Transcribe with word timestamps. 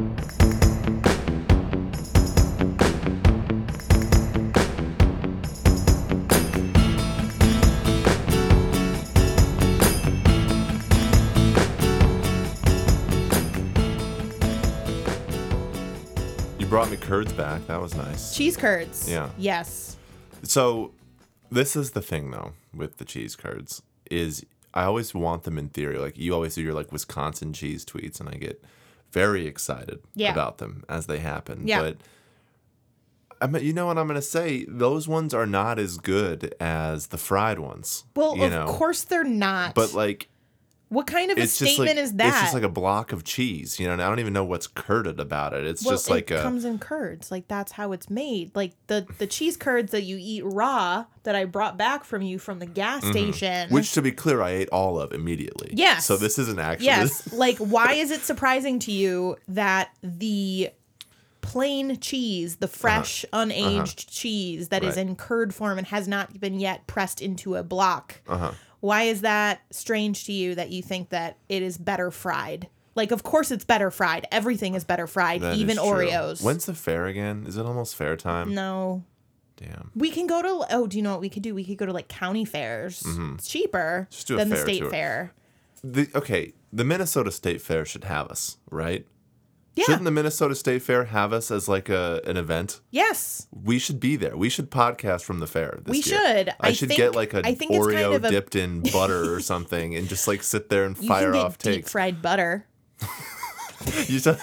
You 0.00 0.06
brought 16.66 16.90
me 16.90 16.96
curds 16.96 17.34
back. 17.34 17.66
That 17.66 17.82
was 17.82 17.94
nice. 17.94 18.34
Cheese 18.34 18.56
curds. 18.56 19.10
Yeah. 19.10 19.28
Yes. 19.36 19.98
So, 20.42 20.92
this 21.50 21.76
is 21.76 21.90
the 21.90 22.00
thing 22.00 22.30
though 22.30 22.54
with 22.74 22.96
the 22.96 23.04
cheese 23.04 23.36
curds 23.36 23.82
is 24.10 24.46
I 24.72 24.84
always 24.84 25.14
want 25.14 25.42
them 25.42 25.58
in 25.58 25.68
theory. 25.68 25.98
Like 25.98 26.16
you 26.16 26.32
always 26.32 26.54
do 26.54 26.62
your 26.62 26.74
like 26.74 26.90
Wisconsin 26.90 27.52
cheese 27.52 27.84
tweets, 27.84 28.20
and 28.20 28.28
I 28.28 28.34
get 28.34 28.64
very 29.12 29.46
excited 29.46 30.00
Yeah. 30.14 30.32
about 30.32 30.58
them 30.58 30.84
as 30.88 31.06
they 31.06 31.18
happen. 31.18 31.66
Yeah. 31.66 31.80
But 31.82 31.96
I 33.42 33.46
mean, 33.46 33.64
you 33.64 33.72
know 33.72 33.86
what 33.86 33.96
I'm 33.98 34.06
gonna 34.06 34.20
say? 34.22 34.66
Those 34.68 35.08
ones 35.08 35.32
are 35.32 35.46
not 35.46 35.78
as 35.78 35.96
good 35.96 36.54
as 36.60 37.08
the 37.08 37.18
fried 37.18 37.58
ones. 37.58 38.04
Well, 38.14 38.32
of 38.42 38.50
know? 38.50 38.66
course 38.66 39.02
they're 39.02 39.24
not. 39.24 39.74
But 39.74 39.94
like, 39.94 40.28
what 40.90 41.06
kind 41.06 41.30
of 41.30 41.38
a 41.38 41.46
statement 41.46 41.96
like 41.96 41.96
is 41.98 42.12
that? 42.14 42.26
it's 42.28 42.40
just 42.40 42.54
like 42.54 42.64
a 42.64 42.68
block 42.68 43.12
of 43.12 43.22
cheese. 43.24 43.78
You 43.80 43.86
know, 43.86 43.92
and 43.92 44.02
I 44.02 44.08
don't 44.08 44.18
even 44.18 44.32
know 44.32 44.44
what's 44.44 44.66
curded 44.66 45.18
about 45.20 45.54
it. 45.54 45.64
It's 45.64 45.84
well, 45.84 45.94
just 45.94 46.10
like 46.10 46.30
it 46.30 46.34
a 46.34 46.42
comes 46.42 46.64
in 46.64 46.78
curds. 46.78 47.30
Like 47.30 47.46
that's 47.48 47.72
how 47.72 47.92
it's 47.92 48.10
made. 48.10 48.50
Like 48.56 48.72
the 48.88 49.06
the 49.18 49.26
cheese 49.28 49.56
curds 49.56 49.92
that 49.92 50.02
you 50.02 50.18
eat 50.20 50.42
raw 50.44 51.06
that 51.22 51.34
I 51.36 51.44
brought 51.44 51.76
back 51.78 52.02
from 52.04 52.22
you 52.22 52.38
from 52.38 52.58
the 52.58 52.66
gas 52.66 53.06
station. 53.06 53.66
Mm-hmm. 53.66 53.74
which, 53.74 53.92
to 53.92 54.02
be 54.02 54.10
clear, 54.10 54.42
I 54.42 54.50
ate 54.50 54.68
all 54.70 55.00
of 55.00 55.12
immediately. 55.12 55.70
Yes. 55.72 56.04
So 56.06 56.16
this 56.16 56.38
isn't 56.38 56.58
actually. 56.58 56.86
yes, 56.86 57.32
like 57.32 57.58
why 57.58 57.92
is 57.92 58.10
it 58.10 58.22
surprising 58.22 58.80
to 58.80 58.92
you 58.92 59.36
that 59.46 59.90
the 60.02 60.70
plain 61.40 61.98
cheese, 62.00 62.56
the 62.56 62.68
fresh 62.68 63.24
unaged 63.32 64.06
cheese 64.10 64.68
that 64.68 64.82
is 64.82 64.90
Uh-huh. 64.90 65.00
Right. 65.00 65.08
in 65.10 65.16
curd 65.16 65.54
form 65.54 65.78
and 65.78 65.86
has 65.86 66.06
not 66.08 66.38
been 66.40 66.58
yet 66.60 66.86
pressed 66.86 67.20
into 67.22 67.54
a 67.56 67.62
block? 67.62 68.20
Uh-huh. 68.28 68.52
Why 68.80 69.02
is 69.04 69.20
that 69.20 69.60
strange 69.70 70.24
to 70.24 70.32
you 70.32 70.54
that 70.54 70.70
you 70.70 70.82
think 70.82 71.10
that 71.10 71.36
it 71.48 71.62
is 71.62 71.78
better 71.78 72.10
fried? 72.10 72.68
Like, 72.94 73.12
of 73.12 73.22
course 73.22 73.50
it's 73.50 73.64
better 73.64 73.90
fried. 73.90 74.26
Everything 74.32 74.74
is 74.74 74.84
better 74.84 75.06
fried, 75.06 75.42
That 75.42 75.56
even 75.56 75.76
true. 75.76 75.84
Oreos. 75.84 76.42
When's 76.42 76.66
the 76.66 76.74
fair 76.74 77.06
again? 77.06 77.44
Is 77.46 77.56
it 77.56 77.64
almost 77.64 77.94
fair 77.96 78.16
time? 78.16 78.54
no. 78.54 79.04
Damn. 79.56 79.90
We 79.94 80.10
can 80.10 80.26
go 80.26 80.40
to 80.40 80.66
oh, 80.74 80.86
do 80.86 80.96
you 80.96 81.02
know 81.02 81.10
what 81.10 81.20
we 81.20 81.28
could 81.28 81.42
do? 81.42 81.54
We 81.54 81.64
could 81.66 81.76
go 81.76 81.84
to 81.84 81.92
like 81.92 82.08
county 82.08 82.46
fairs. 82.46 83.04
It's 83.34 83.46
cheaper 83.46 84.08
Mm-hmm. 84.08 84.14
Just 84.14 84.26
do 84.26 84.34
a 84.36 84.38
than 84.38 84.48
the 84.48 84.56
fair 84.56 84.64
state 84.64 84.78
tour. 84.78 84.90
fair. 84.90 85.34
The, 85.84 86.08
okay, 86.14 86.54
the 86.72 86.84
Minnesota 86.84 87.30
State 87.30 87.60
Fair 87.60 87.84
should 87.84 88.04
have 88.04 88.28
us, 88.28 88.56
right? 88.70 89.06
Yeah. 89.76 89.84
Shouldn't 89.84 90.04
the 90.04 90.10
Minnesota 90.10 90.54
State 90.54 90.82
Fair 90.82 91.04
have 91.04 91.32
us 91.32 91.50
as 91.50 91.68
like 91.68 91.88
a 91.88 92.20
an 92.26 92.36
event? 92.36 92.80
Yes. 92.90 93.46
We 93.52 93.78
should 93.78 94.00
be 94.00 94.16
there. 94.16 94.36
We 94.36 94.48
should 94.48 94.70
podcast 94.70 95.22
from 95.22 95.38
the 95.38 95.46
fair. 95.46 95.78
This 95.84 95.90
We 95.92 95.96
year. 96.12 96.20
should. 96.36 96.48
I, 96.50 96.54
I 96.68 96.72
should 96.72 96.88
think- 96.88 96.98
get 96.98 97.14
like 97.14 97.32
a 97.34 97.42
I 97.46 97.54
think 97.54 97.72
Oreo 97.72 97.92
kind 98.02 98.14
of 98.16 98.24
a- 98.24 98.30
dipped 98.30 98.56
in 98.56 98.82
butter 98.92 99.32
or 99.32 99.40
something, 99.40 99.94
and 99.94 100.08
just 100.08 100.26
like 100.28 100.42
sit 100.42 100.68
there 100.70 100.84
and 100.84 100.98
fire 100.98 101.34
off 101.36 101.56
deep 101.58 101.74
takes. 101.76 101.92
fried 101.92 102.20
butter. 102.20 102.66
you, 104.08 104.20
just, 104.20 104.40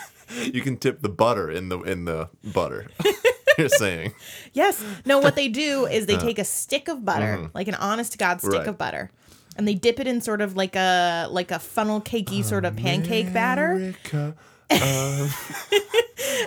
you 0.54 0.62
can 0.62 0.78
tip 0.78 1.02
the 1.02 1.10
butter 1.10 1.50
in 1.52 1.70
the 1.70 1.80
in 1.82 2.06
the 2.06 2.30
butter. 2.44 2.88
You're 3.58 3.70
saying 3.70 4.14
Yes. 4.54 4.84
No, 5.06 5.18
what 5.20 5.36
they 5.36 5.48
do 5.48 5.86
is 5.88 6.06
they 6.06 6.16
take 6.18 6.38
a 6.40 6.44
stick 6.46 6.88
of 6.88 7.04
butter, 7.04 7.50
like 7.54 7.68
an 7.68 7.76
honest 7.76 8.12
to 8.14 8.18
God 8.18 8.40
stick 8.40 8.50
Uh. 8.52 8.54
mm-hmm. 8.54 8.60
Right. 8.60 8.68
of 8.70 8.78
butter, 8.78 9.12
and 9.58 9.68
they 9.68 9.74
dip 9.74 10.00
it 10.00 10.08
in 10.08 10.22
sort 10.22 10.42
of 10.42 10.56
like 10.56 10.76
a 10.76 11.28
like 11.32 11.52
a 11.52 11.60
funnel 11.60 12.00
cakey 12.02 12.44
sort 12.44 12.66
of 12.66 12.76
pancake 12.76 13.34
batter, 13.34 13.94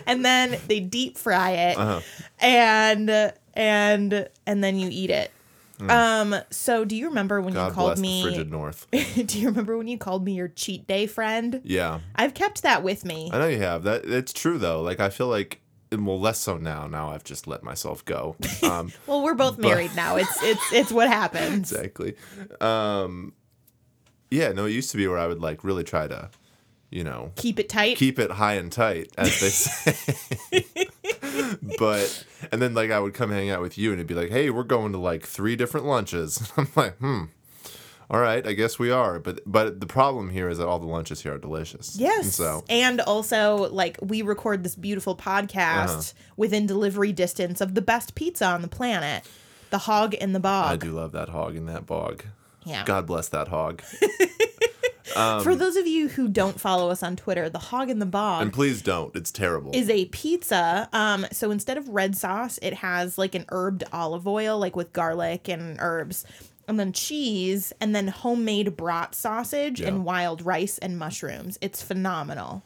And 0.06 0.24
then 0.24 0.58
they 0.66 0.80
deep 0.80 1.16
fry 1.16 1.50
it, 1.52 1.76
Uh-huh. 1.78 2.00
and 2.40 3.32
and 3.54 4.28
and 4.46 4.64
then 4.64 4.78
you 4.78 4.88
eat 4.90 5.10
it. 5.10 5.30
Um. 5.88 6.34
So, 6.50 6.84
do 6.84 6.94
you 6.96 7.08
remember 7.08 7.40
when. 7.40 7.54
God 7.54 7.68
you 7.68 7.74
called 7.74 7.98
me? 7.98 8.22
frigid 8.22 8.50
north. 8.50 8.86
do 8.90 9.38
you 9.38 9.48
remember 9.48 9.78
when 9.78 9.86
you 9.88 9.96
called 9.96 10.24
me 10.24 10.32
your 10.34 10.48
cheat 10.48 10.86
day 10.86 11.06
friend? 11.06 11.60
Yeah, 11.64 12.00
I've 12.14 12.34
kept 12.34 12.62
that 12.62 12.82
with 12.82 13.04
me. 13.04 13.30
I 13.32 13.38
know 13.38 13.46
you 13.48 13.58
have. 13.58 13.84
That 13.84 14.04
it's 14.04 14.32
true 14.32 14.58
though. 14.58 14.82
Like 14.82 15.00
I 15.00 15.08
feel 15.08 15.28
like 15.28 15.60
well, 15.92 16.20
less 16.20 16.38
so 16.38 16.56
now. 16.58 16.86
Now 16.86 17.10
I've 17.10 17.24
just 17.24 17.46
let 17.46 17.62
myself 17.62 18.04
go. 18.04 18.36
Um, 18.62 18.92
Well, 19.06 19.22
we're 19.22 19.34
both 19.34 19.56
married 19.58 19.94
now. 19.96 20.16
It's 20.16 20.42
it's 20.42 20.72
it's 20.72 20.92
what 20.92 21.08
happens. 21.08 21.72
exactly. 21.72 22.14
Um, 22.60 23.32
yeah, 24.30 24.52
no, 24.52 24.66
it 24.66 24.72
used 24.72 24.90
to 24.90 24.96
be 24.98 25.06
where 25.08 25.18
I 25.18 25.26
would 25.26 25.40
like 25.40 25.64
really 25.64 25.82
try 25.84 26.06
to, 26.06 26.28
you 26.90 27.04
know, 27.04 27.32
Keep 27.36 27.58
it 27.60 27.68
tight. 27.68 27.96
keep 27.96 28.18
it 28.18 28.30
high 28.32 28.54
and 28.54 28.70
tight, 28.72 29.10
as 29.16 29.40
they 29.40 29.48
say. 29.50 30.76
but 31.78 32.24
and 32.52 32.60
then 32.60 32.74
like 32.74 32.90
I 32.90 32.98
would 32.98 33.14
come 33.14 33.30
hang 33.30 33.50
out 33.50 33.60
with 33.62 33.78
you, 33.78 33.90
and 33.90 33.98
it'd 34.00 34.06
be 34.06 34.14
like, 34.14 34.30
hey, 34.30 34.50
we're 34.50 34.62
going 34.64 34.92
to 34.92 34.98
like 34.98 35.24
three 35.26 35.56
different 35.56 35.86
lunches. 35.86 36.52
I'm 36.56 36.68
like, 36.76 36.96
hmm. 36.98 37.24
All 38.12 38.18
right, 38.18 38.44
I 38.44 38.54
guess 38.54 38.76
we 38.76 38.90
are, 38.90 39.20
but 39.20 39.40
but 39.46 39.78
the 39.78 39.86
problem 39.86 40.30
here 40.30 40.48
is 40.48 40.58
that 40.58 40.66
all 40.66 40.80
the 40.80 40.86
lunches 40.88 41.22
here 41.22 41.34
are 41.34 41.38
delicious. 41.38 41.96
Yes. 41.96 42.24
And 42.24 42.32
so 42.32 42.64
And 42.68 43.00
also, 43.02 43.70
like, 43.70 43.98
we 44.02 44.22
record 44.22 44.64
this 44.64 44.74
beautiful 44.74 45.14
podcast 45.14 45.84
Uh-huh. 45.84 46.02
within 46.36 46.66
delivery 46.66 47.12
distance 47.12 47.60
of 47.60 47.76
the 47.76 47.82
best 47.82 48.16
pizza 48.16 48.46
on 48.46 48.62
the 48.62 48.68
planet, 48.68 49.24
the 49.70 49.78
Hog 49.78 50.14
in 50.14 50.32
the 50.32 50.40
Bog. 50.40 50.72
I 50.72 50.74
do 50.76 50.90
love 50.90 51.12
that 51.12 51.28
hog 51.28 51.54
in 51.54 51.66
that 51.66 51.86
bog. 51.86 52.24
Yeah. 52.64 52.82
God 52.84 53.06
bless 53.06 53.28
that 53.28 53.46
hog. 53.46 53.80
For 55.14 55.54
those 55.54 55.76
of 55.76 55.86
you 55.86 56.08
who 56.08 56.28
don't 56.28 56.60
follow 56.60 56.90
us 56.90 57.02
on 57.02 57.16
Twitter, 57.16 57.48
the 57.48 57.58
Hog 57.58 57.90
in 57.90 57.98
the 57.98 58.06
Bog 58.06 58.42
And 58.42 58.52
please 58.52 58.82
don't. 58.82 59.14
It's 59.16 59.30
terrible. 59.30 59.70
is 59.74 59.88
a 59.90 60.06
pizza. 60.06 60.88
Um, 60.92 61.26
so 61.32 61.50
instead 61.50 61.76
of 61.78 61.88
red 61.88 62.16
sauce, 62.16 62.58
it 62.62 62.74
has 62.74 63.18
like 63.18 63.34
an 63.34 63.44
herbed 63.50 63.84
olive 63.92 64.26
oil, 64.26 64.58
like 64.58 64.76
with 64.76 64.92
garlic 64.92 65.48
and 65.48 65.76
herbs, 65.80 66.24
and 66.68 66.78
then 66.78 66.92
cheese, 66.92 67.72
and 67.80 67.94
then 67.94 68.08
homemade 68.08 68.76
brat 68.76 69.14
sausage 69.14 69.80
Yeah. 69.80 69.88
and 69.88 70.04
wild 70.04 70.42
rice 70.42 70.78
and 70.78 70.98
mushrooms. 70.98 71.58
It's 71.60 71.82
phenomenal. 71.82 72.62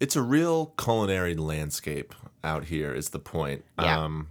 it's 0.00 0.16
a 0.16 0.22
real 0.22 0.66
culinary 0.76 1.34
landscape 1.36 2.14
out 2.42 2.64
here 2.64 2.92
is 2.92 3.10
the 3.10 3.18
point. 3.20 3.64
Yeah. 3.80 4.02
Um 4.04 4.28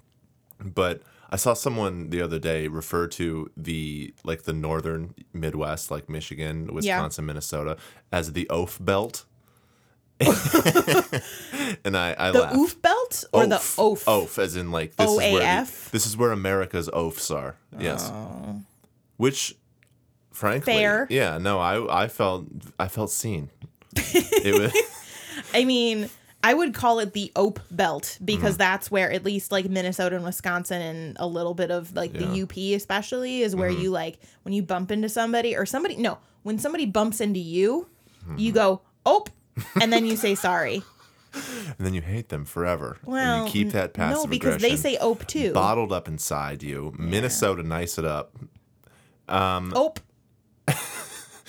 but 0.64 1.02
I 1.34 1.36
saw 1.36 1.54
someone 1.56 2.12
the 2.12 2.22
other 2.22 2.38
day 2.38 2.68
refer 2.68 3.08
to 3.08 3.50
the 3.58 4.14
like 4.24 4.44
the 4.44 4.54
northern 4.54 5.16
Midwest, 5.34 5.90
like 5.90 6.08
Michigan, 6.08 6.72
Wisconsin, 6.72 7.26
Minnesota, 7.26 7.76
as 8.12 8.34
the 8.34 8.48
Oaf 8.52 8.78
Belt. 8.80 9.26
and 11.84 11.98
I, 11.98 12.16
I 12.18 12.32
The 12.32 12.42
laughed. 12.42 12.56
oof 12.56 12.82
belt 12.82 13.24
or 13.34 13.46
the 13.48 13.56
oaf? 13.78 14.08
Oaf, 14.08 14.38
as 14.40 14.56
in 14.56 14.72
like 14.72 14.96
this 14.96 15.10
is 15.10 15.18
where 15.18 15.32
the- 15.32 15.40
OAF? 15.46 15.90
this 15.92 16.06
is 16.06 16.16
where 16.16 16.32
America's 16.32 16.88
oafs 16.90 17.32
are. 17.36 17.56
Yes. 17.80 18.10
Oh. 18.14 18.62
Which 19.18 19.56
frankly 20.32 20.74
Fair. 20.74 21.08
Yeah, 21.10 21.40
no, 21.40 21.60
I 21.60 22.04
I 22.04 22.08
felt 22.08 22.46
I 22.80 22.88
felt 22.88 23.10
seen. 23.12 23.50
it 23.96 24.60
was 24.62 24.72
I 25.54 25.66
mean, 25.66 26.10
I 26.46 26.54
would 26.54 26.74
call 26.74 27.00
it 27.00 27.14
the 27.14 27.32
Ope 27.36 27.60
Belt 27.72 28.04
Mm-hmm. 28.04 28.26
because 28.26 28.58
that's 28.58 28.92
where 28.92 29.12
at 29.12 29.24
least 29.24 29.52
like 29.52 29.70
Minnesota 29.70 30.16
and 30.18 30.26
Wisconsin 30.26 30.82
and 30.82 31.18
a 31.20 31.26
little 31.26 31.54
bit 31.54 31.72
of 31.72 31.96
like 31.96 32.12
the 32.14 32.42
UP 32.44 32.58
especially 32.76 33.42
is 33.42 33.54
Mm-hmm. 33.54 33.60
where 33.62 33.70
you 33.70 33.90
like 33.92 34.18
when 34.44 34.54
you 34.54 34.62
bump 34.62 34.92
into 34.92 35.08
somebody 35.10 35.56
or 35.56 35.66
somebody 35.66 35.96
no, 35.96 36.18
when 36.44 36.60
somebody 36.60 36.86
bumps 36.86 37.22
into 37.22 37.40
you, 37.40 37.88
Mm-hmm. 38.26 38.38
you 38.38 38.52
go 38.52 38.82
Ope 39.06 39.30
and 39.82 39.92
then 39.92 40.06
you 40.06 40.16
say 40.16 40.36
sorry. 40.36 40.82
and 41.34 41.76
then 41.80 41.94
you 41.94 42.02
hate 42.02 42.30
them 42.30 42.46
forever. 42.46 42.98
Well, 43.06 43.46
and 43.46 43.48
you 43.48 43.52
keep 43.66 43.74
that 43.74 43.94
passive 43.94 44.24
no, 44.26 44.28
because 44.28 44.62
they 44.62 44.76
say 44.76 44.98
Ope 44.98 45.26
too. 45.28 45.52
bottled 45.54 45.92
up 45.92 46.08
inside 46.08 46.62
you. 46.64 46.94
Minnesota, 46.98 47.64
nice 47.64 47.98
it 47.98 48.06
up. 48.06 48.36
Um, 49.28 49.74
Ope. 49.76 50.00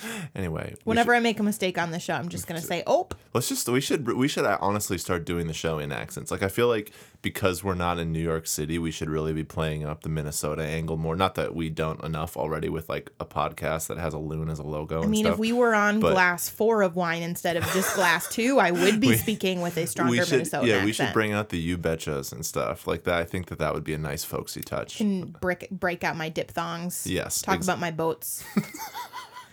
Anyway, 0.35 0.73
we 0.83 0.91
Whenever 0.91 1.15
I 1.15 1.19
make 1.19 1.39
a 1.39 1.43
mistake 1.43 1.77
on 1.77 1.91
the 1.91 1.99
show, 1.99 2.13
I'm 2.13 2.29
just 2.29 2.47
gonna 2.47 2.61
say 2.61 2.83
Ope. 2.87 3.15
Oh. 3.15 3.21
Let's 3.33 3.49
just 3.49 3.67
we 3.69 3.81
should 3.81 4.07
we 4.13 4.27
should 4.27 4.45
honestly 4.45 4.97
start 4.97 5.25
doing 5.25 5.47
the 5.47 5.53
show 5.53 5.79
in 5.79 5.91
accents. 5.91 6.31
Like 6.31 6.43
I 6.43 6.47
feel 6.47 6.67
like 6.67 6.91
because 7.21 7.63
we're 7.63 7.75
not 7.75 7.97
in 7.99 8.11
New 8.11 8.21
York 8.21 8.47
City, 8.47 8.77
we 8.77 8.91
should 8.91 9.09
really 9.09 9.33
be 9.33 9.43
playing 9.43 9.83
up 9.83 10.03
the 10.03 10.09
Minnesota 10.09 10.63
angle 10.63 10.95
more. 10.97 11.15
Not 11.15 11.35
that 11.35 11.55
we 11.55 11.69
don't 11.69 12.01
enough 12.03 12.37
already 12.37 12.69
with 12.69 12.87
like 12.87 13.11
a 13.19 13.25
podcast 13.25 13.87
that 13.87 13.97
has 13.97 14.13
a 14.13 14.17
loon 14.19 14.49
as 14.49 14.59
a 14.59 14.63
logo. 14.63 15.03
I 15.03 15.07
mean, 15.07 15.25
if 15.25 15.37
we 15.37 15.51
were 15.51 15.73
on 15.73 15.99
glass 15.99 16.49
four 16.49 16.81
of 16.81 16.95
wine 16.95 17.23
instead 17.23 17.57
of 17.57 17.63
just 17.73 17.95
glass 17.95 18.27
two, 18.31 18.59
I 18.59 18.71
would 18.71 18.99
be 18.99 19.15
speaking 19.17 19.61
with 19.61 19.77
a 19.77 19.87
stronger 19.87 20.11
we 20.11 20.21
should 20.21 20.31
Minnesota 20.31 20.67
yeah 20.67 20.73
accent. 20.75 20.85
we 20.85 20.93
should 20.93 21.13
bring 21.13 21.33
out 21.33 21.49
the 21.49 21.57
you 21.59 21.77
betchas 21.77 22.31
and 22.31 22.45
stuff 22.45 22.87
like 22.87 23.03
that. 23.03 23.15
I 23.15 23.25
think 23.25 23.47
that 23.47 23.59
that 23.59 23.73
would 23.73 23.83
be 23.83 23.93
a 23.93 23.97
nice 23.97 24.23
folksy 24.23 24.61
touch. 24.61 25.01
and 25.01 25.37
break 25.39 25.69
break 25.71 26.03
out 26.03 26.15
my 26.15 26.29
diphthongs. 26.29 27.05
Yes, 27.07 27.41
Talk 27.41 27.55
ex- 27.55 27.65
about 27.65 27.79
my 27.79 27.91
boats. 27.91 28.43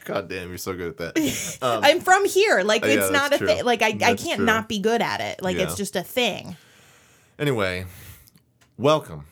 God 0.04 0.28
damn, 0.28 0.48
you're 0.48 0.58
so 0.58 0.74
good 0.74 0.98
at 1.00 1.14
that. 1.14 1.58
Um, 1.62 1.80
I'm 1.84 2.00
from 2.00 2.24
here. 2.24 2.62
Like 2.62 2.84
Oh, 2.84 2.88
yeah, 2.88 2.94
it's 3.00 3.10
not 3.12 3.32
a 3.32 3.38
thing. 3.38 3.64
Like 3.64 3.82
I, 3.82 3.88
I 3.88 4.14
can't 4.14 4.36
true. 4.36 4.44
not 4.44 4.68
be 4.68 4.78
good 4.80 5.00
at 5.00 5.20
it. 5.20 5.42
Like 5.42 5.56
Yeah. 5.56 5.64
it's 5.64 5.76
just 5.76 5.94
a 5.96 6.02
thing. 6.02 6.56
Anyway, 7.38 7.86
welcome 8.76 9.26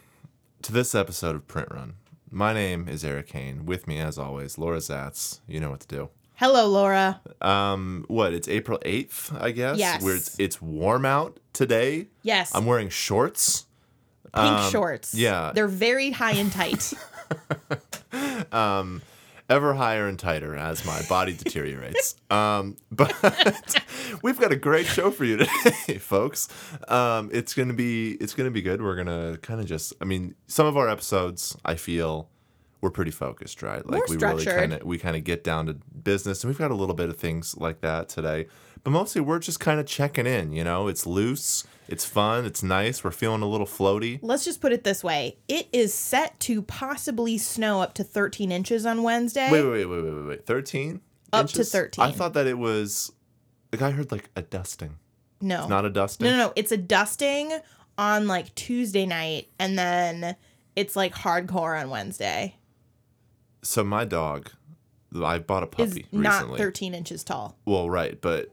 to 0.63 0.73
this 0.73 0.95
episode 0.95 1.35
of 1.35 1.49
Print 1.49 1.69
Run. 1.71 1.95
My 2.31 2.53
name 2.53 2.89
is 2.89 3.05
Erik 3.05 3.31
Hane. 3.31 3.67
With 3.67 3.89
me, 3.89 3.99
as 3.99 4.17
always, 4.19 4.59
Laura 4.59 4.79
Zats. 4.79 5.41
You 5.49 5.59
know 5.61 5.71
what 5.71 5.81
to 5.81 5.89
do. 5.89 6.11
Hello, 6.37 6.69
Laura. 6.69 7.21
Um, 7.41 8.05
what? 8.09 8.33
It's 8.33 8.49
April 8.49 8.79
eighth, 8.85 9.35
I 9.39 9.51
guess. 9.51 9.77
Yes. 9.79 10.03
Where 10.03 10.15
it's 10.17 10.39
it's 10.39 10.63
warm 10.63 11.05
out 11.05 11.39
today. 11.53 12.07
Yes. 12.23 12.55
I'm 12.55 12.67
wearing 12.67 12.89
shorts. 12.89 13.67
Pink 14.33 14.47
um, 14.47 14.71
shorts. 14.71 15.13
yeah. 15.15 15.51
They're 15.53 15.67
very 15.69 16.13
high 16.13 16.33
and 16.35 16.53
tight. 16.53 16.93
ever 19.51 19.75
higher 19.75 20.07
and 20.07 20.19
tighter 20.19 20.57
as 20.57 20.87
my 20.87 21.03
body 21.09 21.37
deteriorates. 21.37 22.17
Um, 22.31 22.77
but 22.93 23.13
we've 24.23 24.39
got 24.39 24.53
a 24.53 24.57
great 24.57 24.87
show 24.87 25.11
for 25.11 25.25
you 25.25 25.39
today, 25.39 25.99
folks. 25.99 26.49
Um, 26.87 27.29
it's 27.33 27.55
gonna 27.55 27.73
be 27.73 28.13
it's 28.13 28.35
gonna 28.35 28.53
be 28.53 28.63
good. 28.63 28.81
We're 28.81 28.95
gonna 28.95 29.37
kind 29.39 29.59
of 29.61 29.67
just 29.67 29.93
I 30.01 30.05
mean, 30.05 30.37
some 30.47 30.65
of 30.65 30.77
our 30.77 30.89
episodes 30.89 31.57
I 31.65 31.75
feel 31.75 32.29
we're 32.81 32.91
pretty 32.91 33.11
focused, 33.11 33.65
right? 33.65 33.85
Like 33.85 34.09
More 34.09 34.17
we 34.17 34.17
really 34.17 34.45
kind 34.45 34.75
of 34.75 34.85
we 34.85 34.97
kind 34.97 35.17
of 35.17 35.25
get 35.25 35.43
down 35.43 35.67
to 35.67 35.75
business, 35.75 36.45
and 36.45 36.49
we've 36.51 36.59
got 36.59 36.71
a 36.71 36.75
little 36.77 36.95
bit 36.95 37.09
of 37.09 37.17
things 37.17 37.57
like 37.57 37.81
that 37.81 38.09
today. 38.09 38.47
But 38.85 38.91
mostly 38.91 39.21
we're 39.21 39.41
just 39.41 39.59
kind 39.59 39.81
of 39.81 39.87
checking 39.87 40.27
in. 40.27 40.53
You 40.53 40.63
know, 40.63 40.87
it's 40.87 41.07
loose, 41.07 41.65
it's 41.91 42.05
fun, 42.05 42.45
it's 42.47 42.63
nice. 42.63 43.03
We're 43.03 43.11
feeling 43.11 43.43
a 43.43 43.49
little 43.49 43.67
floaty. 43.67 44.19
Let's 44.23 44.45
just 44.45 44.61
put 44.61 44.73
it 44.73 44.85
this 44.85 45.03
way. 45.03 45.39
It 45.49 45.69
is 45.73 45.93
set 45.93 46.39
to 46.41 46.63
possibly 46.63 47.37
snow 47.39 47.83
up 47.83 47.95
to 47.95 48.05
13 48.05 48.53
inches 48.53 48.87
on 48.87 49.03
Wednesday. 49.03 49.51
Wait, 49.51 49.63
wait, 49.63 49.85
wait, 49.85 49.87
wait, 49.87 50.05
wait, 50.05 50.15
wait, 50.15 50.27
wait. 50.27 50.47
Thirteen. 50.47 51.01
Up 51.33 51.47
to 51.49 51.65
13. 51.65 52.05
I 52.05 52.11
thought 52.11 52.35
that 52.35 52.47
it 52.47 52.59
was. 52.59 53.13
Like 53.73 53.83
I 53.83 53.91
heard 53.91 54.11
like 54.11 54.31
a 54.35 54.43
dusting. 54.43 54.97
no. 55.41 55.69
Not 55.69 55.85
a 55.85 55.91
dusting. 55.91 56.25
no, 56.25 56.31
no, 56.33 56.47
no. 56.47 56.53
It's 56.57 56.73
a 56.73 56.77
dusting 56.77 57.53
on 57.97 58.27
like 58.27 58.55
Tuesday 58.55 59.07
night 59.07 59.49
and 59.59 59.79
then 59.79 60.35
it's 60.75 60.97
like 60.97 61.15
hardcore 61.15 61.81
on 61.81 61.91
Wednesday. 61.91 62.57
So 63.63 63.85
my 63.85 64.05
dog, 64.05 64.51
I 65.23 65.39
bought 65.39 65.63
a 65.63 65.83
Is 65.83 65.91
puppy 65.91 66.07
not 66.11 66.57
13 66.57 66.95
inches 66.95 67.23
tall. 67.23 67.57
Well, 67.65 67.91
right, 67.91 68.21
but 68.21 68.51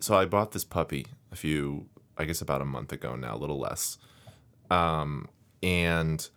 so 0.00 0.14
I 0.14 0.26
bought 0.26 0.52
this 0.52 0.64
puppy 0.64 1.06
a 1.32 1.36
few, 1.36 1.86
I 2.20 2.24
guess 2.24 2.40
about 2.40 2.60
a 2.60 2.64
month 2.66 2.92
ago 2.92 3.16
now, 3.16 3.34
a 3.34 3.38
little 3.38 3.58
less. 3.58 3.98
Um, 4.70 5.28
and 5.62 6.28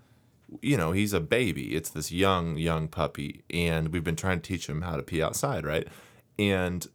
you 0.62 0.78
know 0.78 0.92
he's 0.92 1.14
a 1.14 1.20
baby. 1.20 1.76
It's 1.76 1.90
this 1.90 2.12
young, 2.12 2.58
young 2.58 2.88
puppy, 2.88 3.44
and 3.50 3.90
we've 3.90 4.04
been 4.04 4.16
trying 4.16 4.40
to 4.42 4.48
teach 4.48 4.68
him 4.68 4.82
how 4.82 4.96
to 4.96 5.04
pee 5.04 5.22
outside, 5.22 5.66
right? 5.66 5.88
And 6.40 6.88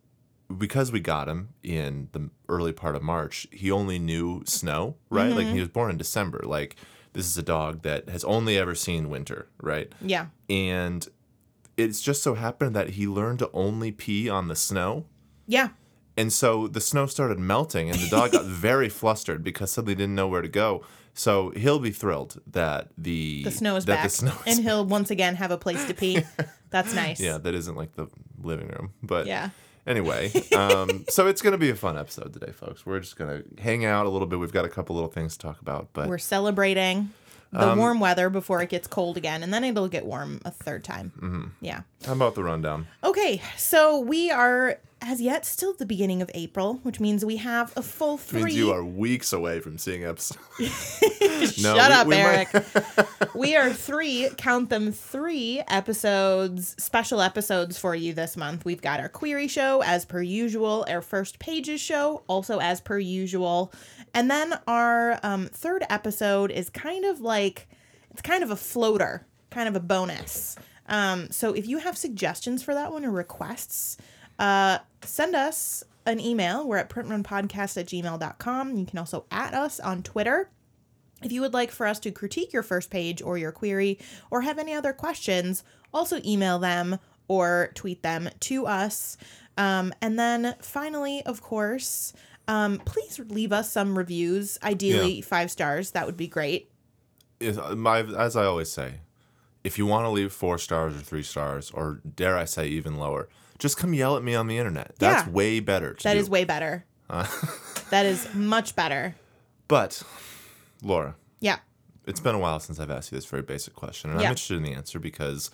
because 0.56 0.90
we 0.90 1.00
got 1.00 1.28
him 1.28 1.50
in 1.62 2.08
the 2.12 2.30
early 2.48 2.72
part 2.72 2.96
of 2.96 3.02
March, 3.02 3.46
he 3.52 3.70
only 3.70 3.98
knew 3.98 4.42
snow, 4.46 4.96
right? 5.10 5.32
Like 5.32 5.48
he 5.48 5.60
was 5.60 5.68
born 5.68 5.90
in 5.90 5.98
December. 5.98 6.40
Like 6.44 6.76
this 7.12 7.26
is 7.26 7.36
a 7.36 7.42
dog 7.42 7.82
that 7.82 8.08
has 8.08 8.24
only 8.24 8.56
ever 8.58 8.74
seen 8.74 9.10
winter, 9.10 9.48
right? 9.60 9.92
Yeah. 10.00 10.26
and 10.48 11.06
it's 11.76 12.00
just 12.00 12.24
so 12.24 12.34
happened 12.34 12.74
that 12.74 12.90
he 12.90 13.06
learned 13.06 13.38
to 13.38 13.48
only 13.52 13.92
pee 13.92 14.28
on 14.28 14.48
the 14.48 14.56
snow. 14.56 15.04
Yeah. 15.46 15.68
And 16.18 16.32
so 16.32 16.66
the 16.66 16.80
snow 16.80 17.06
started 17.06 17.38
melting, 17.38 17.88
and 17.90 17.98
the 17.98 18.08
dog 18.08 18.32
got 18.32 18.44
very 18.66 18.88
flustered 18.88 19.42
because 19.44 19.70
suddenly 19.70 19.94
didn't 19.94 20.14
know 20.16 20.26
where 20.28 20.42
to 20.42 20.48
go. 20.48 20.84
So 21.14 21.50
he'll 21.56 21.78
be 21.78 21.90
thrilled 21.90 22.40
that 22.48 22.88
the 22.98 23.42
The 23.44 23.50
snow 23.50 23.76
is 23.76 23.84
that 23.86 23.94
back. 23.94 24.04
The 24.04 24.10
snow 24.10 24.34
and 24.46 24.58
he'll 24.66 24.84
once 24.84 25.10
again 25.10 25.36
have 25.36 25.50
a 25.50 25.56
place 25.58 25.84
to 25.86 25.94
pee. 25.94 26.22
That's 26.70 26.92
nice. 26.94 27.18
yeah, 27.20 27.38
that 27.38 27.54
isn't 27.54 27.76
like 27.76 27.94
the 27.94 28.08
living 28.42 28.68
room, 28.68 28.92
but 29.02 29.26
Yeah. 29.26 29.50
Anyway, 29.86 30.30
um, 30.54 31.06
so 31.08 31.26
it's 31.28 31.40
gonna 31.40 31.56
be 31.56 31.70
a 31.70 31.74
fun 31.74 31.96
episode 31.96 32.32
today, 32.34 32.52
folks. 32.52 32.84
We're 32.84 33.00
just 33.00 33.16
gonna 33.16 33.42
hang 33.58 33.86
out 33.86 34.04
a 34.04 34.10
little 34.10 34.28
bit. 34.28 34.38
We've 34.38 34.52
got 34.52 34.66
a 34.66 34.68
couple 34.68 34.94
little 34.96 35.10
things 35.10 35.32
to 35.38 35.46
talk 35.46 35.60
about, 35.62 35.88
but 35.94 36.08
We're 36.08 36.18
celebrating 36.18 37.10
the 37.52 37.70
Um, 37.70 37.78
warm 37.78 37.98
weather 37.98 38.28
before 38.28 38.60
it 38.60 38.68
gets 38.68 38.86
cold 38.86 39.16
again, 39.16 39.42
and 39.42 39.52
then 39.54 39.64
it'll 39.64 39.88
get 39.88 40.04
warm 40.04 40.40
a 40.44 40.50
third 40.50 40.84
time. 40.84 41.12
Mm-hmm. 41.16 41.44
Yeah. 41.62 41.80
how 42.04 42.12
about 42.12 42.34
the 42.34 42.42
rundown? 42.44 42.86
Okay, 43.02 43.40
so 43.56 43.98
we 43.98 44.30
are 44.30 44.76
as 45.00 45.20
yet 45.20 45.46
still 45.46 45.72
the 45.74 45.86
beginning 45.86 46.20
of 46.22 46.30
April, 46.34 46.80
which 46.82 46.98
means 47.00 47.24
we 47.24 47.36
have 47.36 47.72
a 47.76 47.82
full 47.82 48.18
three. 48.18 48.42
Means 48.44 48.56
you 48.56 48.72
are 48.72 48.84
weeks 48.84 49.32
away 49.32 49.60
from 49.60 49.78
seeing 49.78 50.04
episodes. 50.04 50.38
No, 51.62 51.76
Shut 51.76 51.88
we- 51.90 51.94
up, 51.94 52.06
we 52.08 52.14
might- 52.16 52.54
Eric. 52.54 53.34
we 53.34 53.54
are 53.56 53.70
three, 53.72 54.28
count 54.36 54.70
them 54.70 54.90
three 54.90 55.62
episodes, 55.68 56.74
special 56.82 57.20
episodes 57.20 57.78
for 57.78 57.94
you 57.94 58.12
this 58.12 58.36
month. 58.36 58.64
We've 58.64 58.80
got 58.82 58.98
our 59.00 59.08
query 59.08 59.46
show 59.46 59.82
as 59.82 60.04
per 60.04 60.20
usual, 60.20 60.84
our 60.88 61.00
first 61.00 61.38
pages 61.38 61.80
show 61.80 62.22
also 62.26 62.58
as 62.58 62.80
per 62.80 62.98
usual, 62.98 63.72
and 64.14 64.28
then 64.30 64.58
our 64.66 65.20
um, 65.22 65.46
third 65.46 65.84
episode 65.88 66.50
is 66.50 66.70
kind 66.70 67.04
of 67.04 67.20
like 67.20 67.68
it's 68.10 68.22
kind 68.22 68.42
of 68.42 68.50
a 68.50 68.56
floater, 68.56 69.26
kind 69.50 69.68
of 69.68 69.76
a 69.76 69.80
bonus. 69.80 70.56
Um, 70.88 71.30
so 71.30 71.52
if 71.52 71.68
you 71.68 71.78
have 71.78 71.96
suggestions 71.96 72.62
for 72.64 72.74
that 72.74 72.90
one 72.92 73.04
or 73.04 73.10
requests, 73.12 73.96
uh, 74.38 74.78
send 75.02 75.34
us 75.34 75.84
an 76.06 76.20
email. 76.20 76.66
We're 76.66 76.78
at 76.78 76.90
printrunpodcast 76.90 77.76
at 77.76 77.86
gmail.com. 77.86 78.76
You 78.76 78.86
can 78.86 78.98
also 78.98 79.26
at 79.30 79.54
us 79.54 79.78
on 79.80 80.02
Twitter. 80.02 80.50
If 81.22 81.32
you 81.32 81.40
would 81.40 81.52
like 81.52 81.70
for 81.70 81.86
us 81.86 81.98
to 82.00 82.10
critique 82.10 82.52
your 82.52 82.62
first 82.62 82.90
page 82.90 83.20
or 83.20 83.36
your 83.36 83.52
query 83.52 83.98
or 84.30 84.42
have 84.42 84.58
any 84.58 84.72
other 84.72 84.92
questions, 84.92 85.64
also 85.92 86.20
email 86.24 86.58
them 86.58 86.98
or 87.26 87.70
tweet 87.74 88.02
them 88.02 88.30
to 88.40 88.66
us. 88.66 89.16
Um, 89.56 89.92
and 90.00 90.18
then 90.18 90.54
finally, 90.60 91.22
of 91.26 91.42
course, 91.42 92.12
um, 92.46 92.78
please 92.78 93.18
leave 93.18 93.52
us 93.52 93.70
some 93.70 93.98
reviews, 93.98 94.58
ideally 94.62 95.20
five 95.20 95.50
stars. 95.50 95.90
That 95.90 96.06
would 96.06 96.16
be 96.16 96.28
great. 96.28 96.70
is 97.40 97.58
my 97.76 98.00
as 98.00 98.36
I 98.36 98.44
always 98.44 98.70
say, 98.70 99.00
if 99.64 99.76
you 99.76 99.84
want 99.84 100.06
to 100.06 100.10
leave 100.10 100.32
four 100.32 100.56
stars 100.56 100.96
or 100.96 101.00
three 101.00 101.22
stars, 101.22 101.70
or 101.70 102.00
dare 102.16 102.38
I 102.38 102.46
say 102.46 102.68
even 102.68 102.96
lower, 102.96 103.28
just 103.58 103.76
come 103.76 103.92
yell 103.94 104.16
at 104.16 104.22
me 104.22 104.34
on 104.34 104.46
the 104.46 104.58
internet. 104.58 104.94
That's 104.98 105.26
Yeah. 105.26 105.32
way 105.32 105.60
better. 105.60 105.96
That 106.02 106.14
do. 106.14 106.20
is 106.20 106.30
way 106.30 106.44
better. 106.44 106.84
Uh, 107.10 107.26
that 107.90 108.06
is 108.06 108.32
much 108.34 108.76
better. 108.76 109.14
But 109.66 110.02
Laura, 110.82 111.16
Yeah. 111.40 111.58
it's 112.06 112.20
been 112.20 112.34
a 112.34 112.38
while 112.38 112.60
since 112.60 112.78
I've 112.78 112.90
asked 112.90 113.10
you 113.12 113.16
this 113.18 113.26
very 113.26 113.42
basic 113.42 113.74
question, 113.74 114.10
and 114.10 114.20
Yeah. 114.20 114.26
I'm 114.26 114.32
interested 114.32 114.56
in 114.56 114.62
the 114.62 114.72
answer 114.74 114.98
because 114.98 115.50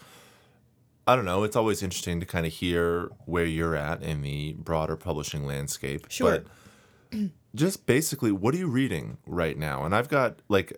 I 1.07 1.17
don't 1.17 1.25
know. 1.27 1.45
It's 1.45 1.57
always 1.57 1.83
interesting 1.83 2.19
to 2.21 2.27
kind 2.27 2.47
of 2.47 2.53
hear 2.53 3.11
where 3.27 3.45
you're 3.45 3.77
at 3.77 4.03
in 4.03 4.23
the 4.23 4.55
broader 4.55 4.97
publishing 4.97 5.45
landscape. 5.47 6.07
Sure. 6.09 6.45
But 7.11 7.31
just 7.55 7.85
basically, 7.87 8.33
what 8.33 8.55
are 8.55 8.59
you 8.59 8.69
reading 8.69 9.19
right 9.27 9.59
now? 9.59 9.85
And 9.85 9.95
I've 9.95 10.09
got 10.09 10.41
like. 10.49 10.73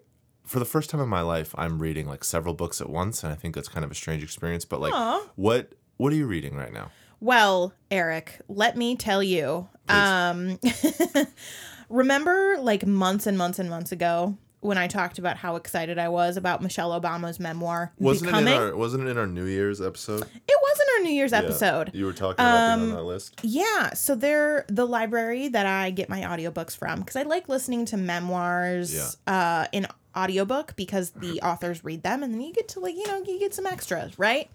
For 0.44 0.60
the 0.60 0.64
first 0.64 0.90
time 0.90 1.00
in 1.00 1.08
my 1.08 1.22
life, 1.22 1.52
I'm 1.58 1.80
reading 1.80 2.06
like 2.06 2.22
several 2.22 2.54
books 2.54 2.80
at 2.80 2.88
once, 2.88 3.24
and 3.24 3.32
I 3.32 3.34
think 3.34 3.56
that's 3.56 3.66
kind 3.66 3.84
of 3.84 3.90
a 3.90 3.96
strange 3.96 4.22
experience. 4.22 4.64
But 4.64 4.80
like, 4.80 4.92
Aw. 4.94 5.26
what 5.34 5.72
what 5.96 6.12
are 6.12 6.14
you 6.16 6.28
reading 6.28 6.54
right 6.54 6.72
now? 6.72 6.92
Well, 7.20 7.72
Eric, 7.90 8.40
let 8.48 8.76
me 8.76 8.96
tell 8.96 9.22
you. 9.22 9.68
Please. 9.86 9.96
Um 9.96 10.58
remember 11.88 12.56
like 12.60 12.86
months 12.86 13.26
and 13.26 13.38
months 13.38 13.58
and 13.58 13.70
months 13.70 13.92
ago 13.92 14.36
when 14.60 14.78
I 14.78 14.88
talked 14.88 15.18
about 15.20 15.36
how 15.36 15.54
excited 15.56 15.98
I 15.98 16.08
was 16.08 16.36
about 16.36 16.60
Michelle 16.62 16.98
Obama's 17.00 17.38
memoir 17.38 17.92
Wasn't 17.98 18.26
becoming? 18.26 18.52
it 18.52 18.56
in 18.56 18.62
our 18.62 18.76
Wasn't 18.76 19.06
it 19.06 19.10
in 19.10 19.18
our 19.18 19.26
New 19.26 19.44
Year's 19.44 19.80
episode? 19.80 20.22
it 20.22 20.56
wasn't 20.62 20.88
our 20.96 21.02
New 21.04 21.12
Year's 21.12 21.30
Yeah. 21.32 21.38
episode. 21.38 21.90
You 21.94 22.06
were 22.06 22.12
talking 22.12 22.44
about 22.44 22.76
being 22.76 22.90
Um, 22.90 22.90
on 22.90 22.96
that 22.96 23.02
list. 23.04 23.38
Yeah, 23.42 23.94
so 23.94 24.16
they're 24.16 24.64
the 24.68 24.86
library 24.86 25.48
that 25.48 25.66
I 25.66 25.90
get 25.90 26.08
my 26.08 26.22
audiobooks 26.22 26.76
from 26.76 27.00
because 27.00 27.14
I 27.16 27.22
like 27.22 27.48
listening 27.48 27.84
to 27.86 27.96
memoirs 27.96 29.16
uh, 29.28 29.66
in 29.70 29.86
audiobook 30.16 30.74
because 30.74 31.10
the 31.10 31.40
authors 31.42 31.84
read 31.84 32.02
them 32.02 32.24
and 32.24 32.34
then 32.34 32.40
you 32.40 32.52
get 32.52 32.66
to 32.68 32.80
like, 32.80 32.96
you 32.96 33.06
know, 33.06 33.22
you 33.24 33.38
get 33.38 33.54
some 33.54 33.66
extras, 33.66 34.18
right? 34.18 34.50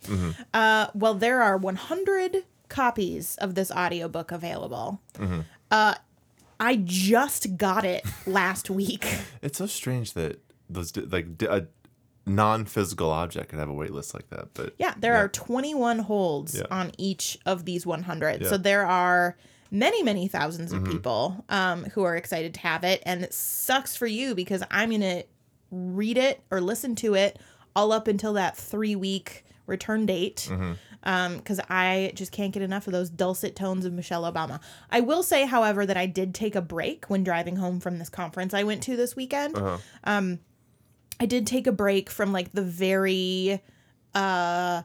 Uh, 0.53 0.88
well, 0.94 1.13
there 1.13 1.41
are 1.41 1.56
100 1.56 2.44
copies 2.72 3.36
of 3.38 3.54
this 3.56 3.70
audiobook 3.72 4.32
available. 4.32 5.00
Uh, 5.70 5.96
I 6.60 6.75
just 6.84 7.58
got 7.58 7.86
it 7.86 8.04
last 8.25 8.70
week. 8.70 9.06
It's 9.44 9.58
so 9.60 9.66
strange 9.68 10.13
that 10.13 10.40
those 10.70 10.96
like 10.98 11.28
a 11.44 11.68
non-physical 12.25 13.10
object 13.10 13.50
could 13.50 13.60
have 13.60 13.70
a 13.70 13.74
wait 13.74 13.92
list 13.92 14.13
like 14.13 14.30
that. 14.30 14.54
But 14.54 14.74
Yeah, 14.78 14.94
there 15.00 15.16
are 15.16 15.28
21 15.28 16.00
holds 16.00 16.56
Yeah. 16.56 16.63
on 16.72 16.92
each 16.98 17.38
of 17.46 17.66
these 17.66 17.86
100. 17.86 18.42
Yeah. 18.42 18.48
So 18.50 18.58
there 18.58 18.86
are 18.86 19.38
many, 19.72 20.04
many 20.04 20.30
1000s 20.30 20.70
Mm-hmm. 20.70 20.86
of 20.86 20.92
people 20.92 21.46
um, 21.50 21.86
who 21.86 22.04
are 22.04 22.16
excited 22.16 22.54
to 22.56 22.60
have 22.62 22.84
it. 22.84 23.01
And 23.06 23.24
it 23.24 23.34
sucks 23.34 23.96
for 23.96 24.08
you 24.08 24.36
because 24.36 24.63
I'm 24.70 24.90
going 24.90 25.01
to 25.01 25.24
read 25.72 26.18
it 26.18 26.42
or 26.51 26.62
listen 26.62 26.96
to 26.96 27.16
it 27.16 27.40
all 27.75 27.92
up 27.92 28.08
until 28.08 28.34
that 28.34 28.56
three 28.58 28.96
week 28.96 29.44
return 29.66 30.06
date. 30.06 30.48
Mm-hmm. 30.50 30.74
Because 31.03 31.60
I 31.70 32.12
just 32.15 32.31
can't 32.31 32.53
get 32.53 32.62
enough 32.62 32.86
of 32.88 32.93
those 32.93 33.10
dulcet 33.10 33.55
tones 33.55 33.86
of 33.86 33.93
Michelle 33.93 34.24
Obama. 34.31 34.60
I 34.91 35.00
will 35.00 35.24
say, 35.24 35.46
however, 35.46 35.86
that 35.86 35.98
I 35.98 36.05
did 36.05 36.36
take 36.36 36.55
a 36.55 36.62
break 36.62 37.05
when 37.05 37.24
driving 37.24 37.55
home 37.55 37.79
from 37.79 37.98
this 37.98 38.10
conference 38.10 38.53
I 38.53 38.63
went 38.63 38.84
to 38.84 38.96
this 38.96 39.15
weekend. 39.15 39.58
uh 40.03 40.38
I 41.20 41.25
did 41.27 41.46
take 41.46 41.67
a 41.67 41.72
break 41.72 42.10
from 42.10 42.34
like 42.34 42.51
the 42.51 42.63
very 42.63 43.62
uh 44.15 44.81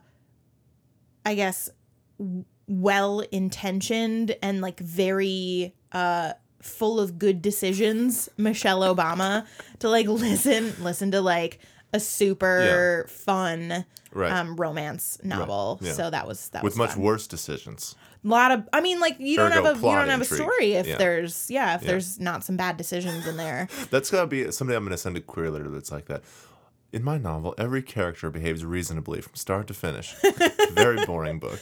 I 1.24 1.34
guess 1.34 1.70
well 2.68 3.20
intentioned 3.20 4.36
and 4.42 4.60
like 4.60 4.78
very 4.80 5.74
uh 5.92 6.32
full 6.60 6.98
of 7.00 7.18
good 7.18 7.40
decisions 7.42 8.28
Michelle 8.36 8.80
Obama 8.80 9.46
to 9.78 9.88
like 9.88 10.06
listen 10.26 10.74
listen 10.82 11.10
to 11.12 11.20
like 11.20 11.58
a 11.96 12.00
super 12.00 13.06
fun 13.08 13.84
right. 14.12 14.32
um 14.32 14.56
romance 14.56 15.18
novel. 15.24 15.78
yeah. 15.82 15.92
So 15.92 16.10
that 16.10 16.26
was 16.26 16.48
that 16.50 16.62
With 16.62 16.74
was 16.74 16.78
much 16.78 16.90
fun. 16.92 17.02
worse 17.02 17.26
decisions. 17.26 17.94
A 18.24 18.28
lot 18.28 18.50
of, 18.50 18.68
I 18.72 18.80
mean, 18.80 18.98
like 18.98 19.16
you 19.20 19.36
don't 19.36 19.52
have 19.52 19.64
a 19.64 19.74
you 19.76 19.82
don't 19.94 20.08
have 20.08 20.20
a 20.20 20.24
story 20.24 20.72
if 20.74 20.86
Yeah. 20.86 20.96
there's 20.96 21.48
yeah 21.50 21.76
if 21.76 21.82
Yeah. 21.82 21.88
there's 21.88 22.18
not 22.18 22.42
some 22.44 22.56
bad 22.56 22.76
decisions 22.76 23.26
in 23.26 23.36
there. 23.36 23.68
That's 23.90 24.10
gotta 24.10 24.26
be 24.26 24.50
someday. 24.50 24.74
I'm 24.76 24.84
gonna 24.84 24.96
send 24.98 25.16
a 25.16 25.20
query 25.20 25.50
letter 25.50 25.68
that's 25.68 25.92
like 25.92 26.06
that. 26.06 26.22
In 26.92 27.02
my 27.04 27.18
novel, 27.18 27.54
every 27.58 27.82
character 27.82 28.30
behaves 28.30 28.64
reasonably 28.64 29.20
from 29.20 29.34
start 29.34 29.66
to 29.68 29.74
finish. 29.74 30.14
Very 30.72 31.04
boring 31.04 31.38
book. 31.38 31.60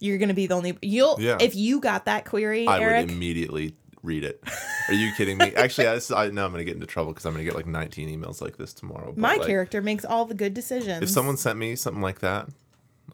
You're 0.00 0.18
gonna 0.18 0.34
be 0.34 0.46
the 0.46 0.54
only 0.54 0.76
you'll 0.82 1.16
Yeah. 1.20 1.38
if 1.40 1.54
you 1.54 1.80
got 1.80 2.04
that 2.06 2.24
query, 2.26 2.66
I 2.66 2.80
Eric. 2.80 3.06
would 3.06 3.14
immediately 3.16 3.76
read 4.04 4.22
it. 4.22 4.42
Are 4.88 4.94
you 4.94 5.12
kidding 5.16 5.38
me? 5.38 5.52
Actually, 5.56 5.88
I, 5.88 5.98
I 6.14 6.30
now 6.30 6.44
I'm 6.44 6.52
gonna 6.52 6.64
get 6.64 6.74
into 6.74 6.86
trouble 6.86 7.12
because 7.12 7.24
I'm 7.24 7.32
gonna 7.32 7.44
get 7.44 7.56
like 7.56 7.66
19 7.66 8.08
emails 8.08 8.40
like 8.40 8.56
this 8.56 8.72
tomorrow. 8.72 9.06
but, 9.06 9.18
my 9.18 9.36
like, 9.36 9.46
character 9.46 9.82
makes 9.82 10.04
all 10.04 10.26
the 10.26 10.34
good 10.34 10.54
decisions. 10.54 11.02
If 11.02 11.10
someone 11.10 11.36
sent 11.36 11.58
me 11.58 11.74
something 11.74 12.02
like 12.02 12.20
that, 12.20 12.48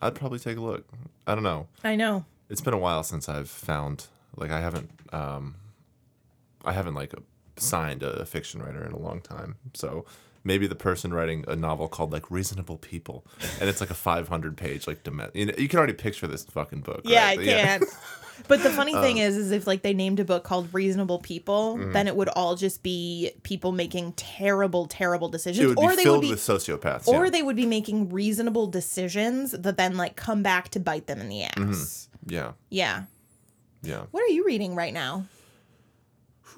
I'd 0.02 0.14
probably 0.14 0.40
take 0.40 0.58
a 0.58 0.60
look. 0.60 0.84
I 1.26 1.34
don't 1.34 1.44
know. 1.44 1.68
I 1.84 1.96
know. 1.96 2.24
It's 2.50 2.60
been 2.60 2.74
a 2.74 2.78
while 2.78 3.04
since 3.04 3.28
I've 3.28 3.48
found 3.48 4.08
like 4.36 4.50
I 4.50 4.60
haven't 4.60 4.90
um 5.12 5.54
I 6.64 6.72
haven't 6.72 6.94
like 6.94 7.14
signed 7.56 8.02
a 8.02 8.26
fiction 8.26 8.60
writer 8.62 8.84
in 8.84 8.92
a 8.92 8.98
long 8.98 9.20
time. 9.20 9.56
So 9.74 10.04
maybe 10.42 10.66
the 10.66 10.74
person 10.74 11.12
writing 11.12 11.44
a 11.46 11.54
novel 11.54 11.86
called 11.86 12.12
like 12.12 12.30
Reasonable 12.30 12.78
People 12.78 13.24
and 13.60 13.68
it's 13.68 13.80
like 13.80 13.90
a 13.90 13.94
500 13.94 14.56
page 14.56 14.86
like 14.86 15.06
you, 15.34 15.46
know, 15.46 15.54
you 15.56 15.68
can 15.68 15.78
already 15.78 15.92
picture 15.92 16.26
this 16.26 16.44
fucking 16.44 16.80
book. 16.80 17.02
Yeah, 17.04 17.26
right? 17.26 17.38
I 17.38 17.44
can. 17.44 17.82
But 18.48 18.62
the 18.62 18.70
funny 18.70 18.94
Um, 18.94 19.02
thing 19.02 19.18
is, 19.18 19.36
is 19.36 19.50
if 19.50 19.66
like 19.66 19.82
they 19.82 19.94
named 19.94 20.20
a 20.20 20.24
book 20.24 20.44
called 20.44 20.68
Reasonable 20.72 21.18
People, 21.18 21.76
Mm-hmm. 21.76 21.92
then 21.92 22.06
it 22.08 22.16
would 22.16 22.28
all 22.30 22.56
just 22.56 22.82
be 22.82 23.32
people 23.42 23.72
making 23.72 24.12
terrible, 24.14 24.86
terrible 24.86 25.28
decisions, 25.28 25.74
or 25.76 25.94
they 25.96 26.02
filled 26.04 26.18
would 26.18 26.22
be, 26.22 26.30
with 26.30 26.40
sociopaths. 26.40 27.06
or 27.08 27.24
yeah. 27.24 27.30
they 27.30 27.42
would 27.42 27.56
be 27.56 27.66
making 27.66 28.10
reasonable 28.10 28.66
decisions 28.66 29.52
that 29.52 29.76
then 29.76 29.96
like 29.96 30.16
come 30.16 30.42
back 30.42 30.68
to 30.70 30.80
bite 30.80 31.06
them 31.06 31.20
in 31.20 31.28
the 31.28 31.42
ass. 31.44 31.54
Mm-hmm. 31.56 32.32
yeah, 32.34 32.52
Yeah. 32.70 33.04
yeah. 33.82 34.02
What 34.10 34.22
are 34.22 34.28
you 34.32 34.44
reading 34.44 34.74
right 34.74 34.92
now? 34.94 35.26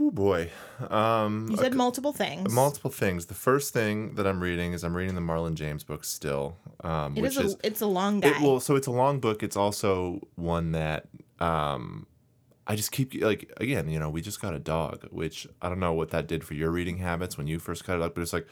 Oh 0.01 0.11
boy. 0.11 0.51
Um, 0.89 1.49
You 1.51 1.57
said 1.59 1.75
multiple 1.75 2.13
things. 2.15 2.51
multiple 2.53 2.91
things. 2.91 3.27
The 3.27 3.35
first 3.35 3.75
thing 3.75 4.15
that 4.15 4.27
I'm 4.27 4.41
reading 4.41 4.73
is 4.73 4.85
I'm 4.85 4.97
reading 4.97 5.15
the 5.15 5.21
Marlon 5.21 5.55
James 5.55 5.85
book 5.85 6.05
still, 6.05 6.57
um, 6.83 7.15
it 7.17 7.21
which 7.21 7.33
is 7.33 7.37
a, 7.39 7.43
is 7.45 7.57
it's 7.63 7.81
a 7.83 7.87
long 7.87 8.21
guy. 8.21 8.31
It, 8.31 8.41
well, 8.41 8.59
so 8.59 8.75
it's 8.75 8.87
a 8.87 8.91
long 8.91 9.21
book. 9.21 9.43
It's 9.43 9.57
also 9.57 10.21
one 10.37 10.73
that 10.73 11.09
um, 11.43 12.07
I 12.67 12.77
just 12.77 12.93
keep 12.93 13.15
like 13.21 13.53
again. 13.57 13.89
You 13.89 13.99
know, 13.99 14.09
we 14.09 14.21
just 14.23 14.41
got 14.41 14.55
a 14.55 14.59
dog, 14.59 15.07
which 15.11 15.47
I 15.61 15.69
don't 15.69 15.81
know 15.81 15.93
what 15.93 16.11
that 16.11 16.29
did 16.29 16.45
for 16.45 16.55
your 16.55 16.71
reading 16.71 16.99
habits 16.99 17.37
when 17.37 17.47
you 17.47 17.59
first 17.59 17.85
got 17.87 17.97
it 17.97 18.03
up, 18.03 18.15
but 18.15 18.21
it's 18.23 18.33
like 18.33 18.47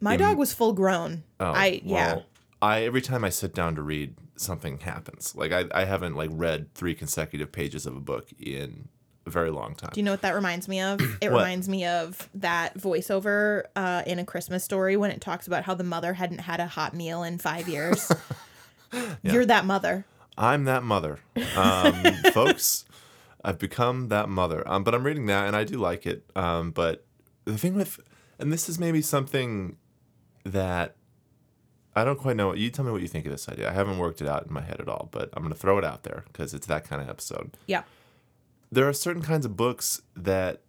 My 0.00 0.16
dog 0.16 0.38
was 0.38 0.52
full 0.54 0.72
grown. 0.72 1.24
oh, 1.38 1.52
I 1.52 1.80
yeah. 1.84 1.94
well, 2.14 2.26
I 2.62 2.82
every 2.84 3.02
time 3.02 3.24
I 3.24 3.28
sit 3.28 3.54
down 3.54 3.74
to 3.76 3.82
read, 3.82 4.14
something 4.36 4.78
happens. 4.78 5.34
Like 5.36 5.52
I, 5.52 5.66
I 5.72 5.84
haven't 5.84 6.14
like 6.14 6.30
read 6.32 6.74
three 6.74 6.94
consecutive 6.94 7.52
pages 7.52 7.84
of 7.84 7.96
a 7.96 8.00
book 8.00 8.28
in 8.40 8.88
a 9.26 9.30
very 9.30 9.50
long 9.50 9.74
time. 9.74 9.90
Do 9.92 10.00
you 10.00 10.04
know 10.04 10.12
what 10.12 10.22
that 10.22 10.34
reminds 10.34 10.66
me 10.66 10.80
of? 10.80 11.00
It 11.20 11.28
reminds 11.28 11.68
me 11.68 11.84
of 11.84 12.30
that 12.36 12.78
voiceover 12.78 13.64
uh, 13.76 14.02
in 14.06 14.18
A 14.18 14.24
Christmas 14.24 14.64
Story 14.64 14.96
when 14.96 15.10
it 15.10 15.20
talks 15.20 15.46
about 15.46 15.64
how 15.64 15.74
the 15.74 15.84
mother 15.84 16.14
hadn't 16.14 16.38
had 16.40 16.60
a 16.60 16.66
hot 16.66 16.94
meal 16.94 17.22
in 17.22 17.36
five 17.36 17.68
years. 17.68 18.10
You're 19.22 19.44
that 19.46 19.66
mother. 19.66 20.06
I'm 20.40 20.64
that 20.64 20.82
mother, 20.82 21.18
um, 21.54 22.02
folks. 22.32 22.86
I've 23.44 23.58
become 23.58 24.08
that 24.08 24.28
mother. 24.28 24.66
Um, 24.66 24.84
but 24.84 24.94
I'm 24.94 25.04
reading 25.04 25.26
that, 25.26 25.46
and 25.46 25.54
I 25.54 25.64
do 25.64 25.76
like 25.76 26.06
it. 26.06 26.24
Um, 26.34 26.70
but 26.70 27.04
the 27.44 27.58
thing 27.58 27.74
with, 27.74 28.00
and 28.38 28.50
this 28.50 28.66
is 28.66 28.78
maybe 28.78 29.02
something 29.02 29.76
that 30.44 30.96
I 31.94 32.04
don't 32.04 32.18
quite 32.18 32.36
know. 32.36 32.54
You 32.54 32.70
tell 32.70 32.86
me 32.86 32.90
what 32.90 33.02
you 33.02 33.08
think 33.08 33.26
of 33.26 33.32
this 33.32 33.50
idea. 33.50 33.68
I 33.68 33.72
haven't 33.72 33.98
worked 33.98 34.22
it 34.22 34.28
out 34.28 34.46
in 34.46 34.52
my 34.52 34.62
head 34.62 34.80
at 34.80 34.88
all, 34.88 35.10
but 35.12 35.28
I'm 35.34 35.42
going 35.42 35.52
to 35.52 35.58
throw 35.58 35.76
it 35.76 35.84
out 35.84 36.04
there 36.04 36.24
because 36.32 36.54
it's 36.54 36.66
that 36.68 36.88
kind 36.88 37.02
of 37.02 37.10
episode. 37.10 37.56
Yeah. 37.66 37.82
There 38.72 38.88
are 38.88 38.94
certain 38.94 39.22
kinds 39.22 39.44
of 39.44 39.56
books 39.56 40.00
that 40.16 40.62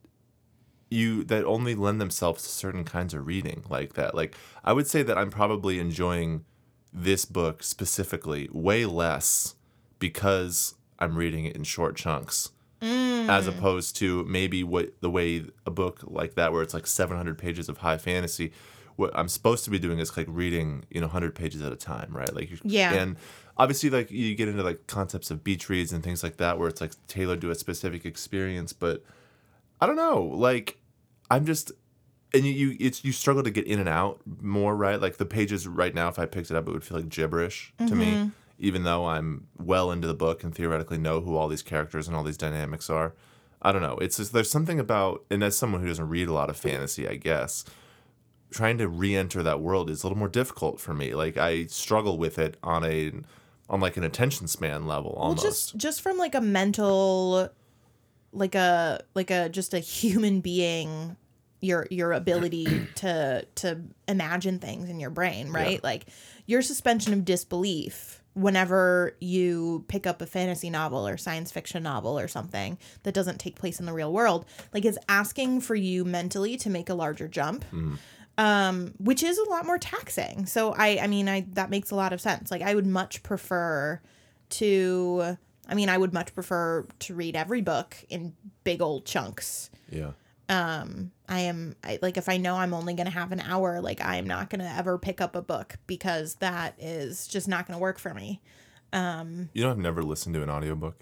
you 0.90 1.24
that 1.24 1.46
only 1.46 1.76
lend 1.76 2.02
themselves 2.02 2.44
to 2.44 2.50
certain 2.50 2.84
kinds 2.84 3.14
of 3.14 3.26
reading 3.26 3.64
like 3.70 3.94
that. 3.94 4.16
Like 4.16 4.36
I 4.66 4.74
would 4.74 4.88
say 4.88 5.02
that 5.04 5.18
I'm 5.18 5.30
probably 5.30 5.80
enjoying 5.80 6.44
this 6.92 7.24
book 7.24 7.64
specifically 7.64 8.50
way 8.52 8.86
less 8.86 9.56
because 10.02 10.76
I'm 11.00 11.16
reading 11.16 11.46
it 11.46 11.56
in 11.56 11.64
short 11.64 11.96
chunks 11.96 12.50
as 12.82 13.46
mm. 13.46 13.48
opposed 13.48 13.96
to 13.98 14.24
maybe 14.26 14.64
what 14.64 15.00
the 15.02 15.10
way 15.10 15.46
a 15.66 15.72
book 15.72 16.00
like 16.04 16.34
that 16.36 16.52
where 16.52 16.64
it's 16.64 16.74
like 16.74 16.88
700 16.88 17.38
pages 17.38 17.70
of 17.70 17.78
high 17.78 17.98
fantasy 17.98 18.52
what 18.96 19.12
I'm 19.16 19.30
supposed 19.30 19.64
to 19.66 19.70
be 19.70 19.80
doing 19.80 20.00
is 20.00 20.16
like 20.18 20.28
reading 20.30 20.84
you 20.90 21.00
know 21.00 21.08
100 21.08 21.34
pages 21.36 21.62
at 21.62 21.72
a 21.72 21.76
time 21.76 22.10
right? 22.12 22.34
Like 22.34 22.50
Yeah. 22.64 22.94
and 22.94 23.18
obviously 23.58 23.90
like 23.90 24.12
you 24.12 24.36
get 24.36 24.48
into 24.48 24.64
like 24.64 24.88
concepts 24.88 25.30
of 25.32 25.44
beach 25.44 25.70
reads 25.70 25.94
and 25.94 26.04
things 26.04 26.24
like 26.24 26.38
that 26.38 26.58
where 26.58 26.68
it's 26.68 26.82
like 26.82 26.94
tailored 27.08 27.42
to 27.42 27.52
a 27.52 27.56
specific 27.56 28.06
experience 28.06 28.74
but 28.74 29.04
I 29.80 29.86
don't 29.86 29.96
know 29.96 30.22
like 30.24 30.80
I'm 31.30 31.46
just 31.46 31.72
and 32.34 32.46
you, 32.46 32.52
you 32.52 32.78
it's 32.80 33.04
you 33.04 33.12
struggle 33.12 33.44
to 33.44 33.52
get 33.52 33.68
in 33.68 33.80
and 33.80 33.90
out 33.90 34.22
more 34.42 34.76
right? 34.76 35.00
Like 35.00 35.18
the 35.18 35.26
pages 35.26 35.68
right 35.68 35.94
now 35.94 36.10
if 36.10 36.18
I 36.18 36.26
picked 36.26 36.50
it 36.50 36.58
up 36.58 36.68
it 36.68 36.72
would 36.72 36.84
feel 36.84 36.98
like 36.98 37.10
gibberish 37.10 37.74
to 37.78 37.96
me 37.96 38.14
mm-hmm. 38.14 38.30
Even 38.62 38.84
though 38.84 39.08
I'm 39.08 39.48
well 39.58 39.92
into 39.92 40.08
the 40.08 40.14
book 40.14 40.44
and 40.44 40.54
theoretically 40.54 41.00
know 41.00 41.20
who 41.20 41.36
all 41.36 41.48
these 41.48 41.64
characters 41.64 42.08
and 42.08 42.16
all 42.16 42.24
these 42.24 42.38
dynamics 42.38 42.90
are 42.90 43.14
I 43.64 43.72
don't 43.72 43.84
know. 43.84 43.98
It's 43.98 44.18
just 44.18 44.34
there's 44.34 44.50
something 44.50 44.80
about 44.80 45.26
and 45.30 45.44
as 45.44 45.58
someone 45.58 45.82
who 45.82 45.88
doesn't 45.88 46.08
read 46.08 46.30
a 46.30 46.34
lot 46.34 46.50
of 46.50 46.58
fantasy 46.58 47.08
I 47.08 47.16
guess 47.16 47.66
trying 48.52 48.78
to 48.78 48.88
re-enter 48.88 49.42
that 49.44 49.62
world 49.62 49.90
is 49.90 50.04
a 50.04 50.08
little 50.08 50.18
more 50.18 50.30
difficult 50.30 50.80
for 50.80 50.94
me. 50.94 51.14
Like 51.14 51.38
I 51.38 51.66
struggle 51.66 52.18
with 52.18 52.38
it 52.40 52.58
on 52.64 52.86
a 52.86 53.12
on 53.70 53.82
like 53.82 53.98
an 53.98 54.04
attention 54.04 54.48
span 54.48 54.86
level 54.86 55.12
almost 55.18 55.44
Well, 55.44 55.52
just 55.52 55.78
just 55.78 56.02
from 56.02 56.18
like 56.18 56.36
a 56.36 56.42
mental, 56.42 57.50
like 58.32 58.54
a 58.54 59.02
like 59.16 59.32
a 59.32 59.50
just 59.50 59.74
a 59.74 59.80
human 59.80 60.42
being, 60.42 61.16
your 61.62 61.88
your 61.90 62.12
ability 62.12 62.88
to 62.96 63.46
to 63.56 63.82
imagine 64.08 64.60
things 64.60 64.88
in 64.88 65.00
your 65.00 65.10
brain, 65.10 65.52
right? 65.52 65.84
Like 65.84 66.06
your 66.46 66.62
suspension 66.62 67.14
of 67.14 67.26
disbelief 67.26 68.21
whenever 68.34 69.16
you 69.20 69.84
pick 69.88 70.08
up 70.08 70.22
a 70.22 70.26
fantasy 70.26 70.70
novel 70.70 71.08
or 71.08 71.18
science 71.18 71.52
fiction 71.52 71.84
novel 71.84 72.18
or 72.18 72.28
something 72.28 72.78
that 73.04 73.14
doesn't 73.14 73.40
take 73.40 73.56
place 73.58 73.80
in 73.80 73.86
the 73.86 73.94
real 73.94 74.14
world, 74.14 74.46
like 74.74 74.86
is 74.86 74.98
asking 75.10 75.62
for 75.62 75.76
you 75.76 76.06
mentally 76.06 76.56
to 76.58 76.70
make 76.70 76.90
a 76.90 76.94
larger 76.94 77.28
jump 77.28 77.66
um 78.38 78.94
which 78.98 79.22
is 79.24 79.38
a 79.38 79.50
lot 79.50 79.66
more 79.66 79.78
taxing. 79.78 80.46
So 80.46 80.74
i 80.78 81.00
i 81.00 81.08
mean 81.08 81.28
i 81.28 81.46
that 81.54 81.70
makes 81.70 81.92
a 81.92 81.96
lot 81.96 82.14
of 82.14 82.22
sense. 82.22 82.50
Like 82.52 82.62
i 82.62 82.74
would 82.74 82.88
much 82.88 83.22
prefer 83.24 84.00
to 84.52 85.38
i 85.68 85.74
mean 85.76 85.90
i 85.90 85.98
would 85.98 86.14
much 86.14 86.34
prefer 86.34 86.86
to 87.00 87.14
read 87.16 87.36
every 87.36 87.62
book 87.62 87.96
in 88.10 88.34
big 88.64 88.82
old 88.82 89.06
chunks 89.06 89.70
yeah 89.90 90.12
um 90.50 91.12
i 91.30 91.40
am 91.42 91.76
I, 91.84 92.00
like 92.02 92.18
if 92.18 92.28
i 92.28 92.38
know 92.38 92.56
i'm 92.56 92.74
only 92.74 92.94
going 92.94 93.06
to 93.06 93.12
have 93.14 93.32
an 93.32 93.40
hour 93.40 93.80
like 93.82 94.02
i 94.02 94.16
am 94.18 94.28
not 94.28 94.50
going 94.50 94.60
to 94.60 94.70
ever 94.70 94.98
pick 94.98 95.22
up 95.22 95.36
a 95.36 95.42
book 95.42 95.76
because 95.88 96.36
that 96.36 96.76
is 96.78 97.28
just 97.28 97.48
not 97.48 97.68
going 97.68 97.78
to 97.78 97.82
work 97.82 98.00
for 98.00 98.14
me 98.14 98.42
um 98.94 99.50
You 99.54 99.64
know, 99.64 99.72
I've 99.72 99.78
never 99.78 100.04
listened 100.04 100.36
to 100.36 100.44
an 100.44 100.50
audiobook 100.50 101.00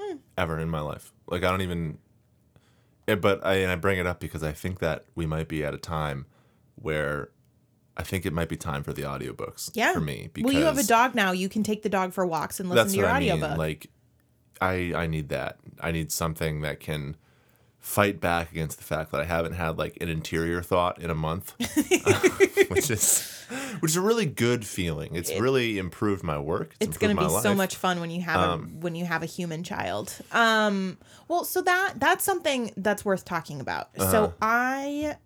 Hmm. 0.00 0.16
ever 0.38 0.58
in 0.60 0.68
my 0.68 0.80
life. 0.80 1.12
Like 1.26 1.42
I 1.44 1.50
don't 1.50 1.60
even. 1.62 1.98
eh, 3.08 3.14
But 3.16 3.44
I 3.44 3.54
and 3.56 3.70
I 3.72 3.76
bring 3.76 3.98
it 3.98 4.06
up 4.06 4.20
because 4.20 4.42
I 4.42 4.52
think 4.52 4.78
that 4.78 5.04
we 5.14 5.26
might 5.26 5.48
be 5.48 5.64
at 5.64 5.74
a 5.74 5.78
time 5.78 6.26
where 6.76 7.30
I 7.96 8.02
think 8.04 8.24
it 8.24 8.32
might 8.32 8.48
be 8.48 8.56
time 8.56 8.82
for 8.84 8.92
the 8.92 9.02
audiobooks. 9.02 9.70
yeah 9.74 9.92
For 9.92 10.00
me, 10.00 10.30
because 10.32 10.52
well 10.52 10.60
you 10.60 10.66
have 10.66 10.78
a 10.78 10.84
dog 10.84 11.14
now 11.14 11.32
you 11.32 11.48
can 11.48 11.62
take 11.62 11.82
the 11.82 11.88
dog 11.88 12.12
for 12.12 12.24
walks 12.24 12.58
and 12.60 12.70
listen 12.70 12.90
to 12.90 12.96
your 12.98 13.06
what 13.08 13.16
I 13.16 13.20
mean. 13.20 13.40
Like, 13.58 13.90
I 14.60 14.92
I 14.94 15.06
need 15.08 15.28
that. 15.30 15.58
I 15.80 15.90
need 15.92 16.10
something 16.12 16.60
that 16.62 16.78
can 16.80 17.16
fight 17.82 18.20
back 18.20 18.52
against 18.52 18.78
the 18.78 18.84
fact 18.84 19.10
that 19.10 19.20
I 19.20 19.24
haven't 19.24 19.54
had 19.54 19.76
like 19.76 19.98
an 20.00 20.08
interior 20.08 20.62
thought 20.62 21.02
in 21.02 21.10
a 21.10 21.14
month, 21.14 21.54
which 22.70 22.90
is 22.90 23.28
which 23.80 23.90
is 23.90 23.96
a 23.96 24.00
really 24.00 24.24
good 24.24 24.64
feeling. 24.64 25.14
It's 25.16 25.30
really 25.38 25.78
improved 25.78 26.22
my 26.22 26.38
work. 26.38 26.74
it's 26.80 26.96
going 26.96 27.14
to 27.14 27.20
be 27.20 27.28
my 27.28 27.40
so 27.40 27.54
much 27.54 27.76
fun 27.76 28.00
when 28.00 28.10
you 28.10 28.22
have 28.22 28.40
a, 28.40 28.56
when 28.62 28.94
you 28.94 29.04
have 29.04 29.22
a 29.22 29.26
human 29.26 29.64
child. 29.64 30.16
Um, 30.30 30.96
well, 31.28 31.44
so 31.44 31.60
that 31.62 31.94
that's 31.96 32.24
something 32.24 32.70
that's 32.76 33.04
worth 33.04 33.24
talking 33.24 33.60
about. 33.60 33.90
Uh-huh. 33.98 34.10
So 34.10 34.34
I 34.40 35.16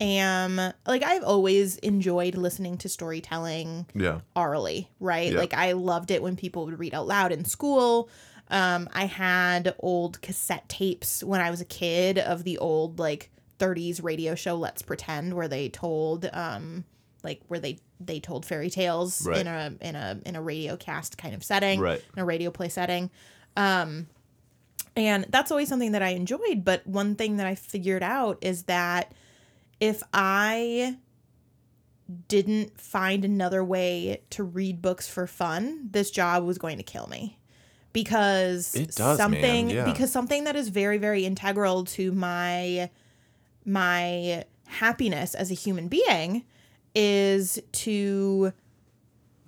am 0.00 0.56
like 0.86 1.02
I've 1.04 1.22
always 1.22 1.76
enjoyed 1.76 2.34
listening 2.34 2.76
to 2.78 2.88
storytelling 2.88 3.86
Yeah. 3.94 4.20
orally, 4.34 4.90
right? 4.98 5.32
Yeah. 5.32 5.38
Like 5.38 5.54
I 5.54 5.72
loved 5.72 6.10
it 6.10 6.22
when 6.22 6.36
people 6.36 6.64
would 6.66 6.78
read 6.78 6.92
out 6.94 7.06
loud 7.06 7.30
in 7.32 7.44
school. 7.44 8.08
Um, 8.50 8.88
I 8.92 9.04
had 9.06 9.74
old 9.78 10.20
cassette 10.22 10.68
tapes 10.68 11.22
when 11.22 11.40
I 11.40 11.50
was 11.50 11.60
a 11.60 11.64
kid 11.64 12.18
of 12.18 12.44
the 12.44 12.58
old 12.58 12.98
like 12.98 13.30
30s 13.58 14.02
radio 14.02 14.34
show 14.34 14.56
Let's 14.56 14.82
Pretend 14.82 15.34
where 15.34 15.48
they 15.48 15.68
told 15.68 16.28
um 16.32 16.84
like 17.22 17.42
where 17.48 17.60
they 17.60 17.78
they 18.00 18.18
told 18.18 18.46
fairy 18.46 18.70
tales 18.70 19.26
Right. 19.26 19.38
in 19.40 19.46
a 19.46 19.72
in 19.80 19.94
a 19.94 20.18
in 20.24 20.34
a 20.36 20.42
radio 20.42 20.76
cast 20.76 21.18
kind 21.18 21.34
of 21.34 21.44
setting, 21.44 21.78
Right. 21.80 22.02
in 22.16 22.22
a 22.22 22.24
radio 22.24 22.50
play 22.50 22.68
setting. 22.70 23.10
Um 23.56 24.08
and 24.96 25.26
that's 25.28 25.50
always 25.50 25.68
something 25.68 25.92
that 25.92 26.02
I 26.02 26.08
enjoyed, 26.10 26.64
but 26.64 26.84
one 26.86 27.14
thing 27.14 27.36
that 27.36 27.46
I 27.46 27.54
figured 27.54 28.02
out 28.02 28.38
is 28.40 28.64
that 28.64 29.12
if 29.78 30.02
I 30.12 30.96
didn't 32.28 32.80
find 32.80 33.24
another 33.24 33.62
way 33.62 34.22
to 34.30 34.42
read 34.42 34.82
books 34.82 35.08
for 35.08 35.26
fun, 35.26 35.88
this 35.90 36.10
job 36.10 36.44
was 36.44 36.58
going 36.58 36.76
to 36.78 36.82
kill 36.82 37.06
me. 37.06 37.38
Because 37.92 38.72
does, 38.72 39.16
something 39.16 39.70
yeah. 39.70 39.84
because 39.84 40.12
something 40.12 40.44
that 40.44 40.56
is 40.56 40.68
very 40.68 40.98
very 40.98 41.24
integral 41.24 41.84
to 41.84 42.12
my 42.12 42.88
my 43.64 44.44
happiness 44.66 45.34
as 45.34 45.50
a 45.50 45.54
human 45.54 45.88
being 45.88 46.44
is 46.94 47.60
to 47.72 48.52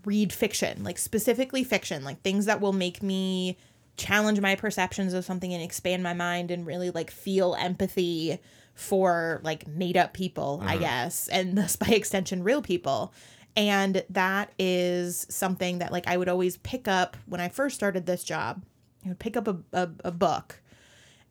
read 0.05 0.33
fiction, 0.33 0.83
like 0.83 0.99
specifically 0.99 1.65
fiction, 1.65 2.05
like 2.05 2.21
things 2.23 2.47
that 2.47 2.61
will 2.61 2.73
make 2.73 3.03
me 3.03 3.57
challenge 3.97 4.41
my 4.41 4.57
perceptions 4.57 5.13
of 5.13 5.25
something 5.25 5.53
and 5.53 5.63
expand 5.63 6.03
my 6.03 6.15
mind 6.15 6.51
and 6.51 6.67
really 6.67 6.91
like 6.91 7.11
feel 7.11 7.55
empathy 7.55 8.39
for 8.75 9.41
like 9.45 9.67
made 9.67 9.97
up 9.97 10.13
people, 10.13 10.61
I 10.63 10.73
mm-hmm. 10.73 10.83
guess, 10.83 11.29
and 11.29 11.57
thus 11.57 11.77
by 11.83 11.89
extension 11.89 12.43
real 12.43 12.63
people. 12.63 13.13
And 13.56 14.04
that 14.11 14.52
is 14.59 15.26
something 15.28 15.78
that 15.78 15.92
like 15.92 16.06
I 16.06 16.16
would 16.16 16.28
always 16.28 16.56
pick 16.59 16.88
up 16.88 17.16
when 17.26 17.40
I 17.40 17.49
first 17.49 17.75
started 17.75 18.06
this 18.06 18.25
job. 18.25 18.62
I 19.04 19.09
would 19.09 19.18
pick 19.18 19.37
up 19.37 19.49
a, 19.49 19.59
a, 19.73 19.90
a 20.04 20.11
book 20.11 20.61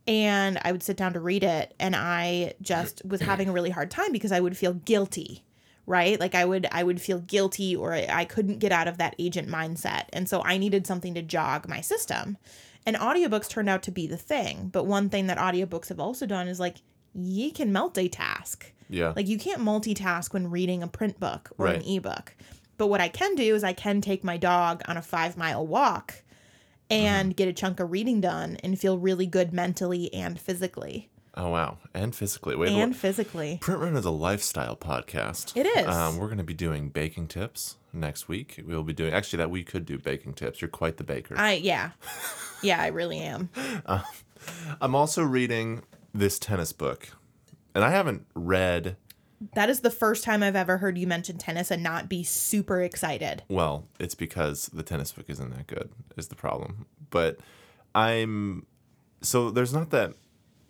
and 0.07 0.59
I 0.63 0.71
would 0.71 0.83
sit 0.83 0.97
down 0.97 1.13
to 1.13 1.19
read 1.19 1.43
it. 1.43 1.73
And 1.79 1.95
I 1.95 2.53
just 2.61 3.01
was 3.05 3.21
having 3.31 3.49
a 3.49 3.51
really 3.51 3.69
hard 3.69 3.89
time 3.89 4.11
because 4.11 4.31
I 4.31 4.39
would 4.39 4.57
feel 4.57 4.73
guilty 4.73 5.43
right? 5.85 6.19
Like 6.19 6.35
I 6.35 6.45
would 6.45 6.67
I 6.71 6.83
would 6.83 7.01
feel 7.01 7.19
guilty 7.19 7.75
or 7.75 7.93
I, 7.93 8.07
I 8.09 8.25
couldn't 8.25 8.59
get 8.59 8.71
out 8.71 8.87
of 8.87 8.97
that 8.97 9.15
agent 9.19 9.49
mindset. 9.49 10.05
And 10.13 10.29
so 10.29 10.41
I 10.43 10.57
needed 10.57 10.87
something 10.87 11.13
to 11.15 11.21
jog 11.21 11.67
my 11.67 11.81
system. 11.81 12.37
And 12.85 12.95
audiobooks 12.95 13.49
turned 13.49 13.69
out 13.69 13.83
to 13.83 13.91
be 13.91 14.07
the 14.07 14.17
thing. 14.17 14.69
But 14.71 14.85
one 14.85 15.09
thing 15.09 15.27
that 15.27 15.37
audiobooks 15.37 15.89
have 15.89 15.99
also 15.99 16.25
done 16.25 16.47
is 16.47 16.59
like 16.59 16.77
ye 17.13 17.51
can 17.51 17.73
multitask 17.73 18.63
Yeah. 18.91 19.13
like 19.15 19.27
you 19.27 19.39
can't 19.39 19.61
multitask 19.61 20.33
when 20.33 20.51
reading 20.51 20.83
a 20.83 20.87
print 20.87 21.19
book 21.19 21.49
or 21.57 21.65
an 21.67 21.77
Right. 21.77 21.87
ebook. 21.87 22.35
But 22.77 22.87
what 22.87 23.01
I 23.01 23.07
can 23.07 23.35
do 23.35 23.55
is 23.55 23.63
I 23.63 23.73
can 23.73 24.01
take 24.01 24.23
my 24.23 24.37
dog 24.37 24.81
on 24.87 24.97
a 24.97 25.01
five 25.01 25.37
mile 25.37 25.65
walk 25.65 26.21
and 26.89 27.29
Mm-hmm. 27.29 27.35
get 27.35 27.47
a 27.47 27.53
chunk 27.53 27.79
of 27.79 27.89
reading 27.91 28.21
done 28.21 28.57
and 28.63 28.77
feel 28.79 28.97
really 28.99 29.25
good 29.25 29.53
mentally 29.53 30.13
and 30.13 30.39
physically. 30.39 31.09
oh 31.37 31.49
wow. 31.49 31.77
And 31.93 32.13
physically. 32.13 32.55
Wait. 32.57 32.71
And 32.73 32.93
physically. 32.95 33.57
Print 33.61 33.79
Run 33.79 33.95
is 33.95 34.03
a 34.05 34.11
lifestyle 34.11 34.75
podcast. 34.75 35.55
It 35.55 35.65
is. 35.65 35.87
Um, 35.87 36.17
we're 36.17 36.27
going 36.27 36.37
to 36.39 36.43
be 36.43 36.53
doing 36.53 36.89
baking 36.89 37.27
tips 37.29 37.77
next 37.93 38.27
week. 38.27 38.61
We'll 38.65 38.83
be 38.83 38.93
doing 38.93 39.13
actually 39.13 39.37
that 39.37 39.49
we 39.51 39.63
could 39.63 39.85
do 39.85 39.97
baking 39.97 40.33
tips. 40.33 40.59
You're 40.61 40.67
quite 40.69 40.97
the 40.97 41.03
baker. 41.05 41.35
I 41.37 41.53
yeah. 41.53 41.91
Yeah, 42.63 42.81
I 42.81 42.87
really 42.87 43.19
am. 43.19 43.49
I'm 44.81 44.95
also 44.95 45.23
reading 45.23 45.83
this 46.13 46.37
tennis 46.39 46.73
book, 46.73 47.09
and 47.73 47.83
I 47.83 47.91
haven't 47.91 48.25
read. 48.35 48.97
That 49.55 49.69
is 49.69 49.79
the 49.79 49.89
first 49.89 50.23
time 50.23 50.43
I've 50.43 50.55
ever 50.55 50.77
heard 50.77 50.97
you 50.97 51.07
mention 51.07 51.37
tennis 51.37 51.71
and 51.71 51.81
not 51.81 52.07
be 52.07 52.23
super 52.23 52.81
excited. 52.81 53.43
Well, 53.49 53.87
it's 53.99 54.13
because 54.13 54.67
the 54.67 54.83
tennis 54.83 55.11
book 55.11 55.25
isn't 55.29 55.49
that 55.49 55.67
good. 55.67 55.89
Is 56.15 56.27
the 56.27 56.35
problem? 56.35 56.85
But 57.09 57.39
I'm 57.95 58.65
so 59.21 59.49
there's 59.49 59.73
not 59.73 59.89
that. 59.91 60.13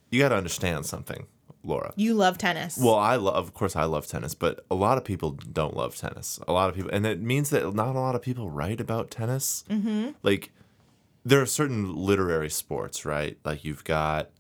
You 0.09 0.19
got 0.19 0.29
to 0.29 0.35
understand 0.35 0.85
something, 0.85 1.27
Laura. 1.63 1.93
You 1.95 2.13
love 2.13 2.37
tennis. 2.37 2.77
Well, 2.77 2.95
I 2.95 3.15
love, 3.15 3.35
of 3.35 3.53
course, 3.53 3.77
I 3.77 3.85
love 3.85 4.07
tennis, 4.07 4.35
but 4.35 4.65
a 4.69 4.75
lot 4.75 4.97
of 4.97 5.05
people 5.05 5.31
don't 5.31 5.75
love 5.75 5.95
tennis. 5.95 6.37
A 6.47 6.51
lot 6.51 6.69
of 6.69 6.75
people, 6.75 6.91
and 6.91 7.05
it 7.05 7.21
means 7.21 7.49
that 7.51 7.73
not 7.73 7.95
a 7.95 7.99
lot 7.99 8.15
of 8.15 8.21
people 8.21 8.49
write 8.49 8.81
about 8.81 9.09
tennis. 9.09 9.63
Mm-hmm. 9.69 10.09
Like, 10.21 10.51
there 11.23 11.41
are 11.41 11.45
certain 11.45 11.95
literary 11.95 12.49
sports, 12.49 13.05
right? 13.05 13.37
Like, 13.45 13.63
you've 13.63 13.85
got, 13.85 14.31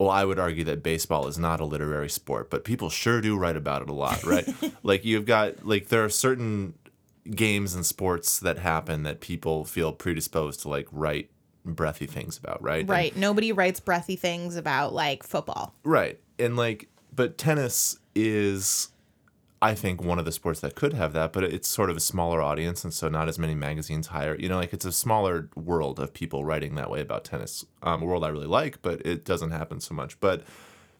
well, 0.00 0.08
I 0.08 0.24
would 0.24 0.38
argue 0.38 0.64
that 0.64 0.82
baseball 0.82 1.28
is 1.28 1.38
not 1.38 1.60
a 1.60 1.64
literary 1.66 2.08
sport, 2.08 2.48
but 2.48 2.64
people 2.64 2.88
sure 2.88 3.20
do 3.20 3.36
write 3.36 3.56
about 3.56 3.82
it 3.82 3.90
a 3.90 3.92
lot, 3.92 4.24
right? 4.24 4.48
like, 4.82 5.04
you've 5.04 5.26
got, 5.26 5.66
like, 5.66 5.88
there 5.88 6.02
are 6.02 6.08
certain 6.08 6.72
games 7.30 7.74
and 7.74 7.84
sports 7.84 8.40
that 8.40 8.58
happen 8.58 9.02
that 9.02 9.20
people 9.20 9.66
feel 9.66 9.92
predisposed 9.92 10.62
to, 10.62 10.70
like, 10.70 10.88
write 10.90 11.30
breathy 11.66 12.06
things 12.06 12.38
about, 12.38 12.62
right? 12.62 12.80
And- 12.80 12.88
right. 12.88 13.14
Nobody 13.14 13.52
writes 13.52 13.78
breathy 13.78 14.16
things 14.16 14.56
about 14.56 14.94
like 14.94 15.22
football. 15.22 15.74
Right. 15.84 16.18
And 16.38 16.56
like, 16.56 16.88
but 17.14 17.36
tennis 17.36 17.98
is, 18.14 18.88
I 19.62 19.74
think, 19.74 20.02
one 20.02 20.18
of 20.18 20.24
the 20.24 20.32
sports 20.32 20.60
that 20.60 20.74
could 20.74 20.94
have 20.94 21.12
that, 21.12 21.32
but 21.32 21.44
it's 21.44 21.68
sort 21.68 21.90
of 21.90 21.96
a 21.96 22.00
smaller 22.00 22.40
audience. 22.40 22.82
And 22.82 22.94
so 22.94 23.08
not 23.08 23.28
as 23.28 23.38
many 23.38 23.54
magazines 23.54 24.08
hire, 24.08 24.34
you 24.38 24.48
know, 24.48 24.56
like 24.56 24.72
it's 24.72 24.86
a 24.86 24.92
smaller 24.92 25.50
world 25.54 26.00
of 26.00 26.14
people 26.14 26.44
writing 26.44 26.74
that 26.76 26.90
way 26.90 27.00
about 27.00 27.24
tennis. 27.24 27.66
Um, 27.82 28.02
a 28.02 28.06
world 28.06 28.24
I 28.24 28.28
really 28.28 28.46
like, 28.46 28.80
but 28.80 29.04
it 29.04 29.24
doesn't 29.24 29.50
happen 29.50 29.80
so 29.80 29.94
much. 29.94 30.18
But 30.18 30.44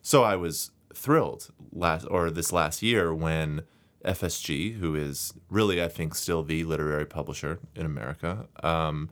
so 0.03 0.25
I 0.25 0.37
was 0.37 0.73
thrilled 0.93 1.49
last, 1.73 2.07
or 2.11 2.31
this 2.31 2.53
last 2.53 2.83
year 2.83 3.15
when 3.15 3.63
FSG, 4.05 4.79
who 4.79 4.95
is 4.95 5.33
really, 5.49 5.83
I 5.83 5.89
think, 5.89 6.15
still 6.15 6.43
the 6.43 6.65
literary 6.65 7.07
publisher 7.07 7.61
in 7.75 7.87
America, 7.87 8.47
um, 8.63 9.09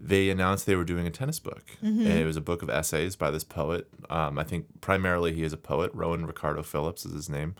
they 0.00 0.30
announced 0.30 0.66
they 0.66 0.76
were 0.76 0.84
doing 0.84 1.06
a 1.06 1.10
tennis 1.10 1.38
book. 1.38 1.64
And 2.06 2.18
it 2.18 2.24
was 2.26 2.36
a 2.36 2.42
book 2.42 2.62
of 2.62 2.70
essays 2.70 3.16
by 3.16 3.30
this 3.30 3.44
poet. 3.44 3.88
Um, 4.10 4.38
I 4.38 4.44
think 4.44 4.80
primarily 4.80 5.34
he 5.34 5.42
is 5.42 5.52
a 5.52 5.58
poet. 5.58 5.90
Rowan 5.94 6.26
Ricardo 6.26 6.62
Phillips 6.62 7.06
is 7.06 7.12
his 7.12 7.28
name. 7.30 7.56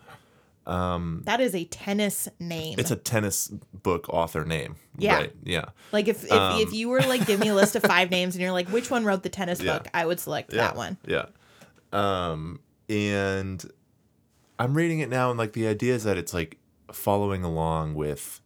That 0.67 1.41
is 1.41 1.55
a 1.55 1.65
tennis 1.65 2.29
name. 2.41 2.79
It's 2.79 2.91
a 2.91 2.97
tennis 2.97 3.49
book 3.73 4.09
author 4.09 4.45
name. 4.45 4.77
Yeah. 4.99 5.17
Right. 5.17 5.33
Yeah. 5.45 5.67
like 5.93 6.09
if 6.09 6.25
if, 6.25 6.31
if 6.33 6.73
you 6.73 6.89
were 6.89 7.01
like 7.01 7.27
give 7.27 7.39
me 7.41 7.49
a 7.49 7.55
list 7.55 7.77
of 7.77 7.83
five 7.83 8.11
names 8.17 8.35
and 8.35 8.43
you're 8.43 8.53
like 8.53 8.69
which 8.69 8.91
one 8.91 9.05
wrote 9.05 9.23
the 9.23 9.29
tennis 9.29 9.61
Yeah. 9.63 9.79
book, 9.79 9.89
I 9.95 10.05
would 10.07 10.19
select 10.21 10.53
Yeah. 10.53 10.63
that 10.63 10.77
one. 10.77 10.97
Yeah. 11.07 11.27
Um, 11.93 12.61
and 12.89 13.65
I'm 14.59 14.75
reading 14.75 15.01
it 15.01 15.09
now, 15.09 15.31
and 15.31 15.39
like 15.39 15.53
the 15.53 15.67
idea 15.67 15.95
is 15.95 16.05
that 16.05 16.17
it's 16.17 16.33
like 16.35 16.59
following 16.93 17.45
along 17.45 17.95
with 17.95 18.41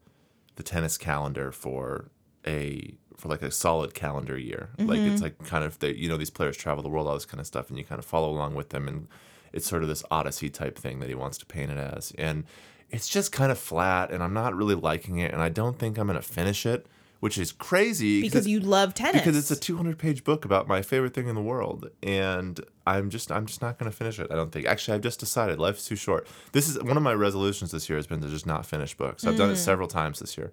the 0.57 0.63
tennis 0.63 0.99
calendar 0.99 1.53
for 1.53 2.11
a 2.47 2.95
for 3.17 3.29
like 3.29 3.43
a 3.43 3.51
solid 3.51 3.95
calendar 3.95 4.37
year. 4.39 4.71
Like 4.79 4.99
Mm-hmm. 4.99 5.13
it's 5.13 5.23
like 5.23 5.39
kind 5.47 5.63
of 5.65 5.79
they, 5.79 5.93
you 5.95 6.09
know 6.09 6.17
these 6.17 6.31
players 6.31 6.57
travel 6.57 6.83
the 6.83 6.89
world, 6.89 7.07
all 7.07 7.15
this 7.15 7.27
kind 7.27 7.41
of 7.41 7.47
stuff, 7.47 7.69
and 7.69 7.79
you 7.79 7.85
kind 7.85 7.99
of 7.99 8.05
follow 8.05 8.31
along 8.31 8.55
with 8.55 8.71
them, 8.71 8.89
and 8.89 9.09
it's 9.53 9.67
sort 9.69 9.83
of 9.83 9.89
this 9.89 10.03
odyssey 10.11 10.51
type 10.51 10.79
thing 10.79 11.01
that 11.01 11.09
he 11.09 11.15
wants 11.15 11.39
to 11.39 11.47
paint 11.47 11.71
it 11.71 11.79
as, 11.79 12.13
and 12.19 12.45
it's 12.91 13.09
just 13.09 13.31
kind 13.33 13.53
of 13.53 13.59
flat, 13.59 14.11
and 14.11 14.23
I'm 14.23 14.35
not 14.35 14.55
really 14.55 14.75
liking 14.75 15.19
it, 15.19 15.33
and 15.33 15.41
I 15.43 15.49
don't 15.49 15.79
think 15.79 15.97
I'm 15.99 16.07
gonna 16.07 16.23
finish 16.23 16.67
it, 16.67 16.87
which 17.21 17.37
is 17.39 17.53
crazy 17.53 18.21
Because 18.23 18.49
you 18.49 18.61
love 18.61 18.95
tennis. 18.95 19.21
because 19.21 19.37
it's 19.37 19.51
a 19.51 19.57
200 19.61 19.99
page 19.99 20.25
book 20.25 20.45
about 20.45 20.67
my 20.67 20.81
favorite 20.83 21.13
thing 21.15 21.29
in 21.29 21.35
the 21.35 21.43
world 21.43 21.91
and 22.03 22.61
i'm 22.87 23.11
just 23.11 23.31
i'm 23.31 23.45
just 23.45 23.61
not 23.61 23.79
going 23.79 23.91
to 23.91 23.95
finish 23.97 24.19
it 24.19 24.27
i 24.31 24.35
don't 24.35 24.51
think 24.53 24.65
actually 24.65 24.95
i've 24.95 25.03
just 25.03 25.21
decided 25.21 25.59
life's 25.59 25.85
too 25.87 25.97
short 25.97 26.27
this 26.53 26.67
is 26.67 26.83
one 26.83 26.97
of 26.97 27.03
my 27.03 27.13
resolutions 27.13 27.73
this 27.73 27.91
year 27.91 27.99
has 27.99 28.07
been 28.07 28.23
to 28.23 28.29
just 28.29 28.47
not 28.47 28.65
finish 28.65 28.95
books 28.97 29.27
i've 29.27 29.37
done 29.37 29.51
it 29.51 29.57
several 29.57 29.87
times 29.87 30.19
this 30.19 30.39
year 30.39 30.51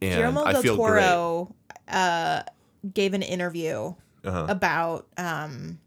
and 0.00 0.12
Mm. 0.12 0.16
Guillermo 0.16 0.44
i 0.44 0.52
del 0.52 0.62
feel 0.62 0.76
Toro 0.76 1.54
uh, 1.88 2.42
gave 2.94 3.12
an 3.12 3.22
interview 3.22 3.94
Uh-huh. 4.24 4.46
about 4.48 5.06
um, 5.18 5.78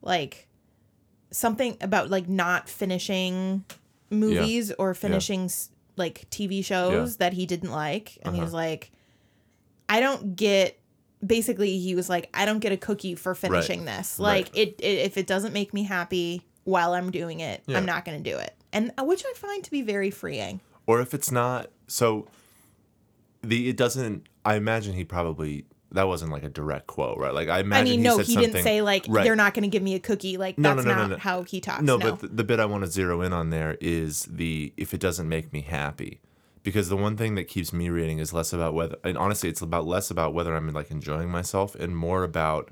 like 0.00 0.46
something 1.34 1.76
about 1.80 2.10
like 2.10 2.28
not 2.28 2.68
finishing 2.68 3.64
movies 4.10 4.70
or 4.78 4.94
finishing 4.94 5.44
s 5.46 5.70
like 5.96 6.28
TV 6.30 6.64
shows 6.64 7.16
that 7.18 7.32
he 7.32 7.46
didn't 7.46 7.70
like, 7.70 8.18
and 8.22 8.34
he 8.34 8.40
Uh-huh. 8.40 8.46
was 8.46 8.52
like, 8.54 8.90
"I 9.88 10.00
don't 10.00 10.36
get." 10.36 10.78
Basically, 11.24 11.78
he 11.78 11.94
was 11.94 12.08
like, 12.08 12.28
"I 12.34 12.44
don't 12.44 12.58
get 12.58 12.72
a 12.72 12.76
cookie 12.76 13.14
for 13.14 13.34
finishing 13.34 13.84
this. 13.86 14.18
Right. 14.18 14.44
Like, 14.44 14.56
it, 14.56 14.80
it 14.80 14.98
if 15.06 15.16
it 15.16 15.26
doesn't 15.26 15.52
make 15.52 15.72
me 15.72 15.84
happy 15.84 16.42
while 16.64 16.92
I'm 16.92 17.10
doing 17.10 17.40
it, 17.40 17.62
Yeah. 17.66 17.78
I'm 17.78 17.86
not 17.86 18.04
going 18.04 18.22
to 18.22 18.30
do 18.30 18.36
it." 18.38 18.54
And 18.72 18.92
uh, 18.98 19.04
which 19.04 19.24
I 19.26 19.32
find 19.36 19.62
to 19.64 19.70
be 19.70 19.82
very 19.82 20.10
freeing. 20.10 20.60
or 20.86 21.00
if 21.00 21.14
it's 21.14 21.30
not 21.30 21.70
so 21.86 22.26
the 23.42 23.68
it 23.70 23.76
doesn't 23.76 24.26
i 24.44 24.54
imagine 24.56 24.94
he 24.94 25.04
probably 25.04 25.64
that 25.94 26.06
wasn't 26.06 26.30
like 26.30 26.42
a 26.42 26.48
direct 26.48 26.86
quote 26.86 27.18
right 27.18 27.32
like 27.32 27.48
i 27.48 27.60
imagine. 27.60 27.86
I 27.86 27.90
mean, 27.90 27.98
he 28.00 28.04
no, 28.04 28.18
he 28.18 28.36
didn't 28.36 28.62
say 28.62 28.82
like 28.82 29.06
Right. 29.08 29.24
they're 29.24 29.36
not 29.36 29.54
going 29.54 29.62
to 29.62 29.68
give 29.68 29.82
me 29.82 29.94
a 29.94 30.00
cookie. 30.00 30.36
Like 30.36 30.58
No, 30.58 30.74
that's 30.74 30.86
no, 30.86 30.94
no, 30.94 31.00
not 31.02 31.10
no. 31.10 31.16
how 31.18 31.42
he 31.42 31.60
talks. 31.60 31.82
No, 31.82 31.96
No, 31.96 32.10
but 32.10 32.20
the, 32.20 32.28
the 32.28 32.44
bit 32.44 32.60
I 32.60 32.66
want 32.66 32.84
to 32.84 32.90
zero 32.90 33.20
in 33.22 33.32
on 33.32 33.50
there 33.50 33.76
is 33.80 34.24
the 34.24 34.72
if 34.76 34.92
it 34.92 35.00
doesn't 35.00 35.28
make 35.28 35.52
me 35.52 35.62
happy. 35.62 36.20
Because 36.62 36.88
the 36.88 36.96
one 36.96 37.16
thing 37.16 37.34
that 37.34 37.44
keeps 37.44 37.72
me 37.72 37.90
reading 37.90 38.18
is 38.18 38.32
less 38.32 38.52
about 38.52 38.74
whether 38.74 38.96
and 39.04 39.18
honestly 39.18 39.48
it's 39.48 39.60
about 39.62 39.86
less 39.86 40.10
about 40.10 40.34
whether 40.34 40.54
I'm 40.54 40.70
like 40.72 40.90
enjoying 40.90 41.30
myself 41.30 41.74
and 41.74 41.96
more 41.96 42.24
about 42.24 42.70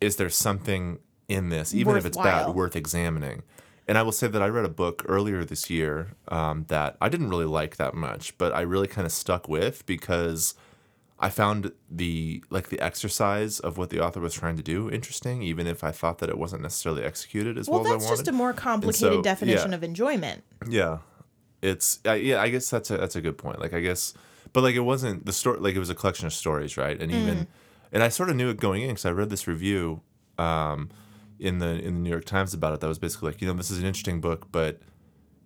is 0.00 0.16
there 0.16 0.28
something 0.28 0.98
in 1.28 1.48
this, 1.48 1.74
even 1.74 1.96
if 1.96 2.04
it's 2.04 2.16
bad, 2.18 2.54
worth 2.54 2.76
examining. 2.76 3.42
And 3.88 3.98
I 3.98 4.02
will 4.02 4.12
say 4.12 4.28
that 4.28 4.40
I 4.40 4.46
read 4.46 4.64
a 4.64 4.68
book 4.70 5.04
earlier 5.08 5.44
this 5.44 5.68
year 5.68 6.12
um, 6.28 6.64
that 6.68 6.96
I 7.00 7.08
didn't 7.08 7.28
really 7.30 7.46
like 7.46 7.76
that 7.76 7.94
much, 7.94 8.36
but 8.38 8.52
I 8.52 8.60
really 8.60 8.86
kind 8.86 9.06
of 9.06 9.12
stuck 9.12 9.48
with 9.48 9.84
because 9.86 10.54
I 11.22 11.30
found 11.30 11.70
the 11.88 12.42
like 12.50 12.68
the 12.68 12.80
exercise 12.80 13.60
of 13.60 13.78
what 13.78 13.90
the 13.90 14.00
author 14.00 14.20
was 14.20 14.34
trying 14.34 14.56
to 14.56 14.62
do 14.62 14.90
interesting, 14.90 15.40
even 15.42 15.68
if 15.68 15.84
I 15.84 15.92
thought 15.92 16.18
that 16.18 16.28
it 16.28 16.36
wasn't 16.36 16.62
necessarily 16.62 17.04
executed 17.04 17.56
as 17.56 17.68
well, 17.68 17.78
well, 17.80 17.86
as 17.86 17.90
I 17.90 17.94
that's 17.94 18.04
wanted. 18.06 18.16
just 18.16 18.28
a 18.28 18.32
more 18.32 18.52
complicated 18.52 18.98
so, 18.98 19.22
definition 19.22 19.70
yeah. 19.70 19.76
of 19.76 19.84
enjoyment. 19.84 20.42
Yeah, 20.68 20.98
it's 21.62 22.00
uh, 22.04 22.14
yeah. 22.14 22.42
I 22.42 22.48
guess 22.48 22.68
that's 22.68 22.90
a 22.90 22.96
that's 22.98 23.14
a 23.14 23.20
good 23.20 23.38
point. 23.38 23.60
Like 23.60 23.72
I 23.72 23.80
guess, 23.80 24.14
but 24.52 24.62
like 24.62 24.74
it 24.74 24.80
wasn't 24.80 25.24
the 25.24 25.32
story. 25.32 25.60
Like 25.60 25.76
it 25.76 25.78
was 25.78 25.90
a 25.90 25.94
collection 25.94 26.26
of 26.26 26.32
stories, 26.32 26.76
right? 26.76 27.00
And 27.00 27.12
Mm. 27.12 27.22
even, 27.22 27.46
and 27.92 28.02
I 28.02 28.08
sort 28.08 28.28
of 28.28 28.34
knew 28.36 28.48
it 28.50 28.58
going 28.58 28.82
in 28.82 28.88
because 28.88 29.04
I 29.06 29.12
read 29.12 29.30
this 29.30 29.46
review, 29.46 30.00
um, 30.38 30.90
in 31.38 31.58
the 31.58 31.68
in 31.78 31.94
the 31.94 32.00
New 32.00 32.10
York 32.10 32.24
Times 32.24 32.52
about 32.52 32.74
it. 32.74 32.80
That 32.80 32.88
was 32.88 32.98
basically 32.98 33.30
like 33.30 33.40
you 33.40 33.46
know 33.46 33.54
this 33.54 33.70
is 33.70 33.78
an 33.78 33.86
interesting 33.86 34.20
book, 34.20 34.48
but 34.50 34.80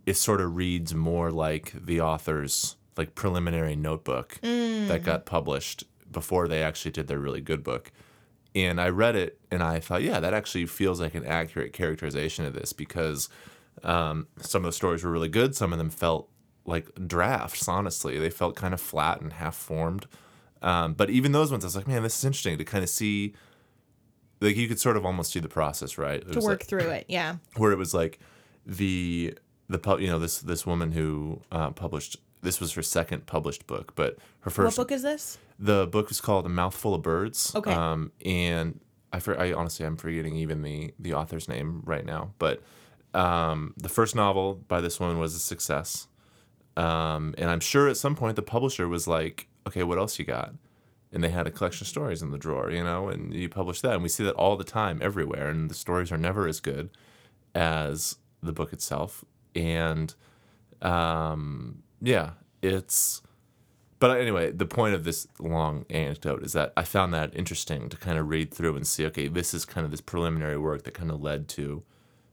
it 0.07 0.17
sort 0.17 0.41
of 0.41 0.57
reads 0.57 0.95
more 0.95 1.31
like 1.31 1.73
the 1.85 2.01
author's 2.01 2.77
like 2.97 3.15
preliminary 3.15 3.77
notebook 3.77 4.39
Mm. 4.43 4.89
that 4.89 5.03
got 5.05 5.27
published 5.27 5.85
before 6.11 6.49
they 6.49 6.63
actually 6.63 6.93
did 6.93 7.07
their 7.09 7.19
really 7.19 7.41
good 7.41 7.63
book. 7.63 7.93
And 8.55 8.81
I 8.81 8.89
read 8.89 9.17
it 9.17 9.39
and 9.51 9.63
I 9.63 9.81
thought, 9.81 10.03
yeah, 10.03 10.19
that 10.21 10.33
actually 10.33 10.65
feels 10.67 11.01
like 11.01 11.15
an 11.15 11.27
accurate 11.27 11.73
characterization 11.75 12.47
of 12.47 12.55
this 12.55 12.73
because 12.73 13.29
um, 13.83 14.29
some 14.39 14.65
of 14.65 14.69
the 14.69 14.73
stories 14.73 15.05
were 15.05 15.11
really 15.11 15.29
good. 15.29 15.55
Some 15.55 15.73
of 15.73 15.79
them 15.79 15.91
felt 15.91 16.31
like 16.65 16.89
drafts, 17.07 17.69
honestly. 17.69 18.19
They 18.19 18.31
felt 18.31 18.57
kind 18.57 18.73
of 18.73 18.81
flat 18.81 19.21
and 19.21 19.35
half 19.35 19.55
formed. 19.57 20.07
Um, 20.63 20.95
but 20.95 21.11
even 21.11 21.33
those 21.33 21.51
ones, 21.51 21.65
I 21.65 21.67
was 21.67 21.77
like, 21.77 21.87
man, 21.87 22.03
this 22.03 22.17
is 22.17 22.25
interesting 22.25 22.57
to 22.57 22.65
kind 22.65 22.83
of 22.83 22.89
see. 22.89 23.35
Like 24.41 24.57
you 24.57 24.69
could 24.69 24.81
sort 24.81 24.97
of 24.97 25.05
almost 25.07 25.33
see 25.33 25.41
the 25.41 25.49
process, 25.49 25.97
right? 25.99 26.21
It 26.23 26.33
to 26.33 26.41
work 26.41 26.61
like- 26.61 26.67
through 26.67 26.89
it. 26.91 27.07
Yeah. 27.09 27.37
where 27.57 27.73
it 27.73 27.79
was 27.79 27.93
like 27.95 28.19
the 28.65 29.37
the 29.69 29.97
you 29.99 30.07
know, 30.09 30.19
this 30.19 30.39
this 30.41 30.65
woman 30.67 30.93
who 30.93 31.43
uh, 31.53 31.71
published 31.71 32.17
this 32.43 32.61
was 32.61 32.73
her 32.73 32.83
second 32.83 33.27
published 33.27 33.67
book, 33.67 33.95
but 33.95 34.19
her 34.41 34.51
first. 34.51 34.79
What 34.79 34.89
book 34.89 34.93
is 34.95 35.03
this? 35.03 35.39
the 35.59 35.87
book 35.87 36.09
was 36.09 36.21
called 36.21 36.47
A 36.47 36.49
Mouthful 36.49 36.95
of 36.95 37.03
Birds. 37.03 37.55
Okay. 37.55 37.73
Um, 37.73 38.13
and 38.25 38.81
I, 39.13 39.21
for, 39.21 39.39
I 39.39 39.53
honestly 39.53 39.87
I'm 39.87 39.97
forgetting 39.97 40.37
even 40.37 40.63
the 40.63 40.93
the 40.99 41.15
author's 41.15 41.49
name 41.49 41.83
right 41.85 42.05
now, 42.05 42.33
but 42.39 42.63
um, 43.15 43.75
the 43.77 43.89
first 43.89 44.15
novel 44.15 44.55
by 44.69 44.81
this 44.81 45.01
woman 45.01 45.19
was 45.19 45.35
a 45.35 45.39
success. 45.39 46.09
Um, 46.77 47.35
and 47.39 47.49
I'm 47.49 47.61
sure 47.61 47.89
at 47.89 47.97
some 47.97 48.15
point 48.15 48.37
the 48.37 48.43
publisher 48.43 48.87
was 48.87 49.09
like, 49.09 49.49
okay, 49.67 49.83
what 49.83 49.97
else 49.97 50.19
you 50.19 50.27
got? 50.27 50.53
And 51.11 51.25
they 51.25 51.31
had 51.31 51.47
a 51.47 51.51
collection 51.51 51.85
of 51.85 51.89
stories 51.89 52.21
in 52.21 52.31
the 52.31 52.39
drawer, 52.39 52.71
you 52.71 52.85
know, 52.85 53.09
and 53.09 53.33
you 53.33 53.49
publish 53.49 53.81
that. 53.81 53.95
And 53.95 54.03
we 54.03 54.11
see 54.11 54.25
that 54.25 54.35
all 54.35 54.57
the 54.57 54.65
time 54.65 55.01
everywhere. 55.01 55.49
And 55.49 55.71
the 55.71 55.75
stories 55.75 56.13
are 56.13 56.19
never 56.19 56.47
as 56.47 56.61
good 56.61 56.91
as 57.55 58.17
the 58.43 58.53
book 58.53 58.75
itself. 58.75 59.25
And 59.55 60.15
um, 60.83 61.83
yeah, 62.01 62.31
it's. 62.63 63.23
But 63.99 64.21
anyway, 64.21 64.51
the 64.53 64.67
point 64.67 64.95
of 64.95 65.05
this 65.05 65.27
long 65.41 65.87
anecdote 65.89 66.43
is 66.43 66.53
that 66.53 66.73
I 66.77 66.83
found 66.85 67.15
that 67.15 67.35
interesting 67.35 67.89
to 67.89 67.97
kind 67.97 68.19
of 68.19 68.29
read 68.29 68.53
through 68.53 68.77
and 68.77 68.87
see, 68.87 69.07
okay, 69.07 69.27
this 69.27 69.55
is 69.55 69.65
kind 69.65 69.87
of 69.87 69.91
this 69.91 70.03
preliminary 70.03 70.59
work 70.59 70.83
that 70.85 70.93
kind 70.93 71.11
of 71.11 71.23
led 71.23 71.49
to, 71.49 71.83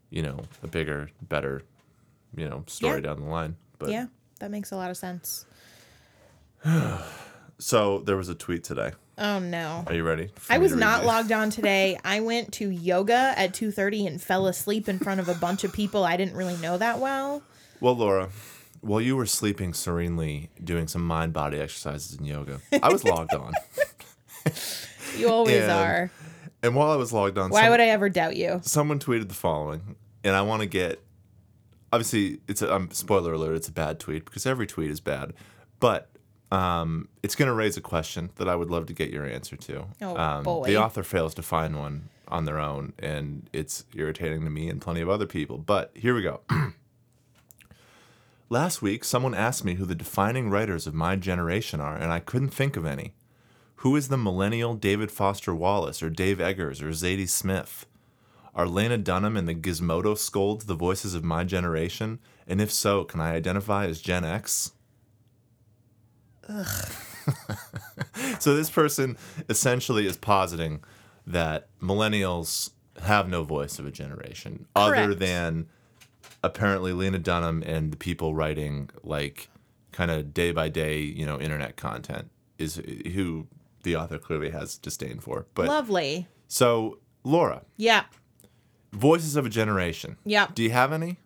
you 0.09 0.21
know, 0.21 0.41
a 0.61 0.67
bigger, 0.67 1.09
better, 1.21 1.61
you 2.35 2.49
know, 2.49 2.65
story 2.67 2.95
Yeah. 2.95 3.01
down 3.01 3.21
the 3.21 3.27
line. 3.29 3.55
But 3.79 3.91
yeah, 3.91 4.07
that 4.39 4.51
makes 4.51 4.71
a 4.71 4.75
lot 4.75 4.91
of 4.91 4.97
sense. 4.97 5.45
so 7.59 7.99
there 7.99 8.17
was 8.17 8.29
a 8.29 8.35
tweet 8.35 8.63
today. 8.63 8.91
Oh 9.17 9.39
no. 9.39 9.83
Are 9.87 9.93
you 9.93 10.03
ready? 10.03 10.29
I 10.49 10.57
was 10.57 10.75
not 10.75 11.05
logged 11.05 11.31
on 11.31 11.49
today. 11.51 11.97
I 12.03 12.19
went 12.19 12.51
to 12.53 12.69
yoga 12.69 13.33
at 13.37 13.53
2:30 13.53 14.07
and 14.07 14.21
fell 14.21 14.47
asleep 14.47 14.89
in 14.89 14.99
front 14.99 15.19
of 15.19 15.29
a 15.29 15.35
bunch 15.35 15.63
of 15.63 15.71
people 15.71 16.03
I 16.03 16.17
didn't 16.17 16.35
really 16.35 16.57
know 16.57 16.77
that 16.77 16.99
well. 16.99 17.43
Well, 17.79 17.95
Laura, 17.95 18.29
while 18.83 19.01
you 19.01 19.15
were 19.15 19.25
sleeping 19.25 19.73
serenely 19.73 20.49
doing 20.63 20.87
some 20.87 21.05
mind 21.05 21.33
body 21.33 21.59
exercises 21.59 22.17
in 22.17 22.25
yoga, 22.25 22.59
I 22.81 22.89
was 22.91 23.03
logged 23.03 23.33
on. 23.33 23.53
You 25.17 25.29
always 25.29 25.61
And 25.61 25.71
are. 25.71 26.11
And 26.63 26.75
while 26.75 26.89
I 26.91 26.95
was 26.95 27.13
logged 27.13 27.37
on, 27.37 27.49
Why 27.51 27.61
some- 27.63 27.71
would 27.71 27.79
I 27.79 27.87
ever 27.89 28.09
doubt 28.09 28.35
you? 28.35 28.59
someone 28.63 28.99
tweeted 28.99 29.27
the 29.27 29.33
following, 29.35 29.95
and 30.23 30.35
I 30.35 30.41
want 30.41 30.61
to 30.61 30.65
get. 30.65 31.01
Obviously, 31.91 32.39
it's 32.47 32.63
a 32.63 32.73
um, 32.73 32.89
spoiler 32.91 33.33
alert. 33.33 33.55
It's 33.55 33.67
a 33.67 33.71
bad 33.71 33.99
tweet 33.99 34.25
because 34.25 34.45
every 34.47 34.65
tweet 34.65 34.89
is 34.89 34.99
bad, 34.99 35.33
but 35.79 36.09
um, 36.51 37.09
it's 37.21 37.35
going 37.35 37.47
to 37.47 37.53
raise 37.53 37.77
a 37.77 37.81
question 37.81 38.31
that 38.37 38.49
I 38.49 38.55
would 38.55 38.71
love 38.71 38.87
to 38.87 38.93
get 38.93 39.11
your 39.11 39.25
answer 39.25 39.55
to. 39.55 39.85
Oh, 40.01 40.17
um, 40.17 40.43
boy. 40.43 40.65
The 40.65 40.77
author 40.77 41.03
fails 41.03 41.35
to 41.35 41.43
find 41.43 41.77
one 41.77 42.09
on 42.27 42.45
their 42.45 42.57
own, 42.57 42.93
and 42.97 43.47
it's 43.53 43.85
irritating 43.93 44.43
to 44.45 44.49
me 44.49 44.69
and 44.69 44.81
plenty 44.81 45.01
of 45.01 45.09
other 45.09 45.27
people. 45.27 45.59
But 45.59 45.91
here 45.93 46.15
we 46.15 46.23
go. 46.23 46.41
Last 48.53 48.83
week, 48.83 49.03
someone 49.03 49.33
asked 49.33 49.65
me 49.65 49.73
who 49.73 49.85
the 49.87 49.95
defining 49.95 50.47
writers 50.47 50.85
of 50.85 50.93
my 50.93 51.15
generation 51.15 51.79
are, 51.79 51.95
and 51.95 52.11
I 52.11 52.19
couldn't 52.19 52.51
think 52.51 52.77
of 52.77 52.85
any. 52.85 53.15
Who 53.77 53.95
is 53.95 54.09
the 54.09 54.15
millennial 54.17 54.75
David 54.75 55.09
Foster 55.09 55.55
Wallace, 55.55 56.03
or 56.03 56.11
Dave 56.11 56.39
Eggers, 56.39 56.79
or 56.79 56.89
Zadie 56.89 57.27
Smith? 57.27 57.87
Are 58.53 58.67
Lena 58.67 58.99
Dunham 58.99 59.37
and 59.37 59.49
the 59.49 59.55
Gizmodo 59.55 60.15
scolds 60.15 60.65
the 60.65 60.75
voices 60.75 61.15
of 61.15 61.23
my 61.23 61.43
generation? 61.43 62.19
And 62.45 62.61
if 62.61 62.71
so, 62.71 63.03
can 63.03 63.19
I 63.19 63.33
identify 63.33 63.87
as 63.87 63.99
Gen 63.99 64.23
X? 64.23 64.73
so 68.37 68.55
this 68.55 68.69
person 68.69 69.17
essentially 69.49 70.05
is 70.05 70.15
positing 70.15 70.83
that 71.25 71.69
millennials 71.81 72.69
have 73.01 73.27
no 73.27 73.41
voice 73.41 73.79
of 73.79 73.87
a 73.87 73.91
generation 73.91 74.67
other 74.75 75.15
than 75.15 75.69
apparently 76.43 76.91
Lena 76.93 77.19
Dunham 77.19 77.63
and 77.65 77.91
the 77.91 77.97
people 77.97 78.35
writing 78.35 78.89
like 79.03 79.49
kind 79.91 80.11
of 80.11 80.33
day 80.33 80.51
by 80.51 80.69
day, 80.69 80.99
you 80.99 81.25
know, 81.25 81.39
internet 81.39 81.77
content 81.77 82.29
is 82.57 82.75
who 83.13 83.47
the 83.83 83.95
author 83.95 84.17
clearly 84.17 84.49
has 84.49 84.77
disdain 84.77 85.19
for. 85.19 85.45
But 85.53 85.67
Lovely. 85.67 86.27
so 86.47 86.99
Laura, 87.23 87.63
Yeah. 87.77 88.03
voices 88.91 89.35
of 89.35 89.45
a 89.45 89.49
generation. 89.49 90.17
Yeah. 90.25 90.47
Do 90.53 90.63
you 90.63 90.71
have 90.71 90.91
any? 90.93 91.17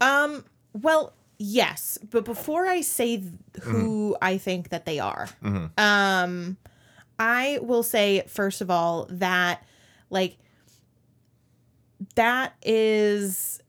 Um, 0.00 0.44
well, 0.72 1.14
yes, 1.38 1.98
but 2.10 2.24
before 2.24 2.66
I 2.66 2.80
say 2.80 3.16
th- 3.18 3.30
Mm-hmm. 3.60 3.70
who 3.70 4.16
I 4.22 4.38
think 4.38 4.70
that 4.70 4.86
they 4.86 4.98
are, 4.98 5.28
um, 5.78 6.56
I 7.18 7.58
will 7.62 7.82
say 7.82 8.24
first 8.26 8.60
of 8.60 8.70
all 8.70 9.06
that 9.10 9.64
like 10.10 10.36
that 12.16 12.54
is 12.62 13.60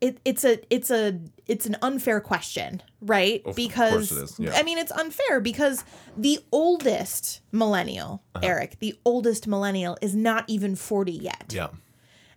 it 0.00 0.18
it's 0.24 0.44
a 0.44 0.58
it's 0.74 0.90
a 0.90 1.18
it's 1.46 1.66
an 1.66 1.76
unfair 1.82 2.20
question, 2.20 2.82
right? 3.00 3.42
Of 3.44 3.56
because 3.56 4.10
course 4.10 4.12
it 4.12 4.22
is, 4.24 4.38
yeah. 4.38 4.52
I 4.54 4.62
mean 4.62 4.78
it's 4.78 4.92
unfair 4.92 5.40
because 5.40 5.84
the 6.16 6.38
oldest 6.52 7.40
millennial, 7.52 8.22
Uh-huh. 8.34 8.46
Eric, 8.46 8.78
the 8.80 8.98
oldest 9.04 9.46
millennial 9.46 9.96
is 10.00 10.14
not 10.14 10.44
even 10.46 10.76
40 10.76 11.12
yet. 11.12 11.52
Yeah. 11.54 11.68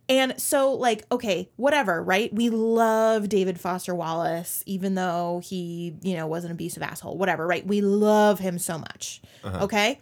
And 0.10 0.42
so, 0.42 0.74
like, 0.74 1.06
okay, 1.10 1.50
whatever, 1.56 2.04
right? 2.04 2.34
We 2.34 2.50
love 2.50 3.30
David 3.30 3.62
Foster 3.62 3.96
Wallace, 3.96 4.62
even 4.66 4.96
though 4.96 5.40
he, 5.42 5.96
you 6.02 6.18
know, 6.18 6.28
was 6.28 6.44
an 6.44 6.52
abusive 6.52 6.84
asshole, 6.84 7.18
whatever, 7.18 7.48
right? 7.48 7.66
We 7.66 7.80
love 7.80 8.40
him 8.40 8.60
so 8.60 8.78
much. 8.78 9.22
Okay. 9.46 10.00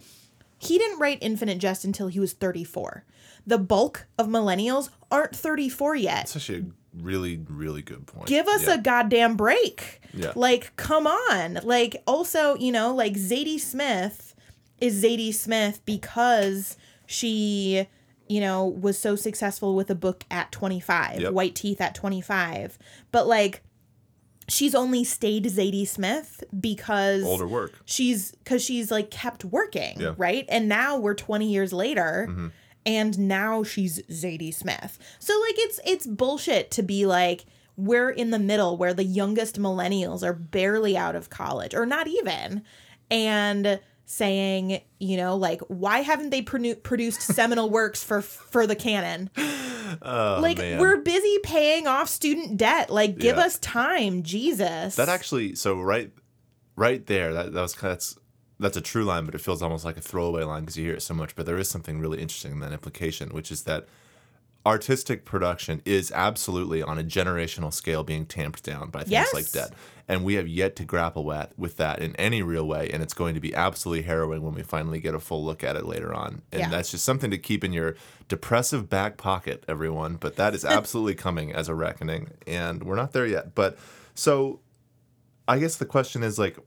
He 0.58 0.78
didn't 0.78 0.98
write 0.98 1.18
Infinite 1.20 1.58
Jest 1.58 1.84
until 1.84 2.08
he 2.08 2.18
was 2.18 2.32
34. 2.32 3.04
The 3.46 3.58
bulk 3.58 4.06
of 4.18 4.26
millennials 4.26 4.90
aren't 5.12 5.36
34 5.36 5.94
yet. 5.96 6.34
Actually 6.34 6.58
a 6.58 6.64
really, 6.98 7.40
really 7.48 7.82
good 7.82 8.06
point. 8.06 8.26
Give 8.26 8.46
us 8.48 8.66
yeah. 8.66 8.74
a 8.74 8.78
goddamn 8.78 9.36
break. 9.36 10.00
Yeah. 10.12 10.32
Like, 10.34 10.74
come 10.76 11.06
on. 11.06 11.60
Like, 11.62 12.02
also, 12.06 12.56
you 12.56 12.72
know, 12.72 12.94
like 12.94 13.14
Zadie 13.14 13.60
Smith 13.60 14.34
is 14.80 15.02
Zadie 15.02 15.34
Smith 15.34 15.80
because 15.84 16.76
she, 17.06 17.86
you 18.28 18.40
know, 18.40 18.66
was 18.66 18.98
so 18.98 19.16
successful 19.16 19.74
with 19.74 19.90
a 19.90 19.94
book 19.94 20.24
at 20.30 20.50
25, 20.52 21.20
Yep. 21.20 21.32
White 21.32 21.54
Teeth 21.54 21.80
at 21.80 21.94
25. 21.94 22.78
But 23.12 23.26
like, 23.26 23.62
she's 24.48 24.74
only 24.74 25.04
stayed 25.04 25.44
Zadie 25.44 25.86
Smith 25.86 26.42
because 26.58 27.22
older 27.24 27.46
work. 27.46 27.72
she's 27.84 28.32
because 28.32 28.62
she's 28.64 28.90
like 28.90 29.10
kept 29.10 29.44
working, 29.44 30.00
Yeah. 30.00 30.14
right? 30.16 30.44
And 30.48 30.68
now 30.68 30.96
we're 30.98 31.14
20 31.14 31.48
years 31.50 31.72
later 31.72 32.26
mm-hmm. 32.28 32.48
And 32.86 33.18
now 33.18 33.62
she's 33.62 34.00
Zadie 34.04 34.54
Smith. 34.54 34.98
So 35.18 35.38
like 35.40 35.54
it's 35.58 35.80
it's 35.84 36.06
bullshit 36.06 36.70
to 36.72 36.82
be 36.82 37.06
like 37.06 37.44
we're 37.76 38.10
in 38.10 38.30
the 38.30 38.38
middle 38.38 38.76
where 38.76 38.92
the 38.94 39.04
youngest 39.04 39.58
millennials 39.58 40.22
are 40.22 40.32
barely 40.34 40.96
out 40.96 41.14
of 41.16 41.30
college 41.30 41.74
or 41.74 41.86
not 41.86 42.06
even 42.08 42.62
and 43.10 43.80
saying, 44.04 44.80
you 44.98 45.16
know, 45.16 45.36
like 45.36 45.60
why 45.68 46.00
haven't 46.00 46.30
they 46.30 46.42
produ- 46.42 46.82
produced 46.82 47.22
seminal 47.22 47.70
works 47.78 48.02
for 48.02 48.20
for 48.20 48.66
the 48.66 48.74
canon? 48.76 49.30
Oh, 50.02 50.38
like 50.40 50.58
man. 50.58 50.78
we're 50.78 50.98
busy 50.98 51.38
paying 51.42 51.86
off 51.86 52.08
student 52.08 52.56
debt. 52.56 52.90
Like 52.90 53.18
give 53.18 53.36
Yeah. 53.36 53.44
us 53.44 53.58
time, 53.58 54.22
Jesus. 54.22 54.96
That 54.96 55.08
actually, 55.08 55.54
so 55.54 55.80
right, 55.80 56.12
right 56.76 57.04
there, 57.06 57.32
that, 57.34 57.52
that 57.52 57.60
was 57.60 57.74
that's 57.74 58.16
that's 58.60 58.76
a 58.76 58.80
true 58.80 59.04
line, 59.04 59.24
but 59.24 59.34
it 59.34 59.40
feels 59.40 59.62
almost 59.62 59.84
like 59.84 59.96
a 59.96 60.00
throwaway 60.00 60.44
line 60.44 60.62
because 60.62 60.76
you 60.76 60.84
hear 60.84 60.94
it 60.94 61.02
so 61.02 61.14
much. 61.14 61.34
But 61.34 61.46
there 61.46 61.58
is 61.58 61.68
something 61.68 61.98
really 61.98 62.20
interesting 62.20 62.52
in 62.52 62.60
that 62.60 62.72
implication, 62.72 63.30
which 63.30 63.50
is 63.50 63.62
that 63.64 63.86
artistic 64.66 65.24
production 65.24 65.80
is 65.86 66.12
absolutely 66.12 66.82
on 66.82 66.98
a 66.98 67.02
generational 67.02 67.72
scale 67.72 68.04
being 68.04 68.26
tamped 68.26 68.62
down 68.62 68.90
by 68.90 69.00
things 69.00 69.12
Yes. 69.12 69.32
like 69.32 69.50
debt, 69.50 69.72
and 70.06 70.22
we 70.22 70.34
have 70.34 70.46
yet 70.46 70.76
to 70.76 70.84
grapple 70.84 71.24
with 71.24 71.54
with 71.56 71.78
that 71.78 72.00
in 72.00 72.14
any 72.16 72.42
real 72.42 72.66
way. 72.68 72.90
And 72.92 73.02
it's 73.02 73.14
going 73.14 73.34
to 73.34 73.40
be 73.40 73.54
absolutely 73.54 74.02
harrowing 74.02 74.42
when 74.42 74.54
we 74.54 74.62
finally 74.62 75.00
get 75.00 75.14
a 75.14 75.18
full 75.18 75.42
look 75.42 75.64
at 75.64 75.76
it 75.76 75.86
later 75.86 76.12
on. 76.12 76.42
And 76.52 76.60
Yeah. 76.60 76.68
that's 76.68 76.90
just 76.90 77.04
something 77.06 77.30
to 77.30 77.38
keep 77.38 77.64
in 77.64 77.72
your 77.72 77.96
depressive 78.28 78.90
back 78.90 79.16
pocket, 79.16 79.64
everyone. 79.66 80.16
But 80.16 80.36
that 80.36 80.54
is 80.54 80.64
absolutely 80.76 81.14
coming 81.14 81.52
as 81.54 81.68
a 81.70 81.74
reckoning, 81.74 82.32
and 82.46 82.82
we're 82.84 82.96
not 82.96 83.12
there 83.12 83.26
yet. 83.26 83.54
But 83.54 83.78
so 84.14 84.60
I 85.48 85.58
guess 85.58 85.76
the 85.76 85.86
question 85.86 86.22
is 86.22 86.38
like, 86.38 86.58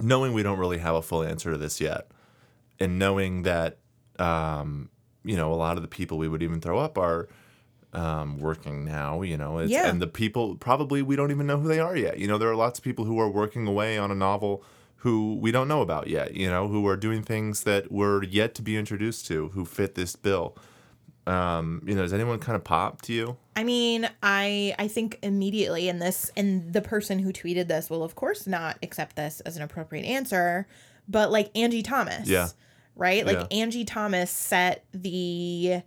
knowing 0.00 0.32
we 0.32 0.42
don't 0.42 0.58
really 0.58 0.78
have 0.78 0.94
a 0.94 1.02
full 1.02 1.22
answer 1.22 1.50
to 1.52 1.58
this 1.58 1.80
yet, 1.80 2.08
and 2.80 2.98
knowing 2.98 3.42
that, 3.42 3.78
um, 4.18 4.88
you 5.24 5.36
know, 5.36 5.52
a 5.52 5.56
lot 5.56 5.76
of 5.76 5.82
the 5.82 5.88
people 5.88 6.18
we 6.18 6.28
would 6.28 6.42
even 6.42 6.60
throw 6.60 6.78
up 6.78 6.96
are 6.98 7.28
um, 7.92 8.38
working 8.38 8.84
now, 8.84 9.20
you 9.22 9.36
know, 9.36 9.58
it's, 9.58 9.70
Yeah. 9.70 9.88
and 9.88 10.00
the 10.00 10.06
people 10.06 10.56
probably 10.56 11.02
we 11.02 11.14
don't 11.14 11.30
even 11.30 11.46
know 11.46 11.58
who 11.58 11.68
they 11.68 11.78
are 11.78 11.94
yet. 11.96 12.18
You 12.18 12.26
know, 12.26 12.38
there 12.38 12.48
are 12.50 12.56
lots 12.56 12.78
of 12.78 12.84
people 12.84 13.04
who 13.04 13.20
are 13.20 13.28
working 13.28 13.66
away 13.66 13.98
on 13.98 14.10
a 14.10 14.14
novel 14.14 14.64
who 14.96 15.36
we 15.40 15.50
don't 15.52 15.68
know 15.68 15.82
about 15.82 16.06
yet, 16.06 16.34
you 16.34 16.48
know, 16.48 16.68
who 16.68 16.86
are 16.86 16.96
doing 16.96 17.22
things 17.22 17.64
that 17.64 17.90
we're 17.92 18.22
yet 18.22 18.54
to 18.54 18.62
be 18.62 18.76
introduced 18.76 19.26
to 19.26 19.48
who 19.48 19.64
fit 19.64 19.94
this 19.94 20.16
bill. 20.16 20.56
Um, 21.26 21.82
you 21.86 21.94
know, 21.94 22.02
does 22.02 22.12
anyone 22.12 22.38
kind 22.40 22.56
of 22.56 22.64
pop 22.64 23.02
to 23.02 23.12
you? 23.12 23.36
I 23.54 23.62
mean, 23.64 24.08
I 24.22 24.74
I 24.78 24.88
think 24.88 25.18
immediately 25.22 25.88
in 25.88 25.98
this 26.00 26.30
and 26.36 26.72
the 26.72 26.82
person 26.82 27.18
who 27.20 27.32
tweeted 27.32 27.68
this 27.68 27.88
will 27.88 28.02
of 28.02 28.14
course 28.14 28.46
not 28.46 28.76
accept 28.82 29.14
this 29.16 29.40
as 29.40 29.56
an 29.56 29.62
appropriate 29.62 30.04
answer, 30.04 30.66
but 31.08 31.30
like 31.30 31.50
Angie 31.56 31.82
Thomas. 31.82 32.28
Yeah. 32.28 32.48
Right? 32.96 33.24
Like 33.24 33.36
Yeah. 33.50 33.58
Angie 33.58 33.84
Thomas 33.84 34.30
set 34.30 34.84
the 34.92 35.82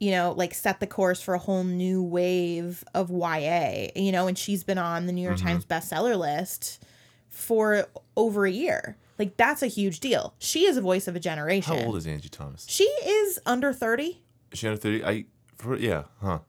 you 0.00 0.10
know, 0.10 0.34
like 0.36 0.52
set 0.52 0.80
the 0.80 0.86
course 0.86 1.22
for 1.22 1.32
a 1.34 1.38
whole 1.38 1.62
new 1.62 2.02
wave 2.02 2.82
of 2.92 3.08
YA, 3.10 3.86
you 3.94 4.10
know, 4.10 4.26
and 4.26 4.36
she's 4.36 4.64
been 4.64 4.76
on 4.78 5.06
the 5.06 5.12
New 5.12 5.22
York 5.22 5.36
Mm-hmm. 5.36 5.46
Times 5.46 5.64
bestseller 5.64 6.18
list 6.18 6.82
for 7.28 7.86
over 8.16 8.44
a 8.44 8.50
year. 8.50 8.96
Like 9.18 9.36
that's 9.36 9.62
a 9.62 9.68
huge 9.68 10.00
deal. 10.00 10.34
She 10.38 10.66
is 10.66 10.76
a 10.76 10.80
voice 10.80 11.06
of 11.06 11.14
a 11.14 11.20
generation. 11.20 11.74
How 11.78 11.84
old 11.86 11.96
is 11.96 12.06
Angie 12.06 12.28
Thomas? 12.28 12.66
she 12.68 12.84
is 12.84 13.38
under 13.46 13.72
30. 13.72 14.20
Under 14.64 14.76
30? 14.76 15.04
I, 15.04 15.24
for, 15.58 15.76
yeah, 15.76 16.04
huh. 16.20 16.40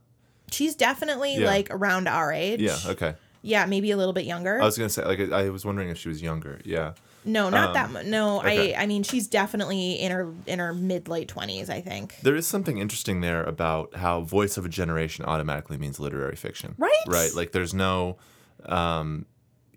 She's 0.52 0.76
definitely 0.76 1.38
Yeah. 1.38 1.48
like 1.48 1.68
around 1.72 2.08
our 2.08 2.32
age. 2.32 2.62
Yeah, 2.62 2.78
okay. 2.86 3.16
Yeah, 3.42 3.66
maybe 3.66 3.92
a 3.92 3.98
little 3.98 4.14
bit 4.14 4.26
younger. 4.26 4.62
I 4.62 4.66
was 4.66 4.78
going 4.78 4.88
to 4.88 4.94
say, 4.94 5.04
like, 5.04 5.20
I 5.20 5.46
I 5.46 5.50
was 5.50 5.66
wondering 5.66 5.90
if 5.90 5.98
she 5.98 6.08
was 6.10 6.22
younger. 6.22 6.60
Yeah. 6.64 6.94
no, 7.26 7.50
not 7.50 7.70
um, 7.70 7.74
that 7.74 7.92
much. 7.92 8.06
No, 8.06 8.40
okay. 8.40 8.74
I 8.76 8.84
I 8.84 8.86
mean 8.86 9.02
she's 9.04 9.28
definitely 9.28 9.94
in 9.94 10.12
her 10.12 10.32
in 10.46 10.60
her 10.60 10.74
mid 10.74 11.08
late 11.08 11.28
20s, 11.34 11.70
I 11.70 11.80
think. 11.82 12.18
There 12.22 12.36
is 12.36 12.46
something 12.48 12.78
interesting 12.78 13.22
there 13.22 13.44
about 13.44 13.96
how 13.96 14.22
voice 14.22 14.58
of 14.58 14.66
a 14.66 14.70
generation 14.70 15.24
automatically 15.26 15.78
means 15.78 16.00
literary 16.00 16.36
fiction. 16.36 16.76
Right. 16.78 17.06
Right. 17.08 17.34
Like 17.34 17.52
there's 17.54 17.74
no, 17.74 18.18
um, 18.66 19.26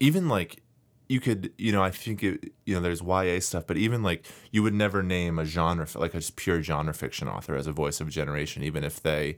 even 0.00 0.28
like 0.28 0.60
you 1.08 1.20
could, 1.20 1.52
you 1.56 1.72
know, 1.72 1.82
I 1.82 1.90
think 1.90 2.22
it, 2.22 2.52
you 2.64 2.74
know, 2.74 2.80
there's 2.80 3.00
YA 3.02 3.38
stuff, 3.40 3.66
but 3.66 3.76
even 3.76 4.02
like 4.02 4.26
you 4.50 4.62
would 4.62 4.74
never 4.74 5.02
name 5.02 5.38
a 5.38 5.44
genre, 5.44 5.86
like 5.94 6.14
a 6.14 6.18
just 6.18 6.36
pure 6.36 6.62
genre 6.62 6.92
fiction 6.92 7.28
author 7.28 7.54
as 7.54 7.66
a 7.66 7.72
voice 7.72 8.00
of 8.00 8.08
a 8.08 8.10
generation, 8.10 8.62
even 8.62 8.82
if 8.82 9.02
they, 9.02 9.36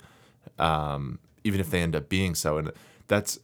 um, 0.59 1.19
even 1.45 1.61
if 1.61 1.71
they 1.71 1.83
end 1.83 1.95
up 1.95 2.09
being 2.09 2.35
so. 2.35 2.59
And 2.59 2.73
that's, 3.07 3.39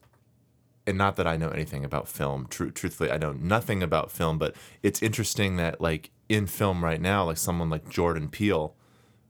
and 0.86 0.96
not 0.96 1.16
that 1.16 1.26
I 1.26 1.36
know 1.36 1.48
anything 1.48 1.84
about 1.84 2.08
film. 2.08 2.46
Tru- 2.48 2.70
truthfully, 2.70 3.10
I 3.10 3.18
know 3.18 3.32
nothing 3.32 3.82
about 3.82 4.10
film, 4.10 4.38
but 4.38 4.54
it's 4.82 5.02
interesting 5.02 5.56
that 5.56 5.80
like 5.80 6.10
in 6.28 6.46
film 6.46 6.82
right 6.82 7.00
now, 7.00 7.24
like 7.24 7.38
someone 7.38 7.70
like 7.70 7.88
Jordan 7.88 8.28
Peele, 8.28 8.74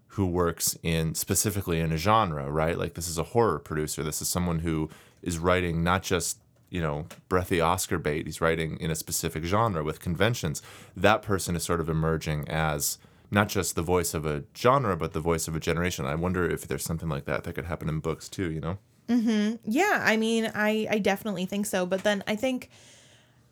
who 0.08 0.26
works 0.26 0.78
in 0.84 1.14
specifically 1.14 1.80
in 1.80 1.90
a 1.90 1.96
genre, 1.96 2.48
right? 2.48 2.78
Like 2.78 2.94
this 2.94 3.08
is 3.08 3.18
a 3.18 3.24
horror 3.24 3.58
producer. 3.58 4.04
This 4.04 4.22
is 4.22 4.28
someone 4.28 4.60
who 4.60 4.88
is 5.22 5.38
writing 5.38 5.82
not 5.82 6.04
just 6.04 6.38
you 6.74 6.80
know 6.80 7.06
breathy 7.28 7.60
Oscar 7.60 7.98
bait. 7.98 8.26
He's 8.26 8.40
writing 8.40 8.76
in 8.80 8.90
a 8.90 8.96
specific 8.96 9.44
genre 9.44 9.84
with 9.84 10.00
conventions. 10.00 10.60
That 10.96 11.22
person 11.22 11.54
is 11.54 11.62
sort 11.62 11.80
of 11.80 11.88
emerging 11.88 12.48
as 12.48 12.98
not 13.30 13.48
just 13.48 13.76
the 13.76 13.82
voice 13.82 14.12
of 14.12 14.26
a 14.26 14.42
genre, 14.56 14.96
but 14.96 15.12
the 15.12 15.20
voice 15.20 15.46
of 15.46 15.54
a 15.54 15.60
generation. 15.60 16.04
I 16.04 16.16
wonder 16.16 16.44
if 16.50 16.66
there's 16.66 16.84
something 16.84 17.08
like 17.08 17.26
that 17.26 17.44
that 17.44 17.54
could 17.54 17.66
happen 17.66 17.88
in 17.88 18.00
books 18.00 18.28
too. 18.28 18.50
You 18.50 18.60
know? 18.60 18.78
Mm-hmm. 19.08 19.56
Yeah, 19.64 20.02
I 20.04 20.16
mean, 20.16 20.50
I 20.52 20.88
I 20.90 20.98
definitely 20.98 21.46
think 21.46 21.66
so, 21.66 21.86
but 21.86 22.02
then 22.02 22.24
I 22.26 22.34
think 22.34 22.70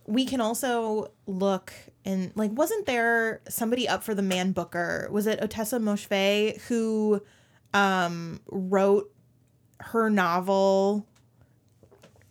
we 0.05 0.25
can 0.25 0.41
also 0.41 1.13
look 1.29 1.73
and 2.05 2.33
like 2.35 2.51
wasn't 2.51 2.87
there 2.87 3.41
somebody 3.49 3.89
up 3.89 4.03
for 4.03 4.17
the 4.17 4.23
man 4.23 4.51
booker? 4.51 5.09
Was 5.13 5.29
it 5.29 5.41
Ottessa 5.41 5.81
Moshfegh 5.81 6.61
who 6.63 7.23
um 7.73 8.41
wrote 8.51 9.13
her 9.79 10.11
novel 10.11 11.07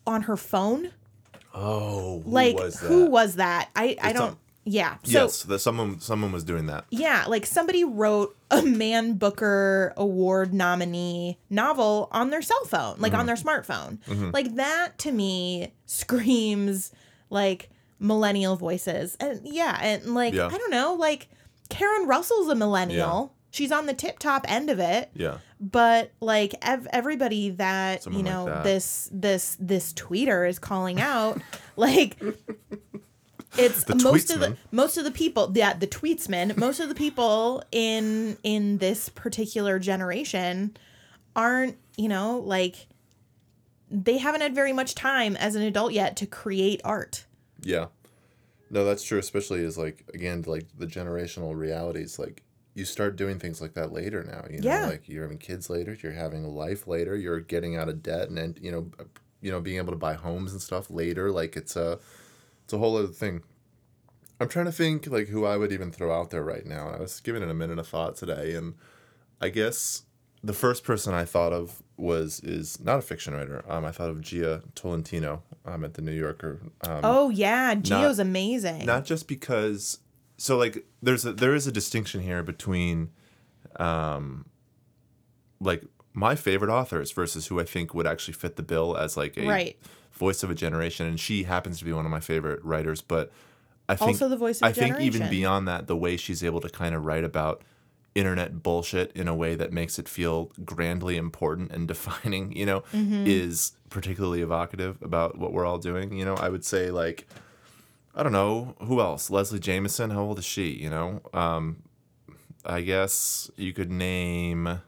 on 0.07 0.23
her 0.23 0.37
phone? 0.37 0.91
Oh, 1.53 2.21
Like 2.25 2.57
who 2.75 3.05
was 3.07 3.35
that? 3.35 3.69
I 3.75 3.97
I 4.01 4.13
don't 4.13 4.29
on- 4.31 4.37
yeah. 4.63 4.97
So 5.03 5.23
yes, 5.23 5.43
that 5.43 5.59
someone 5.59 5.99
someone 5.99 6.31
was 6.31 6.43
doing 6.43 6.67
that. 6.67 6.85
Yeah, 6.91 7.25
like 7.27 7.45
somebody 7.45 7.83
wrote 7.83 8.37
a 8.51 8.61
Man 8.61 9.13
Booker 9.15 9.93
Award 9.97 10.53
nominee 10.53 11.39
novel 11.49 12.09
on 12.11 12.29
their 12.29 12.41
cell 12.43 12.63
phone, 12.65 12.97
like 12.99 13.11
Mm-hmm. 13.11 13.19
on 13.21 13.25
their 13.25 13.35
smartphone. 13.35 13.97
Like 14.33 14.55
that 14.55 14.97
to 14.99 15.11
me 15.11 15.73
screams 15.87 16.91
like 17.29 17.69
millennial 17.99 18.55
voices. 18.55 19.17
And 19.19 19.41
yeah, 19.43 19.77
and 19.81 20.13
like 20.13 20.33
Yeah. 20.33 20.47
I 20.47 20.57
don't 20.57 20.71
know, 20.71 20.93
like 20.93 21.27
Karen 21.69 22.07
Russell's 22.07 22.47
a 22.49 22.55
millennial. 22.55 23.33
She's 23.51 23.71
on 23.71 23.85
the 23.85 23.93
tip 23.93 24.17
top 24.17 24.45
end 24.49 24.69
of 24.69 24.79
it 24.79 25.11
Yeah. 25.13 25.37
but 25.59 26.11
like 26.21 26.55
ev- 26.61 26.87
everybody 26.91 27.49
that 27.51 28.03
Someone 28.03 28.25
you 28.25 28.31
like 28.31 28.33
know 28.33 28.45
that. 28.45 28.63
this 28.63 29.09
this 29.11 29.57
this 29.59 29.93
tweeter 29.93 30.47
is 30.49 30.57
calling 30.57 30.99
out 31.01 31.39
like 31.75 32.17
it's 33.57 33.83
The 33.83 33.95
most 33.95 34.31
of 34.31 34.39
the 34.39 34.55
most 34.71 34.97
of 34.97 35.03
the 35.03 35.11
people 35.11 35.51
yeah 35.53 35.73
the 35.73 35.87
tweetsmen 35.87 36.55
most 36.57 36.79
of 36.79 36.87
the 36.89 36.95
people 36.95 37.63
in 37.71 38.37
in 38.43 38.77
this 38.77 39.09
particular 39.09 39.77
generation 39.79 40.77
aren't 41.35 41.77
you 41.97 42.07
know 42.07 42.39
like 42.39 42.87
they 43.89 44.17
haven't 44.19 44.39
had 44.41 44.55
very 44.55 44.71
much 44.71 44.95
time 44.95 45.35
as 45.35 45.55
an 45.55 45.61
adult 45.63 45.91
yet 45.91 46.15
to 46.17 46.25
create 46.25 46.79
art 46.85 47.25
Yeah. 47.61 47.87
No, 48.73 48.85
that's 48.85 49.03
true, 49.03 49.19
especially 49.19 49.65
as 49.65 49.77
like 49.77 50.05
again, 50.13 50.45
like 50.47 50.65
the 50.77 50.85
generational 50.87 51.53
realities, 51.57 52.17
like 52.17 52.41
you 52.73 52.85
start 52.85 53.15
doing 53.15 53.37
things 53.39 53.59
like 53.61 53.73
that 53.73 53.91
later 53.91 54.23
now. 54.23 54.45
You 54.49 54.61
know, 54.61 54.69
Yeah. 54.69 54.85
like 54.87 55.07
you're 55.09 55.23
having 55.23 55.37
kids 55.37 55.69
later, 55.69 55.97
you're 56.01 56.13
having 56.13 56.45
a 56.45 56.49
life 56.49 56.87
later, 56.87 57.15
you're 57.15 57.39
getting 57.41 57.75
out 57.75 57.89
of 57.89 58.01
debt 58.01 58.29
and, 58.29 58.37
and 58.39 58.57
you 58.61 58.71
know 58.71 58.91
uh, 58.99 59.03
you 59.41 59.49
know, 59.51 59.59
being 59.59 59.77
able 59.77 59.91
to 59.91 59.97
buy 59.97 60.13
homes 60.13 60.51
and 60.51 60.61
stuff 60.61 60.89
later. 60.91 61.31
Like 61.31 61.55
it's 61.57 61.75
a 61.75 61.99
it's 62.63 62.73
a 62.73 62.77
whole 62.77 62.95
other 62.97 63.07
thing. 63.07 63.41
I'm 64.39 64.47
trying 64.47 64.65
to 64.65 64.71
think 64.71 65.07
like 65.07 65.27
who 65.27 65.45
I 65.45 65.57
would 65.57 65.71
even 65.71 65.91
throw 65.91 66.11
out 66.17 66.29
there 66.29 66.43
right 66.43 66.65
now. 66.65 66.89
I 66.89 66.99
was 66.99 67.19
giving 67.19 67.41
it 67.43 67.49
a 67.49 67.53
minute 67.53 67.77
of 67.79 67.87
thought 67.87 68.15
today 68.15 68.53
and 68.55 68.75
I 69.41 69.49
guess 69.49 70.03
the 70.43 70.53
first 70.53 70.83
person 70.83 71.13
I 71.13 71.25
thought 71.25 71.53
of 71.53 71.83
was 71.97 72.39
is 72.39 72.79
not 72.79 72.97
a 72.99 73.01
fiction 73.01 73.33
writer. 73.35 73.63
Um, 73.69 73.85
I 73.85 73.91
thought 73.91 74.09
of 74.09 74.17
Jia 74.21 74.63
Tolentino 74.73 75.43
um, 75.65 75.83
at 75.83 75.93
the 75.95 76.01
New 76.01 76.11
Yorker. 76.13 76.59
Um, 76.87 77.01
oh 77.03 77.29
yeah 77.29 77.75
Jia's 77.75 78.17
amazing 78.19 78.85
not 78.85 79.05
just 79.05 79.27
because 79.27 79.99
so 80.41 80.57
like 80.57 80.85
there's 81.01 81.25
a 81.25 81.33
there 81.33 81.53
is 81.55 81.67
a 81.67 81.71
distinction 81.71 82.21
here 82.21 82.41
between 82.43 83.09
um 83.79 84.45
like 85.59 85.83
my 86.13 86.35
favorite 86.35 86.71
authors 86.71 87.11
versus 87.11 87.47
who 87.47 87.59
I 87.59 87.63
think 87.63 87.93
would 87.93 88.07
actually 88.07 88.33
fit 88.33 88.55
the 88.55 88.63
bill 88.63 88.97
as 88.97 89.15
like 89.15 89.37
a 89.37 89.45
Right. 89.45 89.77
voice 90.11 90.43
of 90.43 90.49
a 90.51 90.55
generation 90.55 91.05
and 91.05 91.19
she 91.19 91.43
happens 91.43 91.79
to 91.79 91.85
be 91.85 91.93
one 91.93 92.05
of 92.05 92.11
my 92.11 92.19
favorite 92.19 92.63
writers 92.63 93.01
but 93.01 93.31
I 93.87 93.95
think 93.95 94.09
Also 94.15 94.29
the 94.29 94.37
voice 94.37 94.61
of 94.61 94.67
I 94.67 94.71
think 94.71 94.99
even 94.99 95.29
beyond 95.29 95.67
that 95.67 95.87
the 95.87 95.95
way 95.95 96.17
she's 96.17 96.43
able 96.43 96.61
to 96.61 96.69
kind 96.69 96.93
of 96.95 97.05
write 97.05 97.23
about 97.23 97.61
internet 98.13 98.61
bullshit 98.61 99.11
in 99.13 99.27
a 99.27 99.35
way 99.35 99.55
that 99.55 99.71
makes 99.71 99.97
it 99.97 100.07
feel 100.09 100.51
grandly 100.65 101.15
important 101.17 101.71
and 101.71 101.87
defining, 101.87 102.51
you 102.55 102.65
know, 102.65 102.83
Mm-hmm. 102.93 103.23
is 103.25 103.73
particularly 103.89 104.41
evocative 104.41 105.01
about 105.01 105.37
what 105.37 105.53
we're 105.53 105.65
all 105.65 105.77
doing. 105.77 106.11
You 106.17 106.25
know, 106.25 106.35
I 106.35 106.49
would 106.49 106.65
say 106.65 106.91
like 106.91 107.25
I 108.15 108.23
don't 108.23 108.31
know 108.33 108.75
who 108.81 108.99
else. 108.99 109.29
Leslie 109.29 109.59
Jamison. 109.59 110.09
How 110.09 110.21
old 110.21 110.39
is 110.39 110.45
she? 110.45 110.69
You 110.71 110.89
know, 110.89 111.21
um, 111.33 111.83
I 112.65 112.81
guess 112.81 113.49
you 113.55 113.73
could 113.73 113.91
name 113.91 114.81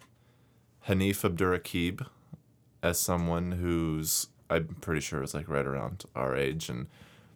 Hanif 0.88 1.22
Abdurraqib 1.30 2.06
as 2.82 3.00
someone 3.00 3.54
who's 3.54 4.28
I'm 4.50 4.76
pretty 4.82 5.02
sure 5.02 5.24
is 5.24 5.34
like 5.34 5.48
right 5.48 5.66
around 5.66 6.04
our 6.16 6.36
age, 6.36 6.70
and 6.70 6.88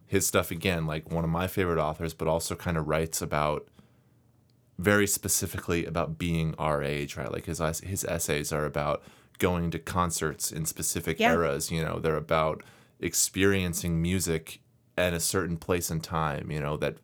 his 0.05 0.27
stuff 0.27 0.51
again, 0.51 0.85
like 0.85 1.09
one 1.11 1.23
of 1.23 1.29
my 1.29 1.47
favorite 1.47 1.79
authors, 1.79 2.13
but 2.13 2.27
also 2.27 2.55
kind 2.55 2.77
of 2.77 2.87
writes 2.87 3.21
about 3.21 3.67
very 4.77 5.07
specifically 5.07 5.85
about 5.85 6.17
being 6.19 6.53
our 6.59 6.83
age, 6.83 7.15
right? 7.15 7.31
Like 7.31 7.45
his 7.45 7.59
his 7.79 8.03
essays 8.05 8.51
are 8.51 8.65
about 8.65 9.03
going 9.39 9.71
to 9.71 9.79
concerts 9.79 10.51
in 10.51 10.65
specific 10.65 11.19
Yeah. 11.19 11.31
eras. 11.33 11.71
You 11.71 11.83
know, 11.83 11.99
they're 11.99 12.15
about 12.17 12.61
experiencing 12.99 14.01
music 14.01 14.59
at 14.97 15.13
a 15.13 15.19
certain 15.19 15.57
place 15.57 15.89
and 15.89 16.03
time. 16.03 16.51
You 16.51 16.59
know 16.59 16.77
that 16.77 16.97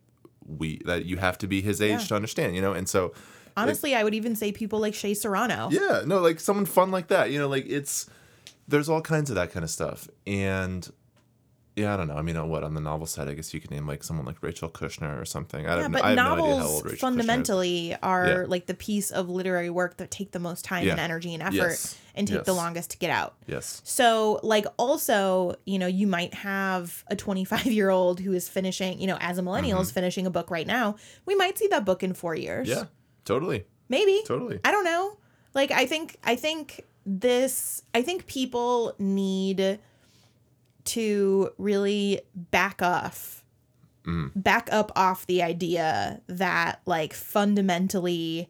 we 0.46 0.82
that 0.86 1.06
you 1.06 1.18
have 1.18 1.38
to 1.40 1.48
be 1.48 1.62
his 1.62 1.82
age 1.82 1.92
Yeah. 2.02 2.08
to 2.08 2.16
understand. 2.16 2.56
You 2.56 2.62
know, 2.62 2.74
and 2.74 2.88
so 2.90 3.14
honestly 3.56 3.94
i 3.94 4.04
would 4.04 4.16
even 4.16 4.36
say 4.36 4.52
people 4.52 4.80
like 4.80 4.96
Shea 4.96 5.14
Serrano 5.14 5.70
yeah, 5.72 6.02
no, 6.08 6.20
like 6.20 6.40
someone 6.40 6.66
fun 6.66 6.90
like 6.92 7.08
that. 7.08 7.30
You 7.32 7.40
know, 7.40 7.48
like 7.48 7.66
it's 7.68 8.08
there's 8.68 8.90
all 8.90 9.02
kinds 9.02 9.30
of 9.30 9.36
that 9.36 9.52
kind 9.52 9.64
of 9.64 9.70
stuff, 9.70 10.08
and 10.26 10.90
yeah, 11.76 11.94
I 11.94 11.98
don't 11.98 12.08
know. 12.08 12.16
I 12.16 12.22
mean, 12.22 12.38
on 12.38 12.50
what 12.50 12.64
on 12.64 12.74
the 12.76 12.82
novel 12.82 13.08
side, 13.08 13.28
I 13.28 13.34
guess 13.34 13.54
you 13.54 13.60
could 13.60 13.72
name 13.72 13.88
like 13.88 14.04
someone 14.04 14.26
like 14.26 14.38
Rachel 14.42 14.70
Kushner 14.70 15.20
or 15.20 15.26
something. 15.26 15.66
I 15.66 15.76
Yeah, 15.76 15.82
don't. 15.84 15.92
but 15.92 16.04
I 16.04 16.10
have 16.10 16.16
no 16.18 16.24
idea 16.34 16.46
how 16.46 16.58
novels 16.58 16.86
is. 16.86 17.00
fundamentally 17.00 17.96
are 18.04 18.28
Yeah. 18.28 18.46
like 18.48 18.66
the 18.68 18.74
piece 18.74 19.10
of 19.12 19.30
literary 19.30 19.70
work 19.70 19.98
that 19.98 20.12
take 20.12 20.32
the 20.32 20.40
most 20.40 20.64
time 20.66 20.88
and 20.88 21.00
energy 21.00 21.34
and 21.34 21.42
effort 21.42 21.54
Yes. 21.56 21.98
and 22.16 22.28
take 22.28 22.44
the 22.44 22.54
longest 22.54 22.92
to 22.92 22.98
get 22.98 23.10
out. 23.10 23.36
Yes. 23.48 23.82
So, 23.84 24.40
like, 24.44 24.66
also, 24.78 25.56
you 25.66 25.80
know, 25.80 25.88
you 25.88 26.06
might 26.08 26.34
have 26.36 27.04
a 27.08 27.16
25 27.16 27.66
year 27.66 27.90
old 27.90 28.20
who 28.20 28.34
is 28.34 28.48
finishing, 28.48 29.00
you 29.02 29.08
know, 29.08 29.18
as 29.20 29.38
a 29.38 29.42
millennial 29.42 29.82
is 29.82 29.92
finishing 29.92 30.26
a 30.28 30.30
book 30.30 30.52
right 30.52 30.68
now. 30.68 30.96
We 31.26 31.36
might 31.36 31.58
see 31.58 31.68
that 31.68 31.86
book 31.86 32.04
in 32.04 32.14
four 32.14 32.36
years. 32.36 32.68
Mm-hmm. 32.70 32.80
Yeah. 32.80 32.86
Totally. 33.26 33.66
Maybe. 33.90 34.22
Totally. 34.26 34.60
I 34.64 34.72
don't 34.72 34.84
know. 34.86 35.18
Like, 35.56 35.72
I 35.72 35.86
think, 35.86 36.18
I 36.24 36.36
think 36.36 36.84
this, 37.06 37.84
I 37.94 38.02
think 38.02 38.28
people 38.28 38.94
need 39.00 39.80
to 40.86 41.52
really 41.58 42.22
back 42.36 42.82
off 42.82 43.44
mm. 44.06 44.32
back 44.36 44.70
up 44.72 44.92
off 44.96 45.26
the 45.28 45.42
idea 45.42 46.22
that 46.28 46.82
like 46.86 47.14
fundamentally 47.14 48.50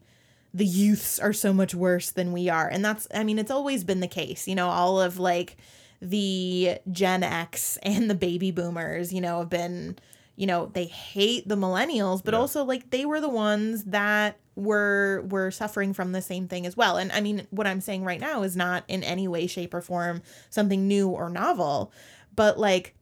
the 0.53 0.65
youths 0.65 1.19
are 1.19 1.33
so 1.33 1.51
much 1.51 1.73
worse 1.73 2.11
than 2.11 2.31
we 2.31 2.47
are. 2.49 2.67
And 2.67 2.85
that's 2.85 3.07
I 3.13 3.23
mean, 3.23 3.39
it's 3.39 3.51
always 3.51 3.83
been 3.83 3.99
the 4.01 4.07
case. 4.07 4.47
You 4.47 4.55
know, 4.55 4.69
all 4.69 5.01
of 5.01 5.17
like 5.19 5.57
the 6.01 6.77
Gen 6.91 7.23
X 7.23 7.77
and 7.83 8.09
the 8.09 8.15
baby 8.15 8.51
boomers, 8.51 9.11
you 9.13 9.21
know, 9.21 9.39
have 9.39 9.49
been, 9.49 9.97
you 10.35 10.45
know, 10.45 10.69
they 10.73 10.85
hate 10.85 11.47
the 11.47 11.55
millennials, 11.55 12.23
but 12.23 12.33
Yeah. 12.33 12.39
also 12.39 12.63
like 12.63 12.89
they 12.91 13.05
were 13.05 13.19
the 13.21 13.29
ones 13.29 13.85
that 13.85 14.37
were 14.55 15.25
were 15.29 15.49
suffering 15.49 15.93
from 15.93 16.11
the 16.11 16.21
same 16.21 16.47
thing 16.47 16.67
as 16.67 16.77
well. 16.77 16.97
And 16.97 17.11
I 17.11 17.21
mean, 17.21 17.47
what 17.49 17.65
I'm 17.65 17.81
saying 17.81 18.03
right 18.03 18.19
now 18.19 18.43
is 18.43 18.55
not 18.55 18.83
in 18.87 19.03
any 19.03 19.27
way 19.27 19.47
shape 19.47 19.73
or 19.73 19.81
form 19.81 20.21
something 20.51 20.87
new 20.87 21.09
or 21.09 21.29
novel, 21.31 21.91
but 22.35 22.59
like 22.59 22.95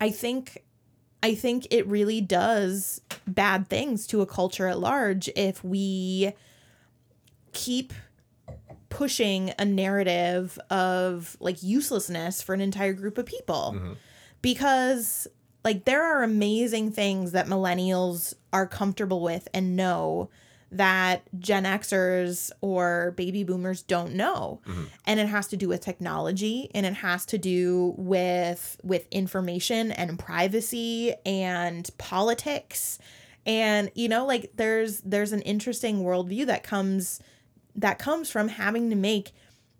I 0.00 0.10
think 0.10 0.62
I 1.22 1.34
think 1.34 1.66
it 1.70 1.86
really 1.86 2.20
does 2.20 3.00
bad 3.26 3.68
things 3.68 4.06
to 4.08 4.20
a 4.20 4.26
culture 4.26 4.68
at 4.68 4.78
large 4.78 5.28
if 5.34 5.64
we 5.64 6.32
keep 7.52 7.92
pushing 8.88 9.52
a 9.58 9.64
narrative 9.64 10.58
of 10.70 11.36
like 11.40 11.62
uselessness 11.62 12.42
for 12.42 12.54
an 12.54 12.60
entire 12.60 12.92
group 12.92 13.18
of 13.18 13.26
people. 13.26 13.74
Mm-hmm. 13.76 13.92
Because 14.42 15.26
like 15.64 15.84
there 15.84 16.04
are 16.04 16.22
amazing 16.22 16.92
things 16.92 17.32
that 17.32 17.46
millennials 17.46 18.34
are 18.52 18.66
comfortable 18.66 19.20
with 19.20 19.48
and 19.52 19.74
know 19.74 20.30
that 20.72 21.22
Gen 21.38 21.64
Xers 21.64 22.50
or 22.60 23.12
baby 23.16 23.44
boomers 23.44 23.82
don't 23.82 24.14
know. 24.14 24.60
And 25.06 25.20
it 25.20 25.28
has 25.28 25.46
to 25.48 25.56
do 25.56 25.68
with 25.68 25.80
technology 25.80 26.70
and 26.74 26.84
it 26.84 26.94
has 26.94 27.24
to 27.26 27.38
do 27.38 27.94
with 27.96 28.78
with 28.82 29.06
information 29.10 29.92
and 29.92 30.18
privacy 30.18 31.14
and 31.24 31.88
politics. 31.98 32.98
And 33.44 33.90
you 33.94 34.08
know, 34.08 34.26
like 34.26 34.52
there's 34.56 35.00
there's 35.00 35.32
an 35.32 35.42
interesting 35.42 36.02
worldview 36.02 36.46
that 36.46 36.62
comes 36.64 37.20
that 37.76 37.98
comes 37.98 38.30
from 38.30 38.48
having 38.48 38.90
to 38.90 38.96
make 38.96 39.32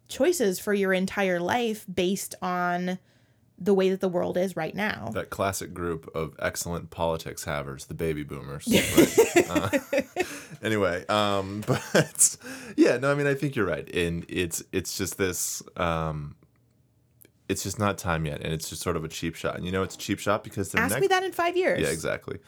choices 0.09 0.61
for 0.61 0.73
your 0.73 0.93
entire 0.93 1.41
life 1.41 1.85
based 1.93 2.35
on 2.41 2.99
the 3.59 3.75
way 3.75 3.91
that 3.91 4.01
the 4.01 4.09
world 4.09 4.37
is 4.37 4.57
right 4.57 4.75
now. 4.75 5.11
That 5.15 5.31
classic 5.31 5.73
group 5.73 6.15
of 6.15 6.35
excellent 6.39 6.91
politics 6.91 7.45
havers, 7.45 7.87
the 7.87 7.95
baby 7.95 8.23
boomers. 8.23 8.67
Right? 8.97 9.51
Uh, 9.51 9.79
anyway, 10.63 11.05
um, 11.07 11.63
but 11.67 12.37
yeah, 12.77 12.99
no, 12.99 13.11
I 13.11 13.15
mean, 13.15 13.27
I 13.27 13.35
think 13.35 13.57
you're 13.57 13.67
right, 13.67 13.89
and 13.95 14.25
it's 14.29 14.63
it's 14.73 14.97
just 14.97 15.19
this. 15.19 15.63
Um, 15.77 16.37
it's 17.49 17.63
just 17.63 17.79
not 17.79 17.97
time 17.97 18.27
yet, 18.27 18.41
and 18.43 18.53
it's 18.53 18.69
just 18.69 18.83
sort 18.83 18.97
of 18.97 19.05
a 19.05 19.09
cheap 19.09 19.35
shot. 19.35 19.57
And 19.57 19.65
you 19.65 19.73
know, 19.73 19.83
it's 19.83 19.95
a 19.95 19.99
cheap 19.99 20.19
shot 20.19 20.43
because 20.43 20.73
their 20.73 20.83
Ask 20.83 20.93
next 20.93 21.03
me 21.03 21.09
that 21.09 21.23
in 21.23 21.33
five 21.33 21.57
years. 21.57 21.81
Yeah, 21.81 21.89
exactly. 21.89 22.39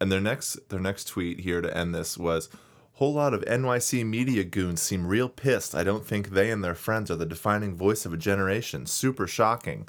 And 0.00 0.10
their 0.10 0.20
next 0.20 0.68
their 0.70 0.80
next 0.80 1.08
tweet 1.08 1.40
here 1.40 1.60
to 1.60 1.76
end 1.76 1.94
this 1.94 2.18
was 2.18 2.48
whole 2.94 3.12
lot 3.14 3.32
of 3.32 3.42
NYC 3.46 4.04
media 4.04 4.44
goons 4.44 4.82
seem 4.82 5.06
real 5.06 5.28
pissed. 5.28 5.74
I 5.74 5.84
don't 5.84 6.06
think 6.06 6.30
they 6.30 6.50
and 6.50 6.62
their 6.62 6.74
friends 6.74 7.10
are 7.10 7.16
the 7.16 7.26
defining 7.26 7.74
voice 7.74 8.04
of 8.04 8.12
a 8.12 8.16
generation. 8.18 8.86
Super 8.86 9.26
shocking. 9.26 9.88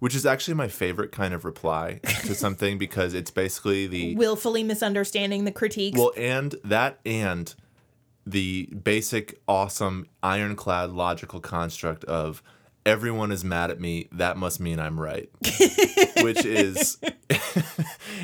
Which 0.00 0.14
is 0.14 0.26
actually 0.26 0.54
my 0.54 0.68
favorite 0.68 1.12
kind 1.12 1.32
of 1.34 1.44
reply 1.44 2.00
to 2.24 2.34
something 2.44 2.76
because 2.78 3.14
it's 3.14 3.30
basically 3.30 3.86
the 3.86 4.16
Willfully 4.16 4.62
misunderstanding 4.64 5.44
the 5.44 5.52
critiques. 5.52 5.96
well 5.98 6.12
and 6.16 6.54
that 6.64 6.98
and 7.06 7.54
the 8.26 8.66
basic 8.82 9.40
awesome 9.48 10.06
ironclad 10.22 10.90
logical 10.90 11.40
construct 11.40 12.04
of 12.04 12.42
everyone 12.86 13.30
is 13.32 13.44
mad 13.44 13.70
at 13.70 13.78
me 13.80 14.08
that 14.12 14.36
must 14.36 14.58
mean 14.60 14.78
i'm 14.78 14.98
right 15.00 15.28
which 16.22 16.44
is 16.44 16.98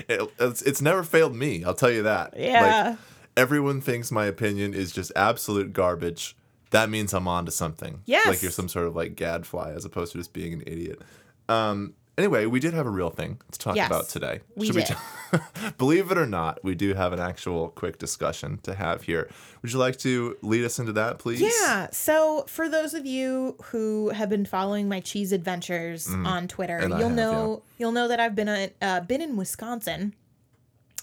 it- 0.09 0.31
it's, 0.39 0.63
it's 0.63 0.81
never 0.83 1.03
failed 1.03 1.35
me 1.35 1.65
i'll 1.65 1.75
tell 1.75 1.91
you 1.91 2.03
that 2.03 2.35
Yeah. 2.37 2.89
like 2.91 2.99
everyone 3.37 3.81
thinks 3.81 4.11
my 4.13 4.27
opinion 4.27 4.75
is 4.75 4.93
just 4.93 5.13
absolute 5.17 5.73
garbage 5.73 6.37
that 6.71 6.89
means 6.91 7.13
i'm 7.15 7.29
on 7.29 7.45
to 7.47 7.51
something 7.53 8.01
Yes. 8.07 8.27
like 8.27 8.43
you're 8.43 8.51
some 8.51 8.69
sort 8.69 8.87
of 8.87 8.95
like 8.97 9.15
gadfly 9.17 9.73
as 9.73 9.85
opposed 9.85 10.13
to 10.13 10.19
just 10.19 10.33
being 10.33 10.53
an 10.53 10.63
idiot 10.67 11.01
um 11.49 11.95
anyway 12.19 12.47
we 12.47 12.59
did 12.61 12.73
have 12.75 12.87
a 12.87 12.91
real 12.91 13.11
thing 13.11 13.39
to 13.53 13.59
talk 13.59 13.77
Yes, 13.77 13.87
about 13.89 14.09
today 14.09 14.41
we 14.55 14.67
Should 14.67 14.77
did. 14.77 14.87
t- 14.87 15.39
believe 15.79 16.11
it 16.11 16.17
or 16.19 16.27
not 16.27 16.63
we 16.65 16.75
do 16.75 16.95
have 16.95 17.13
an 17.13 17.21
actual 17.21 17.69
quick 17.69 17.99
discussion 17.99 18.59
to 18.63 18.75
have 18.75 19.03
here 19.03 19.29
would 19.63 19.73
you 19.73 19.79
like 19.79 19.97
to 19.99 20.37
lead 20.43 20.65
us 20.65 20.79
into 20.79 20.93
that 20.95 21.19
please 21.19 21.41
Yeah. 21.41 21.89
So 21.91 22.45
for 22.49 22.69
those 22.69 22.95
of 22.95 23.05
you 23.07 23.57
who 23.65 24.11
have 24.11 24.29
been 24.31 24.47
following 24.47 24.89
my 24.89 25.01
cheese 25.01 25.33
adventures 25.33 26.09
on 26.09 26.49
Twitter. 26.49 26.79
And 26.79 26.91
you'll 26.99 27.09
have, 27.09 27.17
know 27.17 27.63
you'll 27.79 27.93
know 27.93 28.09
that 28.09 28.19
I've 28.21 28.35
been 28.35 28.49
a, 28.49 28.71
uh, 28.81 29.01
been 29.01 29.21
in 29.21 29.37
Wisconsin. 29.37 30.15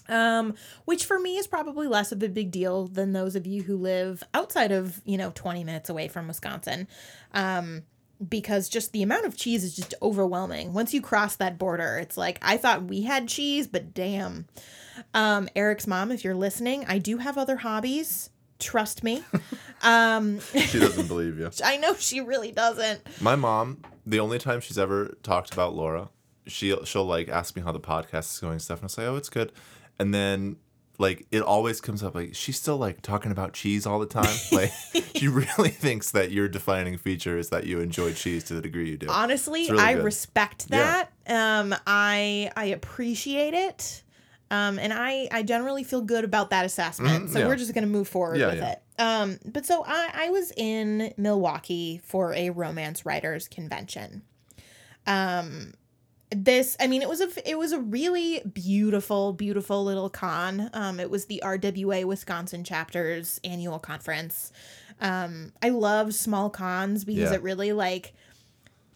Um, 0.06 0.54
which 0.84 1.06
for 1.06 1.18
me 1.18 1.38
is 1.38 1.46
probably 1.46 1.86
less 1.88 2.12
of 2.12 2.22
a 2.22 2.28
big 2.28 2.50
deal 2.50 2.88
than 2.88 3.12
those 3.14 3.34
of 3.36 3.46
you 3.46 3.62
who 3.62 3.74
live 3.78 4.22
outside 4.34 4.70
of, 4.70 5.00
you 5.06 5.16
know, 5.16 5.32
20 5.34 5.64
minutes 5.64 5.88
away 5.88 6.08
from 6.08 6.28
Wisconsin. 6.28 6.88
Um, 7.32 7.84
because 8.28 8.68
just 8.68 8.92
the 8.92 9.02
amount 9.02 9.26
of 9.26 9.36
cheese 9.36 9.64
is 9.64 9.74
just 9.74 9.94
overwhelming. 10.02 10.72
Once 10.72 10.94
you 10.94 11.00
cross 11.00 11.36
that 11.36 11.58
border, 11.58 11.98
it's 11.98 12.16
like 12.16 12.38
I 12.42 12.56
thought 12.56 12.84
we 12.84 13.02
had 13.02 13.28
cheese, 13.28 13.66
but 13.66 13.94
damn. 13.94 14.46
Um, 15.12 15.48
Erik's 15.56 15.86
mom, 15.86 16.12
if 16.12 16.24
you're 16.24 16.34
listening, 16.34 16.84
I 16.86 16.98
do 16.98 17.18
have 17.18 17.36
other 17.36 17.56
hobbies. 17.56 18.30
Trust 18.58 19.02
me. 19.02 19.22
um, 19.82 20.40
she 20.40 20.78
doesn't 20.78 21.08
believe 21.08 21.38
you 21.38 21.50
I 21.64 21.76
know 21.76 21.94
she 21.94 22.20
really 22.20 22.52
doesn't. 22.52 23.02
My 23.20 23.36
mom, 23.36 23.82
the 24.06 24.20
only 24.20 24.38
time 24.38 24.60
she's 24.60 24.78
ever 24.78 25.16
talked 25.22 25.52
about 25.52 25.74
Laura, 25.74 26.08
she'll 26.46 26.84
she'll 26.84 27.04
like 27.04 27.28
ask 27.28 27.56
me 27.56 27.62
how 27.62 27.72
the 27.72 27.80
podcast 27.80 28.32
is 28.32 28.38
going 28.38 28.52
and 28.52 28.62
stuff, 28.62 28.78
and 28.78 28.84
I'll 28.84 28.88
say, 28.88 29.06
"Oh, 29.06 29.16
it's 29.16 29.28
good," 29.28 29.52
and 29.98 30.14
then 30.14 30.56
like 30.98 31.26
it 31.30 31.42
always 31.42 31.80
comes 31.80 32.02
up 32.02 32.14
like 32.14 32.34
she's 32.34 32.56
still 32.56 32.76
like 32.76 33.02
talking 33.02 33.32
about 33.32 33.52
cheese 33.52 33.86
all 33.86 33.98
the 33.98 34.06
time. 34.06 34.34
Like 34.52 34.72
she 35.16 35.28
really 35.28 35.70
thinks 35.70 36.10
that 36.12 36.30
your 36.30 36.48
defining 36.48 36.98
feature 36.98 37.36
is 37.38 37.50
that 37.50 37.66
you 37.66 37.80
enjoy 37.80 38.12
cheese 38.12 38.44
to 38.44 38.54
the 38.54 38.60
degree 38.62 38.90
you 38.90 38.96
do. 38.96 39.08
Honestly, 39.08 39.68
really 39.70 39.82
I 39.82 39.94
good. 39.94 40.04
respect 40.04 40.66
Yeah. 40.70 41.06
that. 41.26 41.60
Um, 41.60 41.74
I 41.86 42.50
I 42.56 42.66
appreciate 42.66 43.54
it. 43.54 44.02
Um, 44.50 44.78
and 44.78 44.92
I 44.92 45.28
I 45.32 45.42
generally 45.42 45.82
feel 45.84 46.02
good 46.02 46.22
about 46.24 46.50
that 46.50 46.64
assessment. 46.64 47.24
Mhm, 47.28 47.32
so 47.32 47.38
yeah. 47.40 47.46
we're 47.48 47.56
just 47.56 47.74
gonna 47.74 47.86
move 47.88 48.06
forward 48.06 48.38
Yeah, 48.38 48.46
with 48.50 48.58
yeah. 48.58 48.72
it. 48.72 48.80
Um, 48.98 49.38
but 49.44 49.66
so 49.66 49.82
I 49.86 50.10
I 50.14 50.28
was 50.30 50.52
in 50.56 51.12
Milwaukee 51.16 52.00
for 52.04 52.32
a 52.34 52.50
romance 52.50 53.04
writers 53.04 53.48
convention. 53.48 54.22
Um, 55.06 55.74
this 56.36 56.76
I 56.80 56.86
mean 56.86 57.02
it 57.02 57.08
was 57.08 57.20
a 57.20 57.28
it 57.50 57.58
was 57.58 57.72
a 57.72 57.78
really 57.80 58.40
beautiful 58.52 59.32
beautiful 59.32 59.84
little 59.84 60.10
con. 60.10 60.70
Um, 60.72 61.00
it 61.00 61.10
was 61.10 61.26
the 61.26 61.40
RWA 61.44 62.04
Wisconsin 62.04 62.64
chapter's 62.64 63.40
annual 63.44 63.78
conference. 63.78 64.52
Um, 65.00 65.52
I 65.62 65.70
love 65.70 66.14
small 66.14 66.50
cons 66.50 67.04
because 67.04 67.30
Yeah. 67.30 67.36
it 67.36 67.42
really 67.42 67.72
like 67.72 68.12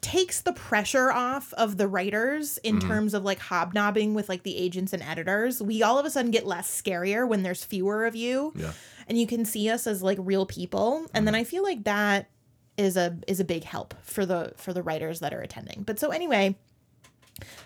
takes 0.01 0.39
the 0.41 0.53
pressure 0.53 1.11
off 1.11 1.51
of 1.53 1.75
the 1.77 1.87
writers 1.87 2.57
in 2.59 2.79
Mm-hmm. 2.79 2.87
terms 2.87 3.13
of 3.13 3.23
like 3.25 3.39
hobnobbing 3.39 4.13
with 4.13 4.29
like 4.29 4.43
the 4.43 4.55
agents 4.57 4.93
and 4.93 5.03
editors. 5.03 5.61
We 5.61 5.83
all 5.83 5.99
of 5.99 6.05
a 6.05 6.09
sudden 6.09 6.31
get 6.31 6.45
less 6.45 6.69
scarier 6.69 7.27
when 7.27 7.43
there's 7.43 7.65
fewer 7.65 8.05
of 8.05 8.15
you 8.15 8.53
yeah, 8.55 8.71
and 9.07 9.17
you 9.19 9.27
can 9.27 9.43
see 9.43 9.69
us 9.69 9.87
as 9.87 10.01
like 10.01 10.17
real 10.21 10.45
people. 10.45 11.05
And 11.13 11.27
then 11.27 11.35
I 11.35 11.43
feel 11.43 11.63
like 11.63 11.83
that 11.83 12.29
is 12.77 12.95
a 12.95 13.17
is 13.27 13.41
a 13.41 13.43
big 13.43 13.65
help 13.65 13.93
for 14.03 14.25
the 14.25 14.53
for 14.55 14.71
the 14.71 14.81
writers 14.81 15.19
that 15.19 15.33
are 15.33 15.41
attending. 15.41 15.83
But 15.83 15.99
so 15.99 16.11
anyway, 16.11 16.55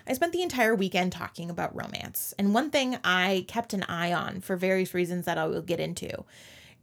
I 0.06 0.12
spent 0.12 0.32
the 0.32 0.42
entire 0.42 0.74
weekend 0.74 1.12
talking 1.12 1.50
about 1.50 1.74
romance. 1.74 2.34
And 2.38 2.54
one 2.54 2.70
thing 2.70 2.98
I 3.04 3.44
kept 3.48 3.72
an 3.72 3.82
eye 3.84 4.12
on 4.12 4.40
for 4.40 4.56
various 4.56 4.94
reasons 4.94 5.24
that 5.26 5.38
I 5.38 5.46
will 5.46 5.62
get 5.62 5.80
into 5.80 6.24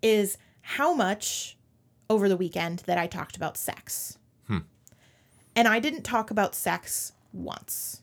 is 0.01 0.37
how 0.61 0.93
much 0.93 1.57
over 2.09 2.27
the 2.29 2.37
weekend 2.37 2.79
that 2.87 2.97
I 2.97 3.07
talked 3.07 3.35
about 3.37 3.57
sex. 3.57 4.17
And 5.53 5.67
I 5.67 5.79
didn't 5.79 6.03
talk 6.03 6.31
about 6.31 6.55
sex 6.55 7.11
once. 7.33 8.01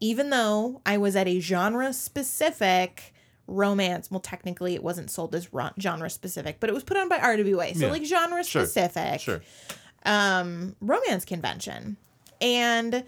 Even 0.00 0.30
though 0.30 0.80
I 0.84 0.98
was 0.98 1.14
at 1.14 1.28
a 1.28 1.38
genre 1.38 1.92
specific 1.92 3.14
romance, 3.46 4.10
well, 4.10 4.18
technically 4.18 4.74
it 4.74 4.82
wasn't 4.82 5.08
sold 5.08 5.32
as 5.36 5.48
genre 5.80 6.10
specific, 6.10 6.58
but 6.58 6.68
it 6.68 6.72
was 6.72 6.82
put 6.82 6.96
on 6.96 7.08
by 7.08 7.18
RWA. 7.18 7.72
So, 7.76 7.86
Yeah. 7.86 7.92
like, 7.92 8.04
genre 8.04 8.42
Sure. 8.42 8.66
specific 8.66 9.20
sure. 9.20 9.42
um 10.04 10.74
romance 10.80 11.24
convention 11.24 11.96
and 12.40 13.04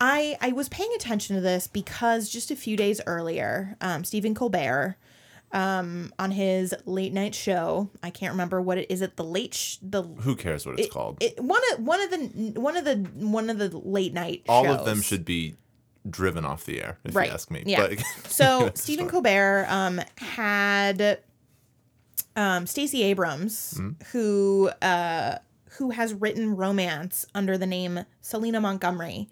i 0.00 0.36
i 0.40 0.50
was 0.52 0.68
paying 0.68 0.90
attention 0.96 1.36
to 1.36 1.42
this 1.42 1.66
because 1.66 2.28
just 2.28 2.50
a 2.50 2.56
few 2.56 2.76
days 2.76 3.00
earlier 3.06 3.76
um 3.80 4.04
stephen 4.04 4.34
colbert 4.34 4.96
um 5.52 6.12
on 6.18 6.30
his 6.30 6.74
late 6.86 7.12
night 7.12 7.34
show 7.34 7.90
i 8.02 8.10
can't 8.10 8.32
remember 8.32 8.60
what 8.60 8.78
it 8.78 8.90
is 8.90 9.02
it 9.02 9.16
the 9.16 9.24
late 9.24 9.52
sh- 9.54 9.76
the 9.82 10.02
Who 10.02 10.34
cares 10.34 10.64
what 10.66 10.78
it's 10.80 10.92
called? 10.92 11.18
it, 11.20 11.38
one 11.42 11.60
of 11.74 11.84
one 11.84 12.00
of 12.00 12.10
the 12.10 12.60
one 12.60 12.76
of 12.76 12.84
the 12.84 12.96
one 13.14 13.50
of 13.50 13.58
the 13.58 13.68
late 13.76 14.12
night 14.14 14.42
All 14.48 14.66
of 14.66 14.84
them 14.86 15.02
should 15.02 15.24
be 15.24 15.56
driven 16.08 16.44
off 16.44 16.64
the 16.64 16.82
air, 16.82 16.98
if 17.04 17.14
Right. 17.14 17.28
you 17.28 17.34
ask 17.34 17.48
me. 17.50 17.62
Yeah. 17.64 17.86
But- 17.86 18.02
So 18.28 18.72
Stephen. 18.74 19.08
Colbert 19.08 19.66
um, 19.68 20.00
had 20.16 21.20
um, 22.34 22.66
Stacey 22.66 23.02
Abrams, 23.04 23.74
Mm-hmm. 23.74 24.04
who 24.10 24.70
uh, 24.82 25.38
who 25.78 25.90
has 25.90 26.14
written 26.14 26.56
romance 26.56 27.26
under 27.34 27.56
the 27.58 27.66
name 27.66 28.04
Selena 28.20 28.60
Montgomery. 28.60 29.28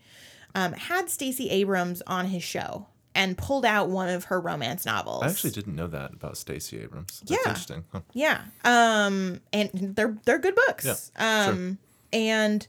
um, 0.54 0.72
had 0.72 1.08
Stacey 1.08 1.48
Abrams 1.50 2.02
on 2.08 2.26
his 2.26 2.42
show 2.42 2.86
and 3.14 3.38
pulled 3.38 3.64
out 3.64 3.88
one 3.88 4.08
of 4.08 4.24
her 4.24 4.40
romance 4.40 4.84
novels. 4.84 5.22
I 5.22 5.28
actually 5.28 5.50
didn't 5.50 5.76
know 5.76 5.86
that 5.86 6.12
about 6.12 6.36
Stacey 6.36 6.80
Abrams. 6.82 7.20
That's 7.20 7.30
Yeah. 7.30 7.36
interesting. 7.50 7.84
Huh. 7.92 8.00
Yeah. 8.12 8.40
Um 8.64 9.40
and 9.52 9.70
they're 9.72 10.16
they're 10.24 10.38
good 10.38 10.56
books. 10.66 10.84
Yeah, 11.16 11.44
sure. 11.44 11.52
um 11.54 11.78
and 12.12 12.66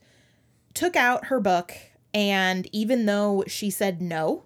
took 0.76 0.96
out 0.96 1.26
her 1.26 1.40
book 1.40 1.74
and 2.14 2.68
even 2.72 3.06
though 3.08 3.44
she 3.48 3.70
said 3.72 4.00
no, 4.02 4.44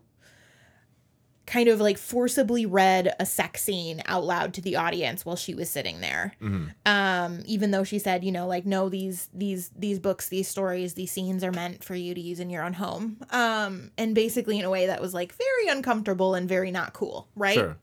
kind 1.45 1.69
of 1.69 1.79
like 1.79 1.97
forcibly 1.99 2.65
read 2.65 3.13
a 3.19 3.25
sex 3.25 3.61
scene 3.63 4.01
out 4.07 4.23
loud 4.23 4.53
to 4.55 4.61
the 4.61 4.75
audience 4.75 5.23
while 5.25 5.35
she 5.35 5.53
was 5.53 5.69
sitting 5.69 6.01
there. 6.01 6.33
Mhm. 6.41 6.73
Um 6.85 7.43
even 7.45 7.71
though 7.71 7.83
she 7.83 7.99
said, 7.99 8.23
you 8.23 8.31
know, 8.31 8.47
like 8.47 8.65
no 8.65 8.89
these 8.89 9.29
these 9.33 9.69
these 9.77 9.99
books, 9.99 10.29
these 10.29 10.47
stories, 10.47 10.95
these 10.95 11.11
scenes 11.11 11.43
are 11.43 11.51
meant 11.51 11.83
for 11.83 11.93
you 11.95 12.15
to 12.15 12.21
use 12.21 12.39
in 12.39 12.49
your 12.49 12.63
own 12.63 12.73
home. 12.73 13.17
Um 13.29 13.91
and 13.97 14.15
basically 14.15 14.57
in 14.57 14.65
a 14.65 14.69
way 14.71 14.87
that 14.87 14.99
was 15.01 15.13
like 15.13 15.33
very 15.33 15.67
uncomfortable 15.67 16.33
and 16.33 16.49
very 16.49 16.71
not 16.71 16.93
cool, 16.93 17.27
right? 17.35 17.55
Sure. 17.55 17.77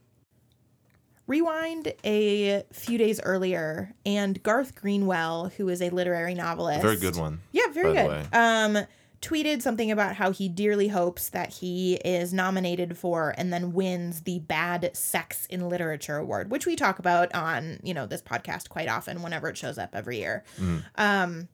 Rewind 1.28 1.92
a 2.04 2.64
few 2.72 2.98
days 2.98 3.20
earlier, 3.22 3.94
and 4.04 4.42
Garth 4.42 4.74
Greenwell, 4.74 5.52
who 5.56 5.68
is 5.68 5.80
a 5.80 5.88
literary 5.88 6.34
novelist, 6.34 6.82
Very 6.82 6.96
good 6.96 7.16
one. 7.16 7.40
yeah, 7.52 7.68
very 7.72 7.92
good, 7.94 8.26
um, 8.32 8.78
tweeted 9.22 9.62
something 9.62 9.90
about 9.90 10.16
how 10.16 10.32
he 10.32 10.48
dearly 10.48 10.88
hopes 10.88 11.28
that 11.30 11.54
he 11.54 11.94
is 12.04 12.32
nominated 12.34 12.98
for 12.98 13.32
and 13.38 13.52
then 13.52 13.72
wins 13.72 14.22
the 14.22 14.40
Bad 14.40 14.90
Sex 14.96 15.46
in 15.46 15.68
Literature 15.68 16.16
Award, 16.18 16.50
which 16.50 16.66
we 16.66 16.76
talk 16.76 16.98
about 16.98 17.32
on 17.34 17.78
you 17.82 17.94
know 17.94 18.04
this 18.04 18.20
podcast 18.20 18.68
quite 18.68 18.88
often 18.88 19.22
whenever 19.22 19.48
it 19.48 19.56
shows 19.56 19.78
up 19.78 19.90
every 19.94 20.18
year, 20.18 20.42
Mhm. 20.60 20.84
um, 20.96 21.48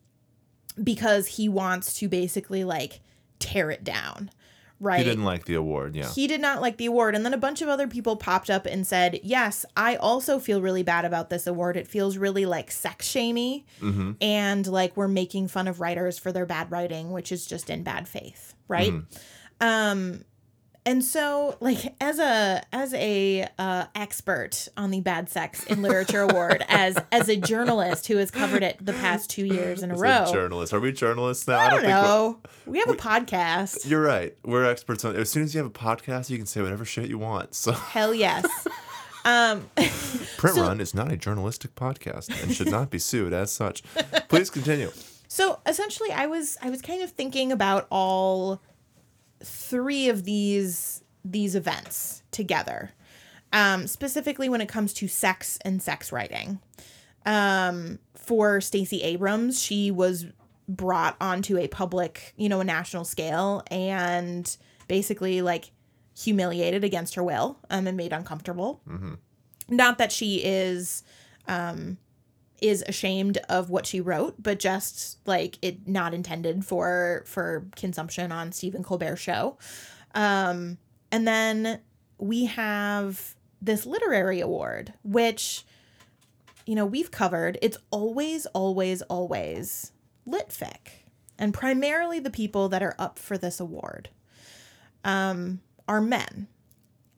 because 0.82 1.26
he 1.26 1.48
wants 1.48 1.94
to 1.98 2.08
basically 2.08 2.64
like 2.64 3.00
tear 3.38 3.70
it 3.70 3.84
down, 3.84 4.30
right? 4.80 4.98
He 4.98 5.04
didn't 5.04 5.24
like 5.24 5.44
the 5.44 5.54
award. 5.54 5.94
Yeah. 5.94 6.10
He 6.10 6.26
did 6.26 6.40
not 6.40 6.60
like 6.60 6.76
the 6.76 6.86
award. 6.86 7.14
And 7.14 7.24
then 7.24 7.34
a 7.34 7.38
bunch 7.38 7.62
of 7.62 7.68
other 7.68 7.88
people 7.88 8.16
popped 8.16 8.50
up 8.50 8.66
and 8.66 8.86
said, 8.86 9.20
Yes, 9.22 9.64
I 9.76 9.96
also 9.96 10.38
feel 10.38 10.60
really 10.60 10.82
bad 10.82 11.04
about 11.04 11.30
this 11.30 11.46
award. 11.46 11.76
It 11.76 11.88
feels 11.88 12.16
really 12.16 12.46
like 12.46 12.70
sex 12.70 13.06
shamey 13.06 13.66
mm-hmm. 13.80 14.12
and 14.20 14.66
like 14.66 14.96
we're 14.96 15.08
making 15.08 15.48
fun 15.48 15.68
of 15.68 15.80
writers 15.80 16.18
for 16.18 16.32
their 16.32 16.46
bad 16.46 16.70
writing, 16.70 17.10
which 17.10 17.32
is 17.32 17.46
just 17.46 17.70
in 17.70 17.82
bad 17.82 18.08
faith. 18.08 18.54
Right. 18.68 18.92
Um, 19.60 20.24
and 20.88 21.04
so 21.04 21.56
like 21.60 21.94
as 22.00 22.18
a 22.18 22.62
as 22.72 22.94
a 22.94 23.46
uh, 23.58 23.84
expert 23.94 24.68
on 24.76 24.90
the 24.90 25.00
bad 25.00 25.28
sex 25.28 25.64
in 25.66 25.82
literature 25.82 26.22
award 26.22 26.64
as 26.68 26.96
as 27.12 27.28
a 27.28 27.36
journalist 27.36 28.06
who 28.08 28.16
has 28.16 28.30
covered 28.30 28.62
it 28.62 28.76
the 28.84 28.94
past 28.94 29.28
two 29.28 29.44
years 29.44 29.82
in 29.82 29.90
a 29.90 29.94
As 29.94 30.00
row 30.00 30.24
a 30.28 30.32
journalist. 30.32 30.72
Are 30.72 30.80
we 30.80 30.92
journalists 30.92 31.46
now? 31.46 31.58
i 31.58 31.68
don't 31.70 31.82
we're- 31.82 31.92
know 31.92 32.38
we 32.66 32.78
have 32.80 32.88
a 32.88 32.94
podcast 32.94 33.88
You're 33.88 34.02
right. 34.02 34.34
We're 34.44 34.64
experts 34.64 35.04
on. 35.04 35.14
As 35.16 35.30
soon 35.30 35.42
as 35.44 35.54
you 35.54 35.58
have 35.62 35.66
a 35.66 35.70
podcast, 35.70 36.30
you 36.30 36.36
can 36.38 36.46
say 36.46 36.60
whatever 36.62 36.84
shit 36.84 37.08
you 37.08 37.18
want. 37.18 37.54
So, 37.54 37.72
hell 37.72 38.14
yes 38.14 38.44
um 39.24 39.68
Print 40.38 40.56
So- 40.56 40.62
Run 40.62 40.80
is 40.80 40.94
not 40.94 41.12
a 41.12 41.16
journalistic 41.16 41.74
podcast 41.74 42.42
and 42.42 42.54
should 42.54 42.70
not 42.70 42.90
be 42.90 42.98
sued 42.98 43.32
as 43.32 43.50
such. 43.52 43.82
Please 44.28 44.48
continue. 44.50 44.90
So 45.30 45.60
essentially, 45.66 46.10
I 46.10 46.26
was 46.26 46.56
I 46.62 46.70
was 46.70 46.80
kind 46.80 47.02
of 47.02 47.10
thinking 47.10 47.52
about 47.52 47.86
all 47.90 48.60
three 49.42 50.08
of 50.08 50.24
these 50.24 51.02
these 51.24 51.54
events 51.54 52.22
together, 52.30 52.92
um, 53.52 53.86
specifically 53.86 54.48
when 54.48 54.60
it 54.60 54.68
comes 54.68 54.92
to 54.94 55.08
sex 55.08 55.58
and 55.64 55.82
sex 55.82 56.12
writing. 56.12 56.60
Um, 57.26 57.98
for 58.14 58.60
Stacey 58.60 59.02
Abrams, 59.02 59.60
she 59.60 59.90
was 59.90 60.26
brought 60.68 61.16
onto 61.20 61.58
a 61.58 61.68
public, 61.68 62.32
you 62.36 62.48
know, 62.48 62.60
a 62.60 62.64
national 62.64 63.04
scale, 63.04 63.62
and 63.70 64.56
basically 64.86 65.42
like 65.42 65.70
humiliated 66.16 66.84
against 66.84 67.14
her 67.14 67.22
will, 67.22 67.58
um, 67.70 67.86
and 67.86 67.96
made 67.96 68.12
uncomfortable. 68.12 68.80
hmm 68.86 69.14
Not 69.68 69.98
that 69.98 70.12
she 70.12 70.42
is 70.44 71.02
um 71.46 71.98
is 72.60 72.82
ashamed 72.86 73.38
of 73.48 73.70
what 73.70 73.86
she 73.86 74.00
wrote, 74.00 74.42
but 74.42 74.58
just 74.58 75.18
like 75.26 75.58
it 75.62 75.86
not 75.86 76.14
intended 76.14 76.64
for 76.64 77.22
for 77.26 77.66
consumption 77.76 78.32
on 78.32 78.52
Stephen 78.52 78.82
Colbert's 78.82 79.20
show. 79.20 79.58
Um 80.14 80.78
and 81.10 81.26
then 81.26 81.80
we 82.18 82.46
have 82.46 83.34
this 83.60 83.86
literary 83.86 84.40
award 84.40 84.92
which 85.02 85.64
you 86.66 86.74
know, 86.74 86.84
we've 86.84 87.10
covered. 87.10 87.58
It's 87.62 87.78
always 87.90 88.46
always 88.46 89.02
always 89.02 89.92
litfic. 90.28 91.04
And 91.38 91.54
primarily 91.54 92.18
the 92.18 92.30
people 92.30 92.68
that 92.68 92.82
are 92.82 92.94
up 92.98 93.18
for 93.18 93.38
this 93.38 93.60
award 93.60 94.10
um 95.04 95.60
are 95.86 96.00
men. 96.00 96.48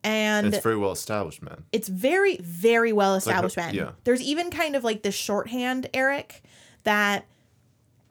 And 0.03 0.55
it's 0.55 0.63
very 0.63 0.77
well 0.77 0.93
established, 0.93 1.43
man. 1.43 1.65
it's 1.73 1.89
very 1.89 2.37
very 2.39 2.93
well 2.93 3.11
like 3.13 3.17
a- 3.27 3.29
established 3.31 3.57
men 3.57 3.75
yeah. 3.75 3.91
there's 4.05 4.23
even 4.23 4.51
kind 4.51 4.75
of 4.77 4.83
like 4.85 5.03
this 5.03 5.15
shorthand 5.15 5.89
erik 5.93 6.43
that 6.85 7.27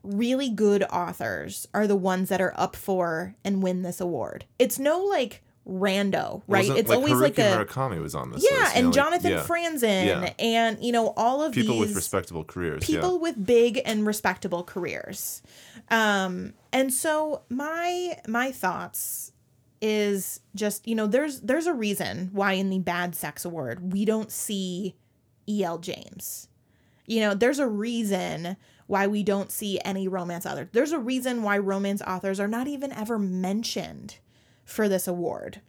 really 0.04 0.50
good 0.50 0.84
authors 0.84 1.68
are 1.74 1.88
the 1.88 1.96
ones 1.96 2.30
that 2.30 2.40
are 2.42 2.54
up 2.56 2.76
for 2.76 3.36
and 3.44 3.62
win 3.64 3.82
this 3.82 4.00
award 4.00 4.46
it's 4.58 4.80
no 4.80 5.04
like 5.04 5.42
rando 5.68 6.42
right 6.48 6.60
Wasn't, 6.62 6.80
it's 6.80 6.90
always 6.92 7.14
Haruki 7.14 7.22
like 7.22 7.38
a 7.38 7.42
Murakami 7.66 8.02
was 8.02 8.16
on 8.16 8.32
this. 8.32 8.44
yeah 8.50 8.58
list, 8.60 8.72
you 8.76 8.78
and 8.78 8.84
know, 8.84 8.88
like- 8.90 8.96
jonathan 8.96 9.32
yeah. 9.32 9.44
franzen 9.44 10.06
Yeah. 10.06 10.34
and 10.40 10.84
you 10.84 10.92
know 10.92 11.14
all 11.18 11.44
of 11.44 11.54
these 11.54 11.64
people 11.66 11.78
with 11.80 11.96
respectable 11.96 12.44
careers. 12.44 12.86
people 12.86 13.20
with 13.20 13.46
big 13.46 13.82
and 13.86 14.06
respectable 14.08 14.64
careers 14.64 15.42
um 15.92 16.54
and 16.72 16.94
so 16.94 17.42
my 17.50 18.18
my 18.28 18.52
thoughts 18.52 19.32
is 19.82 20.42
just 20.56 20.88
you 20.88 20.96
know 20.96 21.08
there's 21.08 21.42
there's 21.42 21.68
a 21.68 21.74
reason 21.74 22.30
why 22.34 22.54
in 22.54 22.70
the 22.70 22.80
bad 22.80 23.16
sex 23.16 23.46
award 23.46 23.94
we 23.94 24.06
don't 24.06 24.32
see 24.32 24.96
el 25.48 25.78
james. 25.78 26.48
You 27.06 27.22
know 27.22 27.34
there's 27.34 27.60
a 27.60 27.68
reason 27.68 28.58
why 28.88 29.08
we 29.08 29.24
don't 29.24 29.52
see 29.52 29.80
any 29.86 30.08
romance 30.08 30.46
authors 30.46 30.68
there's 30.72 30.92
a 30.92 31.00
reason 31.00 31.44
why 31.44 31.58
romance 31.58 32.02
authors 32.02 32.40
are 32.40 32.48
not 32.48 32.68
even 32.68 32.92
ever 32.92 33.18
mentioned 33.18 34.18
for 34.66 34.90
this 34.90 35.08
award. 35.08 35.62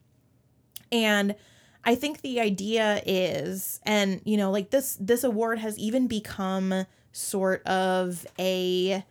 And 0.92 1.34
i 1.82 1.94
think 1.94 2.20
the 2.20 2.40
idea 2.40 3.02
is 3.06 3.80
and 3.84 4.20
you 4.24 4.36
know 4.36 4.50
like 4.50 4.70
this 4.70 4.98
this 5.00 5.24
award 5.24 5.58
has 5.58 5.78
even 5.78 6.06
become 6.06 6.84
sort 7.12 7.66
of 7.66 8.26
a 8.38 9.02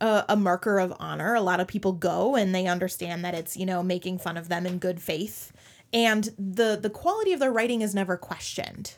a, 0.00 0.24
a 0.30 0.36
marker 0.36 0.78
of 0.78 0.94
honor. 0.98 1.34
A 1.34 1.40
lot 1.40 1.60
of 1.60 1.66
people 1.66 1.92
go 1.92 2.36
and 2.36 2.54
they 2.54 2.66
understand 2.66 3.24
that 3.24 3.34
it's 3.34 3.56
you 3.56 3.66
know 3.66 3.82
making 3.82 4.18
fun 4.18 4.36
of 4.36 4.48
them 4.48 4.66
in 4.66 4.78
good 4.78 5.00
faith. 5.00 5.52
And 5.92 6.24
the 6.38 6.78
the 6.80 6.90
quality 6.90 7.32
of 7.32 7.40
their 7.40 7.52
writing 7.52 7.82
is 7.82 7.94
never 7.94 8.16
questioned 8.16 8.96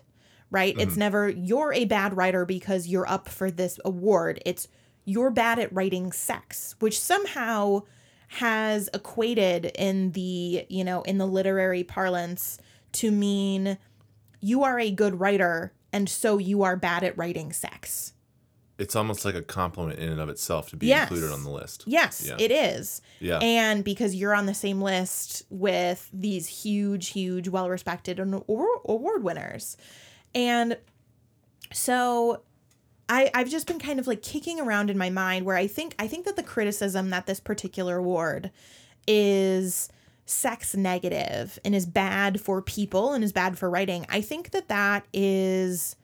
right? 0.52 0.74
It's 0.78 0.92
mm-hmm. 0.92 0.98
never 0.98 1.28
you're 1.28 1.72
a 1.72 1.84
bad 1.84 2.16
writer 2.16 2.44
because 2.44 2.88
you're 2.88 3.08
up 3.08 3.28
for 3.28 3.52
this 3.52 3.78
award. 3.84 4.42
It's 4.44 4.66
you're 5.04 5.30
bad 5.30 5.58
at 5.58 5.72
writing 5.72 6.12
sex 6.12 6.76
which 6.78 6.98
somehow 6.98 7.82
has 8.28 8.88
equated 8.94 9.66
in 9.74 10.12
the 10.12 10.64
you 10.68 10.84
know 10.84 11.02
in 11.02 11.18
the 11.18 11.26
literary 11.26 11.82
parlance 11.82 12.58
to 12.92 13.10
mean 13.10 13.76
you 14.40 14.62
are 14.62 14.78
a 14.78 14.90
good 14.90 15.18
writer 15.18 15.72
and 15.92 16.08
so 16.08 16.38
you 16.38 16.62
are 16.62 16.76
bad 16.76 17.02
at 17.02 17.16
writing 17.18 17.52
sex 17.52 18.12
It's 18.80 18.96
almost 18.96 19.24
like 19.24 19.34
a 19.34 19.42
compliment 19.42 19.98
in 19.98 20.08
and 20.10 20.20
of 20.20 20.28
itself 20.28 20.70
to 20.70 20.76
be 20.76 20.86
Yes. 20.86 21.10
included 21.10 21.32
on 21.32 21.44
the 21.44 21.50
list. 21.50 21.84
yes 21.86 22.24
Yeah. 22.26 22.36
it 22.38 22.50
is 22.50 23.02
Yeah. 23.20 23.38
and 23.38 23.84
because 23.84 24.14
you're 24.14 24.34
on 24.34 24.46
the 24.46 24.54
same 24.54 24.80
list 24.82 25.42
with 25.50 26.08
these 26.12 26.46
huge 26.48 27.08
huge 27.08 27.48
well-respected 27.48 28.18
award 28.18 28.80
award 28.86 29.22
winners 29.22 29.76
and 30.34 30.78
so 31.72 32.42
I, 33.08 33.30
I've 33.34 33.48
just 33.50 33.66
been 33.66 33.80
kind 33.80 33.98
of 33.98 34.06
like 34.06 34.22
kicking 34.22 34.60
around 34.60 34.88
in 34.90 34.96
my 34.96 35.10
mind 35.10 35.44
where 35.44 35.56
I 35.56 35.66
think 35.66 35.94
I 35.98 36.06
think 36.08 36.24
that 36.26 36.36
the 36.36 36.42
criticism 36.42 37.10
that 37.10 37.26
this 37.26 37.40
particular 37.40 37.96
award 37.98 38.50
is 39.06 39.88
sex 40.26 40.76
negative 40.76 41.58
and 41.64 41.74
is 41.74 41.86
bad 41.86 42.40
for 42.40 42.62
people 42.62 43.12
and 43.12 43.24
is 43.24 43.32
bad 43.32 43.58
for 43.58 43.68
writing. 43.68 44.06
I 44.08 44.20
think 44.20 44.50
that 44.52 44.68
that 44.68 45.04
is 45.12 45.96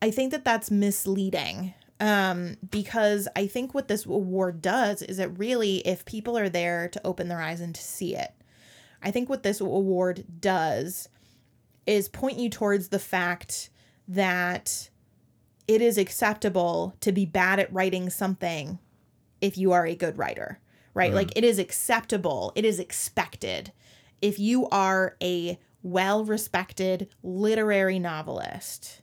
I 0.00 0.10
think 0.10 0.30
that 0.32 0.44
that's 0.44 0.70
misleading 0.70 1.74
um 2.00 2.56
because 2.70 3.26
I 3.34 3.48
think 3.48 3.74
what 3.74 3.88
this 3.88 4.06
award 4.06 4.62
does 4.62 5.02
is 5.02 5.18
it 5.18 5.36
really 5.36 5.78
if 5.78 6.04
people 6.04 6.38
are 6.38 6.48
there 6.48 6.88
to 6.90 7.00
open 7.04 7.26
their 7.28 7.40
eyes 7.40 7.60
and 7.60 7.74
to 7.74 7.82
see 7.82 8.14
it. 8.14 8.32
I 9.02 9.10
think 9.10 9.28
what 9.28 9.42
this 9.42 9.60
award 9.60 10.24
does 10.40 11.08
is 11.86 12.08
point 12.08 12.38
you 12.38 12.50
towards 12.50 12.88
the 12.88 12.98
fact 12.98 13.70
that 14.06 14.90
it 15.66 15.82
is 15.82 15.98
acceptable 15.98 16.94
to 17.00 17.12
be 17.12 17.26
bad 17.26 17.58
at 17.58 17.72
writing 17.72 18.10
something 18.10 18.78
if 19.40 19.58
you 19.58 19.72
are 19.72 19.86
a 19.86 19.94
good 19.94 20.18
writer, 20.18 20.60
right? 20.94 21.12
Mhm. 21.12 21.16
Like 21.16 21.36
it 21.36 21.44
is 21.44 21.58
acceptable, 21.58 22.52
it 22.54 22.64
is 22.64 22.78
expected. 22.78 23.72
If 24.22 24.38
you 24.38 24.68
are 24.68 25.16
a 25.22 25.58
well 25.82 26.24
respected 26.24 27.08
literary 27.22 27.98
novelist, 27.98 29.02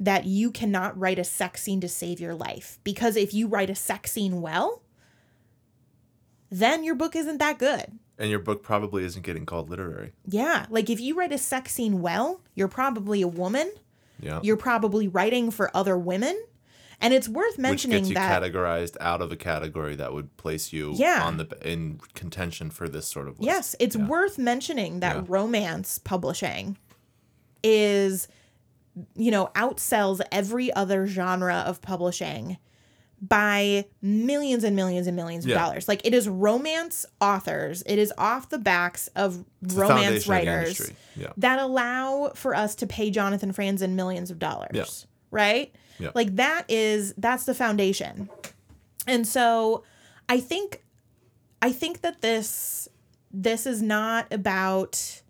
that 0.00 0.24
you 0.26 0.50
cannot 0.50 0.98
write 0.98 1.18
a 1.18 1.24
sex 1.24 1.62
scene 1.62 1.80
to 1.80 1.88
save 1.88 2.20
your 2.20 2.34
life. 2.34 2.78
Because 2.84 3.16
if 3.16 3.32
you 3.32 3.46
write 3.46 3.70
a 3.70 3.74
sex 3.74 4.12
scene 4.12 4.40
well, 4.40 4.82
then 6.50 6.84
your 6.84 6.94
book 6.94 7.16
isn't 7.16 7.38
that 7.38 7.58
good. 7.58 7.98
And 8.18 8.30
your 8.30 8.38
book 8.38 8.62
probably 8.62 9.04
isn't 9.04 9.24
getting 9.24 9.44
called 9.46 9.70
literary. 9.70 10.12
Yeah. 10.26 10.66
Like 10.70 10.88
if 10.88 11.00
you 11.00 11.14
write 11.16 11.32
a 11.32 11.38
sex 11.38 11.72
scene 11.72 12.00
well, 12.00 12.40
you're 12.54 12.68
probably 12.68 13.22
a 13.22 13.28
woman. 13.28 13.72
Yeah. 14.20 14.40
You're 14.42 14.56
probably 14.56 15.08
writing 15.08 15.50
for 15.50 15.70
other 15.76 15.98
women. 15.98 16.40
And 17.00 17.12
it's 17.12 17.28
worth 17.28 17.56
Which 17.56 17.58
mentioning 17.58 17.98
gets 17.98 18.08
you 18.10 18.14
that 18.14 18.40
categorized 18.42 18.96
out 19.00 19.20
of 19.20 19.32
a 19.32 19.36
category 19.36 19.96
that 19.96 20.12
would 20.14 20.36
place 20.36 20.72
you 20.72 20.92
Yeah. 20.94 21.24
on 21.24 21.38
the 21.38 21.48
in 21.68 21.98
contention 22.14 22.70
for 22.70 22.88
this 22.88 23.06
sort 23.08 23.26
of 23.26 23.40
list. 23.40 23.46
Yes, 23.46 23.76
it's 23.80 23.96
worth 23.96 24.38
mentioning 24.38 25.00
that 25.00 25.16
Yeah. 25.16 25.22
romance 25.26 25.98
publishing 25.98 26.78
is, 27.64 28.28
you 29.14 29.30
know, 29.30 29.50
outsells 29.54 30.20
every 30.30 30.72
other 30.72 31.06
genre 31.06 31.64
of 31.66 31.80
publishing 31.82 32.58
by 33.20 33.86
millions 34.02 34.64
and 34.64 34.76
millions 34.76 35.06
and 35.06 35.16
millions 35.16 35.44
of 35.44 35.50
Yeah. 35.50 35.58
dollars. 35.58 35.88
Like 35.88 36.02
it 36.04 36.12
is 36.12 36.28
romance 36.28 37.06
authors, 37.20 37.82
it 37.86 37.98
is 37.98 38.12
off 38.18 38.50
the 38.50 38.58
backs 38.58 39.08
of 39.16 39.44
the 39.62 39.76
romance 39.76 40.24
foundation 40.26 40.32
of 40.32 40.56
writers. 40.56 40.92
Yeah. 41.16 41.28
that 41.38 41.58
allow 41.58 42.32
for 42.34 42.54
us 42.54 42.74
to 42.76 42.86
pay 42.86 43.10
Jonathan 43.10 43.52
Franzen 43.52 43.92
millions 43.92 44.30
of 44.30 44.38
dollars. 44.38 44.70
Yeah. 44.74 44.84
Right? 45.30 45.74
Yeah. 45.98 46.10
Like 46.14 46.36
that 46.36 46.64
is 46.68 47.14
that's 47.16 47.44
the 47.44 47.54
foundation. 47.54 48.28
And 49.06 49.26
so 49.26 49.84
I 50.28 50.40
think 50.40 50.82
I 51.62 51.72
think 51.72 52.02
that 52.02 52.20
this 52.20 52.88
this 53.32 53.64
is 53.66 53.80
not 53.80 54.26
about 54.32 55.22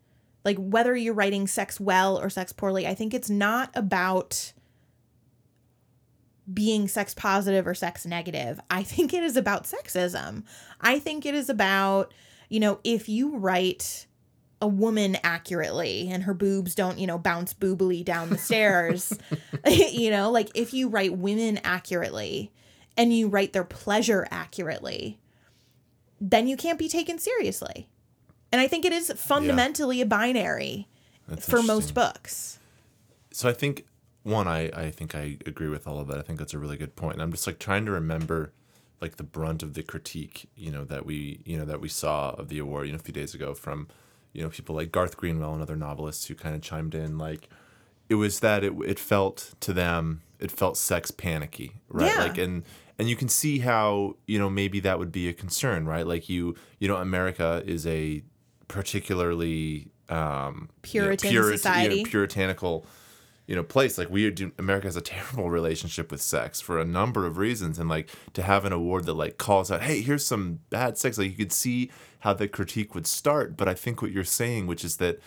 like 0.44 0.58
whether 0.58 0.94
you're 0.94 1.14
writing 1.14 1.46
sex 1.46 1.80
well 1.80 2.18
or 2.18 2.28
sex 2.28 2.52
poorly. 2.52 2.86
I 2.86 2.94
think 2.94 3.14
it's 3.14 3.30
not 3.30 3.70
about 3.74 4.52
being 6.52 6.88
sex 6.88 7.14
positive 7.14 7.66
or 7.66 7.74
sex 7.74 8.04
negative. 8.04 8.60
I 8.70 8.82
think 8.82 9.14
it 9.14 9.22
is 9.22 9.36
about 9.36 9.64
sexism. 9.64 10.44
I 10.80 10.98
think 10.98 11.24
it 11.24 11.34
is 11.34 11.48
about, 11.48 12.12
you 12.48 12.60
know, 12.60 12.80
if 12.84 13.08
you 13.08 13.36
write 13.36 14.06
a 14.60 14.68
woman 14.68 15.16
accurately 15.24 16.08
and 16.10 16.24
her 16.24 16.34
boobs 16.34 16.74
don't, 16.74 16.98
you 16.98 17.06
know, 17.06 17.18
bounce 17.18 17.54
boobily 17.54 18.04
down 18.04 18.30
the 18.30 18.38
stairs, 18.38 19.18
you 19.66 20.10
know, 20.10 20.30
like 20.30 20.50
if 20.54 20.74
you 20.74 20.88
write 20.88 21.16
women 21.16 21.58
accurately 21.64 22.52
and 22.96 23.12
you 23.12 23.28
write 23.28 23.52
their 23.52 23.64
pleasure 23.64 24.26
accurately, 24.30 25.18
then 26.20 26.46
you 26.46 26.56
can't 26.56 26.78
be 26.78 26.88
taken 26.88 27.18
seriously. 27.18 27.88
And 28.54 28.60
I 28.60 28.68
think 28.68 28.84
it 28.84 28.92
is 28.92 29.12
fundamentally 29.16 30.00
a 30.00 30.06
binary 30.06 30.86
That's 31.26 31.44
for 31.44 31.60
most 31.60 31.92
books. 31.92 32.60
So 33.32 33.48
I 33.48 33.52
think 33.52 33.84
one, 34.22 34.46
I 34.46 34.70
I 34.72 34.90
think 34.92 35.16
I 35.16 35.38
agree 35.44 35.66
with 35.66 35.88
all 35.88 35.98
of 35.98 36.06
that. 36.06 36.18
I 36.18 36.22
think 36.22 36.38
that's 36.38 36.54
a 36.54 36.58
really 36.60 36.76
good 36.76 36.94
point. 36.94 37.14
And 37.14 37.22
I'm 37.22 37.32
just 37.32 37.48
like 37.48 37.58
trying 37.58 37.84
to 37.86 37.90
remember 37.90 38.52
like 39.00 39.16
the 39.16 39.24
brunt 39.24 39.64
of 39.64 39.74
the 39.74 39.82
critique, 39.82 40.48
you 40.54 40.70
know, 40.70 40.84
that 40.84 41.04
we 41.04 41.40
you 41.44 41.58
know 41.58 41.64
that 41.64 41.80
we 41.80 41.88
saw 41.88 42.30
of 42.38 42.48
the 42.48 42.60
award, 42.60 42.86
you 42.86 42.92
know, 42.92 42.96
a 43.00 43.02
few 43.02 43.12
days 43.12 43.34
ago 43.34 43.54
from, 43.54 43.88
you 44.32 44.40
know, 44.40 44.50
people 44.50 44.76
like 44.76 44.92
Garth 44.92 45.16
Greenwell 45.16 45.52
and 45.52 45.60
other 45.60 45.74
novelists 45.74 46.26
who 46.26 46.36
kind 46.36 46.54
of 46.54 46.62
chimed 46.62 46.94
in 46.94 47.18
like 47.18 47.48
it 48.08 48.14
was 48.14 48.38
that 48.38 48.62
it 48.62 48.72
it 48.86 49.00
felt 49.00 49.54
to 49.62 49.72
them 49.72 50.22
it 50.38 50.52
felt 50.52 50.76
sex 50.76 51.10
panicky, 51.10 51.72
right? 51.88 52.06
Yeah. 52.06 52.22
Like 52.22 52.38
and 52.38 52.62
and 53.00 53.08
you 53.08 53.16
can 53.16 53.28
see 53.28 53.58
how 53.58 54.14
you 54.28 54.38
know 54.38 54.48
maybe 54.48 54.78
that 54.78 55.00
would 55.00 55.10
be 55.10 55.28
a 55.28 55.32
concern, 55.32 55.86
right? 55.86 56.06
Like 56.06 56.28
you 56.28 56.54
you 56.78 56.86
know 56.86 56.98
America 56.98 57.64
is 57.66 57.84
a 57.84 58.22
particularly 58.74 59.88
um, 60.08 60.68
you 60.92 61.00
know, 61.00 61.06
Puritan 61.16 61.30
Purit- 61.30 61.90
you 61.96 62.02
know, 62.04 62.10
puritanical 62.10 62.86
you 63.46 63.54
know 63.56 63.62
place. 63.62 63.96
Like 63.98 64.10
we 64.10 64.30
do 64.30 64.52
america 64.58 64.86
has 64.86 64.96
a 64.96 65.00
terrible 65.00 65.48
relationship 65.60 66.10
with 66.10 66.20
sex 66.20 66.60
for 66.60 66.78
a 66.78 66.84
number 66.84 67.26
of 67.26 67.38
reasons. 67.38 67.78
And 67.78 67.88
like 67.88 68.08
to 68.34 68.42
have 68.42 68.64
an 68.64 68.72
award 68.72 69.04
that 69.06 69.14
like 69.14 69.38
calls 69.38 69.70
out 69.70 69.82
hey 69.82 70.00
here's 70.02 70.24
some 70.26 70.60
bad 70.70 70.98
sex 70.98 71.16
like 71.18 71.30
you 71.30 71.36
could 71.36 71.52
see 71.52 71.90
how 72.20 72.32
the 72.34 72.48
critique 72.48 72.94
would 72.94 73.06
start. 73.06 73.56
But 73.56 73.68
i 73.68 73.74
think 73.74 74.02
what 74.02 74.10
you're 74.12 74.24
saying 74.24 74.66
which 74.66 74.84
is 74.84 74.96
that 74.96 75.20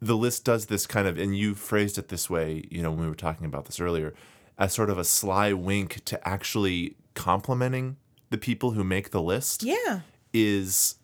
the 0.00 0.16
list 0.16 0.44
does 0.44 0.66
this 0.66 0.86
kind 0.86 1.06
of 1.06 1.16
and 1.18 1.36
you 1.36 1.54
phrased 1.54 1.96
it 1.98 2.08
this 2.08 2.28
way 2.30 2.64
you 2.70 2.82
know 2.82 2.90
when 2.90 3.00
we 3.00 3.08
were 3.08 3.14
talking 3.14 3.46
about 3.46 3.64
this 3.66 3.78
earlier 3.80 4.12
as 4.58 4.72
sort 4.72 4.90
of 4.90 4.98
a 4.98 5.04
sly 5.04 5.52
wink 5.52 6.04
to 6.04 6.16
actually 6.28 6.96
complimenting 7.14 7.96
the 8.30 8.38
people 8.38 8.72
who 8.72 8.82
make 8.84 9.10
the 9.10 9.22
list 9.22 9.62
Yeah. 9.62 10.00
is 10.32 10.96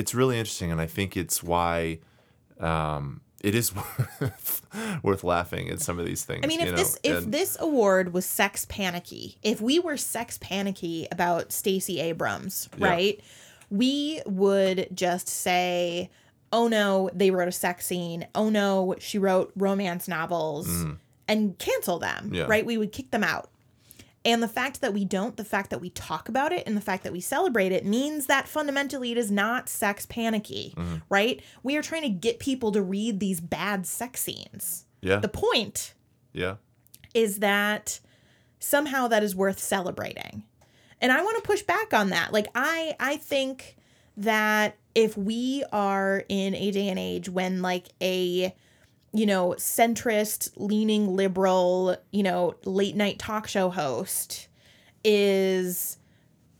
it's 0.00 0.14
really 0.14 0.38
interesting 0.38 0.70
and 0.72 0.80
i 0.80 0.86
think 0.86 1.16
it's 1.16 1.42
why 1.42 1.98
um 2.58 3.20
it 3.42 3.54
is 3.54 3.72
worth, 4.20 4.60
worth 5.02 5.24
laughing 5.24 5.70
at 5.70 5.80
some 5.80 5.98
of 5.98 6.04
these 6.04 6.24
things 6.24 6.40
I 6.44 6.46
mean, 6.46 6.60
you 6.60 6.66
if 6.66 6.72
know? 6.72 6.76
this 6.76 6.98
if 7.02 7.16
And- 7.24 7.32
this 7.32 7.56
award 7.58 8.12
was 8.12 8.26
sex 8.26 8.66
panicky, 8.68 9.38
if 9.42 9.60
we 9.62 9.78
were 9.78 9.96
sex 9.96 10.38
panicky 10.38 11.06
about 11.10 11.50
Stacey 11.52 12.00
Abrams, 12.00 12.68
Yeah. 12.76 12.88
right, 12.88 13.20
we 13.70 14.20
would 14.26 14.88
just 14.94 15.26
say, 15.28 16.10
"Oh 16.52 16.68
no, 16.68 17.08
they 17.14 17.30
wrote 17.30 17.48
a 17.48 17.52
sex 17.52 17.86
scene. 17.86 18.26
Oh 18.34 18.50
no, 18.50 18.94
she 18.98 19.18
wrote 19.18 19.52
romance 19.56 20.06
novels," 20.06 20.68
and 21.26 21.56
cancel 21.58 21.98
them. 21.98 22.32
Yeah. 22.34 22.44
Right? 22.46 22.66
We 22.66 22.76
would 22.76 22.92
kick 22.92 23.10
them 23.10 23.24
out. 23.24 23.48
And 24.24 24.42
the 24.42 24.48
fact 24.48 24.82
that 24.82 24.92
we 24.92 25.04
don't, 25.06 25.36
the 25.38 25.44
fact 25.44 25.70
that 25.70 25.80
we 25.80 25.88
talk 25.90 26.28
about 26.28 26.52
it, 26.52 26.66
and 26.66 26.76
the 26.76 26.80
fact 26.82 27.04
that 27.04 27.12
we 27.12 27.20
celebrate 27.20 27.72
it 27.72 27.86
means 27.86 28.26
that 28.26 28.46
fundamentally 28.48 29.12
it 29.12 29.16
is 29.18 29.30
not 29.30 29.68
sex 29.68 30.04
panicky, 30.06 30.74
Mm-hmm. 30.76 30.96
right? 31.08 31.42
We 31.62 31.76
are 31.76 31.82
trying 31.82 32.02
to 32.02 32.10
get 32.10 32.38
people 32.38 32.70
to 32.72 32.82
read 32.82 33.18
these 33.20 33.40
bad 33.40 33.86
sex 33.86 34.20
scenes. 34.20 34.84
yeah 35.00 35.16
The 35.20 35.28
point 35.28 35.94
yeah 36.32 36.56
is 37.14 37.38
that 37.38 37.98
somehow 38.58 39.08
that 39.08 39.22
is 39.22 39.34
worth 39.34 39.58
celebrating. 39.58 40.44
And 41.00 41.10
I 41.10 41.22
want 41.22 41.42
to 41.42 41.42
push 41.42 41.62
back 41.62 41.94
on 41.94 42.10
that. 42.10 42.30
Like 42.32 42.46
I 42.54 42.94
I 43.00 43.16
think 43.16 43.76
that 44.18 44.76
if 44.94 45.16
we 45.16 45.64
are 45.72 46.24
in 46.28 46.54
a 46.54 46.70
day 46.70 46.88
and 46.88 46.98
age 46.98 47.28
when 47.30 47.62
like 47.62 47.88
a 48.02 48.54
you 49.12 49.26
know, 49.26 49.54
centrist, 49.58 50.50
leaning 50.56 51.16
liberal, 51.16 51.96
you 52.12 52.22
know, 52.22 52.54
late 52.64 52.94
night 52.94 53.18
talk 53.18 53.48
show 53.48 53.70
host 53.70 54.48
is 55.04 55.98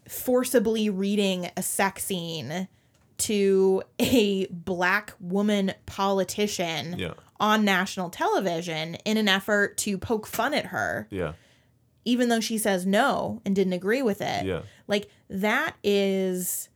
forcibly 0.09 0.91
reading 0.91 1.51
a 1.57 1.63
sex 1.63 2.05
scene 2.05 2.69
to 3.19 3.83
a 4.01 4.47
black 4.47 5.15
woman 5.21 5.73
politician 5.87 6.99
yeah. 6.99 7.13
on 7.39 7.65
national 7.65 8.11
television 8.11 8.97
in 9.05 9.17
an 9.17 9.29
effort 9.29 9.77
to 9.77 9.99
poke 9.99 10.27
fun 10.27 10.55
at 10.55 10.67
her, 10.67 11.07
yeah. 11.11 11.35
Even 12.07 12.31
though 12.31 12.41
she 12.41 12.57
says 12.57 12.87
no 12.87 13.43
and 13.45 13.55
didn't 13.55 13.75
agree 13.75 14.01
with 14.01 14.23
it. 14.23 14.47
yeah. 14.47 14.63
Like, 14.89 15.11
that 15.29 15.77
is 15.85 16.70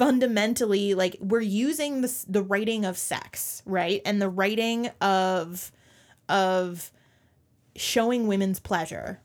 fundamentally 0.00 0.94
like 0.94 1.14
we're 1.20 1.42
using 1.42 2.00
the, 2.00 2.24
the 2.26 2.42
writing 2.42 2.86
of 2.86 2.96
sex 2.96 3.62
right? 3.66 4.00
And 4.06 4.20
the 4.20 4.30
writing 4.30 4.88
of 5.02 5.70
of 6.26 6.90
showing 7.76 8.26
women's 8.26 8.60
pleasure 8.60 9.20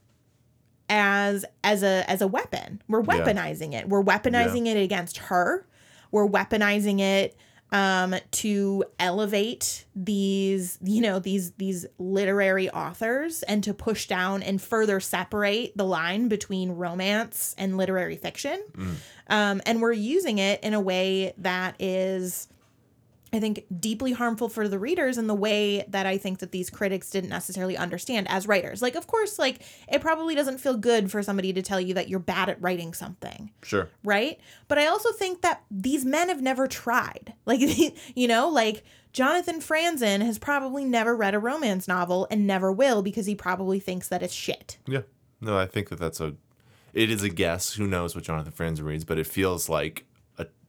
as 0.90 1.46
as 1.64 1.82
a 1.82 2.04
as 2.10 2.20
a 2.20 2.26
weapon. 2.28 2.82
We're 2.88 3.00
Yeah. 3.00 3.06
weaponizing 3.24 3.72
it. 3.72 3.88
We're 3.88 4.02
weaponizing 4.04 4.66
it 4.66 4.76
against 4.76 5.16
her. 5.16 5.66
We're 6.12 6.28
weaponizing 6.28 7.00
it 7.00 7.36
um 7.72 8.14
to 8.30 8.84
elevate 9.00 9.86
these 9.94 10.78
you 10.82 11.00
know 11.00 11.18
these 11.18 11.50
these 11.52 11.84
literary 11.98 12.70
authors 12.70 13.42
and 13.44 13.64
to 13.64 13.74
push 13.74 14.06
down 14.06 14.42
and 14.42 14.62
further 14.62 15.00
separate 15.00 15.76
the 15.76 15.84
line 15.84 16.28
between 16.28 16.70
romance 16.70 17.54
and 17.58 17.76
literary 17.76 18.16
fiction. 18.16 18.62
Um 19.28 19.60
and 19.66 19.82
we're 19.82 19.92
using 19.92 20.38
it 20.38 20.62
in 20.62 20.74
a 20.74 20.80
way 20.80 21.34
that 21.38 21.74
is 21.80 22.48
I 23.32 23.40
think 23.40 23.64
deeply 23.80 24.12
harmful 24.12 24.48
for 24.48 24.68
the 24.68 24.78
readers 24.78 25.18
in 25.18 25.26
the 25.26 25.34
way 25.34 25.84
that 25.88 26.06
I 26.06 26.16
think 26.16 26.38
that 26.38 26.52
these 26.52 26.70
critics 26.70 27.10
didn't 27.10 27.30
necessarily 27.30 27.76
understand 27.76 28.28
as 28.30 28.46
writers. 28.46 28.80
Like, 28.80 28.94
of 28.94 29.06
course, 29.08 29.38
like 29.38 29.62
it 29.88 30.00
probably 30.00 30.34
doesn't 30.34 30.58
feel 30.58 30.76
good 30.76 31.10
for 31.10 31.22
somebody 31.22 31.52
to 31.52 31.60
tell 31.62 31.80
you 31.80 31.94
that 31.94 32.08
you're 32.08 32.20
bad 32.20 32.48
at 32.48 32.62
writing 32.62 32.94
something, 32.94 33.50
sure 33.62 33.88
right? 34.04 34.38
But 34.68 34.78
I 34.78 34.86
also 34.86 35.12
think 35.12 35.42
that 35.42 35.64
these 35.70 36.04
men 36.04 36.28
have 36.28 36.42
never 36.42 36.66
tried. 36.66 37.34
Like, 37.46 37.60
you 38.16 38.26
know, 38.28 38.48
like 38.48 38.82
Jonathan 39.12 39.60
Franzen 39.60 40.20
has 40.20 40.38
probably 40.38 40.84
never 40.84 41.16
read 41.16 41.34
a 41.34 41.38
romance 41.38 41.86
novel 41.86 42.26
and 42.30 42.46
never 42.46 42.72
will 42.72 43.02
because 43.02 43.26
he 43.26 43.34
probably 43.34 43.78
thinks 43.80 44.08
that 44.08 44.22
it's 44.22 44.34
shit. 44.34 44.78
yeah 44.86 45.02
no 45.40 45.56
i 45.58 45.66
think 45.66 45.88
that 45.88 45.98
that's 45.98 46.20
a 46.20 46.34
it 46.92 47.10
is 47.10 47.22
a 47.22 47.28
guess 47.28 47.74
who 47.74 47.86
knows 47.86 48.14
what 48.14 48.24
jonathan 48.24 48.52
franzen 48.52 48.84
reads 48.84 49.04
but 49.04 49.18
it 49.18 49.26
feels 49.26 49.68
like 49.68 50.04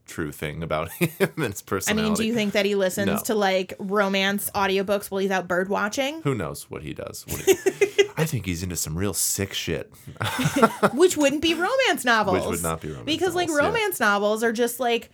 true 0.08 0.32
thing 0.32 0.64
about 0.64 0.89
him 0.93 1.10
and 1.38 1.51
his 1.53 1.62
personality. 1.62 2.01
I 2.03 2.05
mean, 2.10 2.14
do 2.16 2.24
you 2.26 2.34
think 2.34 2.53
that 2.53 2.66
he 2.66 2.76
listens 2.76 3.08
No. 3.08 3.18
to 3.26 3.36
like 3.36 3.74
romance 3.80 4.49
audiobooks 4.55 5.12
while 5.12 5.20
he's 5.20 5.32
out 5.32 5.47
bird 5.47 5.70
watching? 5.70 6.22
who 6.24 6.34
knows 6.34 6.70
what 6.72 6.82
he 6.84 6.93
does 6.93 7.26
What 7.28 7.41
he- 7.41 8.08
i 8.18 8.26
think 8.26 8.45
he's 8.47 8.64
into 8.64 8.76
some 8.76 8.97
real 8.97 9.14
sick 9.14 9.53
shit 9.53 9.91
which 10.93 11.16
wouldn't 11.18 11.41
be 11.41 11.53
romance 11.53 12.03
novels. 12.03 12.38
Which 12.39 12.45
would 12.45 12.64
not 12.64 12.82
be 12.82 12.88
romance 12.89 13.05
because 13.05 13.36
like 13.36 13.47
novels, 13.49 13.62
yeah. 13.62 13.68
romance 13.68 13.99
novels 13.99 14.43
are 14.43 14.53
just 14.53 14.80
like 14.80 15.10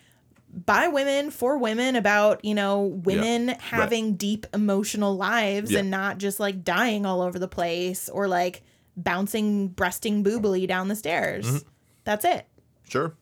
by 0.65 0.87
women 0.87 1.31
for 1.31 1.57
women 1.57 1.95
about 1.95 2.45
you 2.45 2.53
know 2.55 2.83
women 2.83 3.49
having 3.59 4.15
deep 4.15 4.45
emotional 4.53 5.17
lives 5.17 5.71
Yeah. 5.71 5.79
and 5.79 5.89
not 5.91 6.19
just 6.19 6.39
like 6.39 6.63
dying 6.63 7.05
all 7.05 7.21
over 7.21 7.39
the 7.39 7.47
place 7.47 8.07
or 8.07 8.27
like 8.27 8.61
bouncing 8.95 9.69
breasting 9.69 10.23
boobily 10.23 10.67
down 10.67 10.87
the 10.87 10.95
stairs. 10.95 11.47
Mm-hmm. 11.47 11.67
That's 12.03 12.23
it. 12.25 12.45
Sure. 12.87 13.15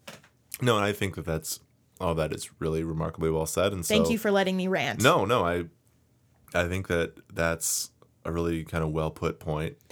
No, 0.61 0.77
and 0.77 0.85
I 0.85 0.93
think 0.93 1.15
that 1.15 1.25
that's 1.25 1.59
all 1.99 2.15
that 2.15 2.33
is 2.33 2.49
really 2.59 2.83
remarkably 2.83 3.29
well 3.29 3.45
said. 3.45 3.73
And 3.73 3.85
Thank 3.85 4.07
so, 4.07 4.11
you 4.11 4.17
for 4.17 4.31
letting 4.31 4.57
me 4.57 4.67
rant. 4.67 5.01
No, 5.03 5.25
no, 5.25 5.45
I, 5.45 5.65
I 6.53 6.67
think 6.67 6.87
that 6.87 7.13
that's 7.33 7.91
a 8.23 8.31
really 8.31 8.63
kind 8.63 8.83
of 8.83 8.91
well 8.91 9.09
put. 9.09 9.43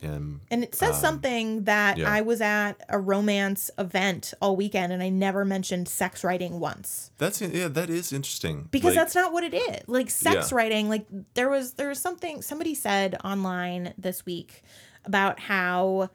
And 0.04 0.42
And 0.52 0.64
it 0.64 0.76
says 0.76 1.00
something 1.00 1.64
that 1.64 1.96
Um, 1.96 2.02
yeah. 2.02 2.12
I 2.12 2.22
was 2.22 2.42
at 2.42 2.74
a 2.88 3.00
romance 3.00 3.72
event 3.78 4.34
all 4.42 4.56
weekend 4.56 4.94
and 4.94 5.02
I 5.02 5.10
never 5.10 5.44
mentioned 5.46 5.88
sex 5.88 6.24
writing 6.24 6.60
once. 6.60 7.12
that's 7.18 7.42
yeah, 7.42 7.68
that 7.68 7.90
is 7.90 8.14
interesting 8.14 8.68
Because 8.70 8.90
Like, 8.90 8.96
that's 8.96 9.16
not 9.16 9.34
what 9.34 9.44
it 9.44 9.56
is. 9.56 9.82
Like 9.88 10.10
sex 10.12 10.52
Yeah. 10.52 10.58
writing, 10.58 10.90
like 10.90 11.08
there 11.34 11.50
was 11.50 11.74
there 11.74 11.90
was 11.90 12.00
something 12.00 12.42
somebody 12.44 12.76
said 12.76 13.18
online 13.24 13.94
this 13.98 14.26
week 14.26 14.62
about 15.06 15.40
how 15.40 16.10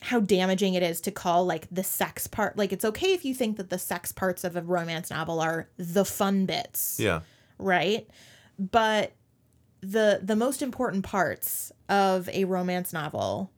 how 0.00 0.20
damaging 0.20 0.74
it 0.74 0.82
is 0.82 1.00
to 1.02 1.10
call 1.10 1.44
like 1.44 1.66
the 1.70 1.82
sex 1.82 2.26
part. 2.26 2.56
Like 2.56 2.72
it's 2.72 2.84
okay 2.84 3.12
if 3.12 3.24
you 3.24 3.34
think 3.34 3.56
that 3.56 3.70
the 3.70 3.78
sex 3.78 4.12
parts 4.12 4.44
of 4.44 4.56
a 4.56 4.62
romance 4.62 5.10
novel 5.10 5.40
are 5.40 5.68
the 5.76 6.04
fun 6.04 6.46
bits. 6.46 6.98
Yeah, 7.00 7.20
right? 7.58 8.08
But 8.58 9.12
the 9.80 10.20
the 10.22 10.36
most 10.36 10.62
important 10.62 11.04
parts 11.04 11.72
of 11.88 12.28
a 12.30 12.44
romance 12.44 12.92
novel 12.92 13.52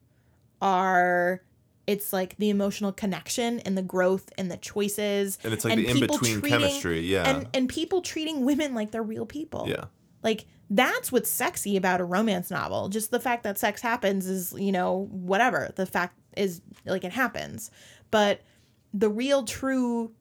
are 0.62 1.42
it's 1.86 2.12
like 2.12 2.36
the 2.36 2.50
emotional 2.50 2.92
connection 2.92 3.58
and 3.60 3.76
the 3.76 3.82
growth 3.82 4.30
and 4.38 4.50
the 4.50 4.56
choices 4.56 5.38
and 5.42 5.52
it's 5.52 5.64
like 5.64 5.76
the 5.76 5.86
in 5.86 5.96
people 5.96 6.18
between 6.18 6.40
treating- 6.40 6.58
chemistry. 6.60 7.00
Yeah, 7.00 7.28
and 7.28 7.48
and 7.52 7.68
people 7.68 8.00
treating 8.02 8.44
women 8.44 8.74
like 8.74 8.92
they're 8.92 9.02
real 9.02 9.26
people. 9.26 9.66
Yeah, 9.68 9.84
like 10.22 10.46
that's 10.68 11.10
what's 11.10 11.28
sexy 11.28 11.76
about 11.76 12.00
a 12.00 12.04
romance 12.04 12.50
novel. 12.50 12.88
Just 12.88 13.10
the 13.10 13.18
fact 13.20 13.42
that 13.42 13.58
sex 13.58 13.82
happens 13.82 14.26
is 14.26 14.54
you 14.56 14.72
know 14.72 15.08
whatever. 15.10 15.72
The 15.74 15.86
fact 15.86 16.16
is 16.40 16.62
like 16.84 17.04
it 17.04 17.12
happens 17.12 17.70
but 18.10 18.40
the 18.92 19.08
real 19.08 19.44
true 19.44 20.12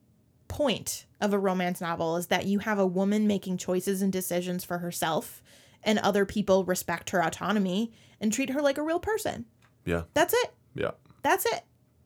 point 0.48 1.06
of 1.20 1.32
a 1.32 1.38
romance 1.38 1.80
novel 1.80 2.16
is 2.16 2.28
that 2.28 2.46
you 2.46 2.58
have 2.60 2.78
a 2.78 2.86
woman 2.86 3.26
making 3.26 3.56
choices 3.56 4.02
and 4.02 4.12
decisions 4.12 4.64
for 4.64 4.78
herself 4.78 5.42
and 5.82 5.98
other 6.00 6.26
people 6.26 6.64
respect 6.64 7.10
her 7.10 7.24
autonomy 7.24 7.92
and 8.20 8.32
treat 8.32 8.50
her 8.50 8.60
like 8.60 8.78
a 8.78 8.82
real 8.82 9.00
person 9.00 9.44
yeah, 9.84 10.02
that's 10.14 10.34
it 10.34 10.52
yeah. 10.74 10.90
that's 11.22 11.46
it 11.46 11.64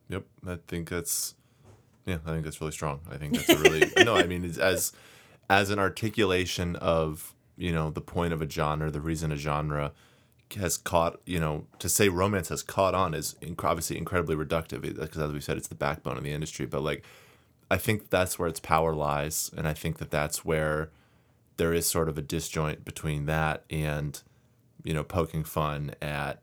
Yep, 0.09 0.25
I 0.47 0.59
think 0.67 0.89
that's 0.89 1.35
yeah, 2.07 2.19
I 2.27 2.31
think 2.31 2.45
that's 2.45 2.61
really 2.61 2.73
strong. 2.73 3.01
I 3.11 3.17
think 3.17 3.35
that's 3.35 3.49
a 3.49 3.59
really 3.59 3.91
no. 4.05 4.17
I 4.17 4.27
mean, 4.27 4.45
it's 4.45 4.59
as 4.59 4.93
as 5.49 5.71
an 5.71 5.79
articulation 5.79 6.77
of 6.77 7.35
you 7.57 7.73
know 7.73 7.91
the 7.91 8.01
point 8.01 8.33
of 8.33 8.43
a 8.43 8.49
genre, 8.49 8.91
the 8.91 9.01
reason 9.01 9.33
a 9.33 9.37
genre 9.37 9.93
has 10.55 10.77
caught 10.77 11.21
you 11.27 11.41
know 11.41 11.67
to 11.79 11.89
say 11.89 12.09
romance 12.09 12.49
has 12.49 12.63
caught 12.63 12.95
on 12.95 13.15
is 13.15 13.37
inc- 13.41 13.65
obviously 13.65 13.97
incredibly 13.97 14.37
reductive 14.37 14.85
eh, 14.85 14.93
because 14.99 15.19
as 15.19 15.33
we 15.33 15.41
said, 15.41 15.57
it's 15.57 15.69
the 15.69 15.75
backbone 15.75 16.17
of 16.17 16.25
the 16.25 16.33
industry. 16.33 16.67
But 16.67 16.83
like, 16.83 17.05
I 17.71 17.77
think 17.77 18.11
that's 18.11 18.39
where 18.39 18.49
its 18.49 18.61
power 18.61 18.95
lies, 18.95 19.51
and 19.57 19.67
I 19.67 19.75
think 19.75 19.99
that 19.99 20.11
that's 20.11 20.45
where 20.45 20.91
there 21.57 21.73
is 21.73 21.87
sort 21.87 22.09
of 22.09 22.19
a 22.19 22.23
disjoint 22.23 22.85
between 22.85 23.27
that 23.27 23.65
and 23.71 24.21
you 24.83 24.93
know 24.93 25.05
poking 25.05 25.45
fun 25.45 25.95
at 26.03 26.41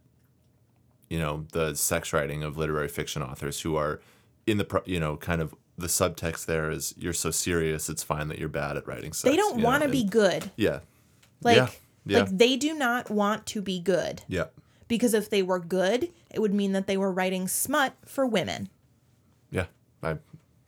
you 1.10 1.20
know 1.20 1.46
the 1.52 1.76
sex 1.76 2.14
writing 2.14 2.44
of 2.44 2.58
literary 2.58 2.88
fiction 2.88 3.22
authors 3.22 3.62
who 3.62 3.76
are 3.76 4.02
in 4.48 4.58
the 4.58 4.66
pro- 4.66 4.84
you 4.86 5.00
know 5.00 5.18
kind 5.18 5.42
of 5.42 5.54
the 5.78 5.88
subtext 5.88 6.46
there 6.46 6.72
is 6.72 6.94
you're 6.98 7.14
so 7.14 7.32
serious 7.32 7.90
it's 7.90 8.04
fine 8.04 8.28
that 8.28 8.40
you're 8.40 8.50
bad 8.50 8.78
at 8.78 8.88
writing 8.88 9.12
sex 9.14 9.30
they 9.30 9.36
don't 9.36 9.62
want 9.62 9.84
to 9.84 9.90
be 9.90 10.04
good 10.04 10.52
yeah 10.56 10.80
like 11.42 11.58
yeah 11.58 11.70
yeah 12.06 12.20
like 12.20 12.38
they 12.38 12.56
do 12.56 12.74
not 12.74 13.10
want 13.10 13.46
to 13.48 13.62
be 13.62 13.80
good 13.80 14.24
yeah 14.28 14.46
because 14.88 15.14
if 15.14 15.30
they 15.30 15.42
were 15.42 15.60
good, 15.60 16.10
it 16.30 16.42
would 16.42 16.54
mean 16.54 16.74
that 16.74 16.86
they 16.86 16.98
were 16.98 17.12
writing 17.14 17.48
smut 17.48 17.94
for 18.06 18.26
women. 18.26 18.68
yeah 19.50 19.68
I 20.04 20.18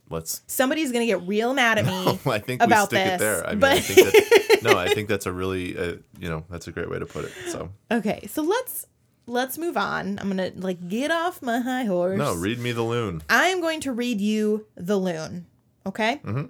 let's 0.09 0.41
Somebody's 0.47 0.91
gonna 0.91 1.05
get 1.05 1.21
real 1.23 1.53
mad 1.53 1.77
at 1.79 1.85
me. 1.93 2.19
I 2.31 2.39
think 2.39 2.61
about 2.61 2.91
we 2.91 2.97
stick 2.97 3.05
this, 3.05 3.15
it 3.15 3.19
there 3.19 3.45
I 3.47 3.51
mean 3.51 3.59
but- 3.59 3.71
I 3.73 3.79
think 3.79 4.13
that's, 4.13 4.63
no 4.63 4.77
I 4.77 4.87
think 4.93 5.09
that's 5.11 5.25
a 5.25 5.31
really 5.31 5.77
uh, 5.77 5.95
you 6.19 6.29
know 6.29 6.45
that's 6.49 6.67
a 6.67 6.71
great 6.71 6.89
way 6.89 6.99
to 6.99 7.05
put 7.05 7.25
it 7.25 7.31
so 7.49 7.69
okay, 7.91 8.25
so 8.27 8.41
let's 8.43 8.87
let's 9.25 9.57
move 9.57 9.77
on. 9.77 10.19
I'm 10.19 10.27
gonna 10.29 10.51
like 10.55 10.87
get 10.87 11.11
off 11.11 11.41
my 11.41 11.59
high 11.59 11.85
horse. 11.85 12.17
no 12.17 12.33
read 12.35 12.59
me 12.59 12.71
the 12.71 12.83
loon 12.83 13.21
I 13.29 13.47
am 13.47 13.59
going 13.61 13.79
to 13.81 13.91
read 13.91 14.21
you 14.21 14.67
the 14.75 14.97
loon. 14.97 15.47
Okay. 15.85 16.21
Mm-hmm. 16.23 16.45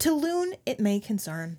To 0.00 0.12
loon, 0.12 0.54
it 0.66 0.78
may 0.80 1.00
concern. 1.00 1.56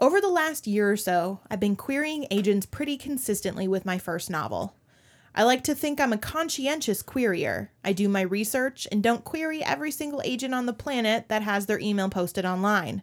Over 0.00 0.20
the 0.20 0.28
last 0.28 0.68
year 0.68 0.92
or 0.92 0.96
so, 0.96 1.40
I've 1.50 1.58
been 1.58 1.74
querying 1.74 2.28
agents 2.30 2.66
pretty 2.66 2.96
consistently 2.96 3.66
with 3.66 3.84
my 3.84 3.98
first 3.98 4.30
novel. 4.30 4.76
I 5.34 5.42
like 5.42 5.64
to 5.64 5.74
think 5.74 6.00
I'm 6.00 6.12
a 6.12 6.18
conscientious 6.18 7.02
querier. 7.02 7.70
I 7.84 7.92
do 7.92 8.08
my 8.08 8.20
research 8.20 8.86
and 8.92 9.02
don't 9.02 9.24
query 9.24 9.62
every 9.62 9.90
single 9.90 10.22
agent 10.24 10.54
on 10.54 10.66
the 10.66 10.72
planet 10.72 11.28
that 11.28 11.42
has 11.42 11.66
their 11.66 11.80
email 11.80 12.08
posted 12.08 12.44
online. 12.44 13.02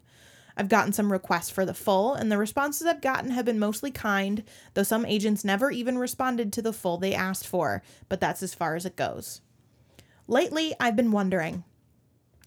I've 0.56 0.70
gotten 0.70 0.94
some 0.94 1.12
requests 1.12 1.50
for 1.50 1.66
the 1.66 1.74
full, 1.74 2.14
and 2.14 2.32
the 2.32 2.38
responses 2.38 2.88
I've 2.88 3.02
gotten 3.02 3.32
have 3.32 3.44
been 3.44 3.60
mostly 3.60 3.92
kind, 3.92 4.42
though 4.74 4.84
some 4.84 5.06
agents 5.06 5.44
never 5.44 5.72
even 5.72 5.98
responded 5.98 6.54
to 6.54 6.62
the 6.62 6.72
full 6.72 6.98
they 6.98 7.14
asked 7.14 7.46
for, 7.46 7.84
but 8.08 8.22
that's 8.22 8.42
as 8.42 8.54
far 8.54 8.78
as 8.78 8.86
it 8.86 8.96
goes. 8.96 9.42
Lately, 10.30 10.74
I've 10.80 10.96
been 10.96 11.12
wondering 11.12 11.66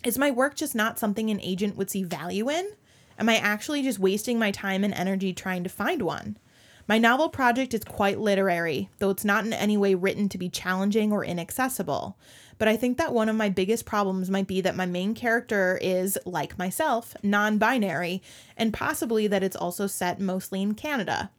is 0.05 0.17
my 0.17 0.31
work 0.31 0.55
just 0.55 0.75
not 0.75 0.99
something 0.99 1.29
an 1.29 1.41
agent 1.43 1.77
would 1.77 1.91
see 1.91 2.03
value 2.03 2.49
in? 2.49 2.71
Am 3.19 3.29
I 3.29 3.37
actually 3.37 3.83
just 3.83 3.99
wasting 3.99 4.39
my 4.39 4.53
time 4.53 4.85
and 4.85 4.95
energy 4.95 5.33
trying 5.33 5.65
to 5.65 5.71
find 5.71 6.03
one? 6.03 6.39
My 6.87 6.99
novel 6.99 7.29
project 7.29 7.75
is 7.75 7.85
quite 7.85 8.19
literary, 8.19 8.89
though 8.99 9.11
it's 9.11 9.25
not 9.25 9.45
in 9.45 9.53
any 9.53 9.77
way 9.77 9.95
written 9.95 10.29
to 10.31 10.39
be 10.39 10.49
challenging 10.49 11.13
or 11.13 11.23
inaccessible. 11.23 12.17
But 12.57 12.69
I 12.69 12.77
think 12.77 12.97
that 12.97 13.13
one 13.13 13.29
of 13.29 13.37
my 13.37 13.51
biggest 13.51 13.85
problems 13.85 14.31
might 14.31 14.47
be 14.47 14.63
that 14.63 14.77
my 14.77 14.87
main 14.87 15.15
character 15.15 15.79
is, 15.83 16.17
like 16.25 16.59
myself, 16.59 17.15
non 17.23 17.59
binary, 17.59 18.23
and 18.57 18.73
possibly 18.73 19.27
that 19.27 19.43
it's 19.43 19.57
also 19.57 19.87
set 19.87 20.19
mostly 20.19 20.63
in 20.63 20.75
Canada. 20.75 21.31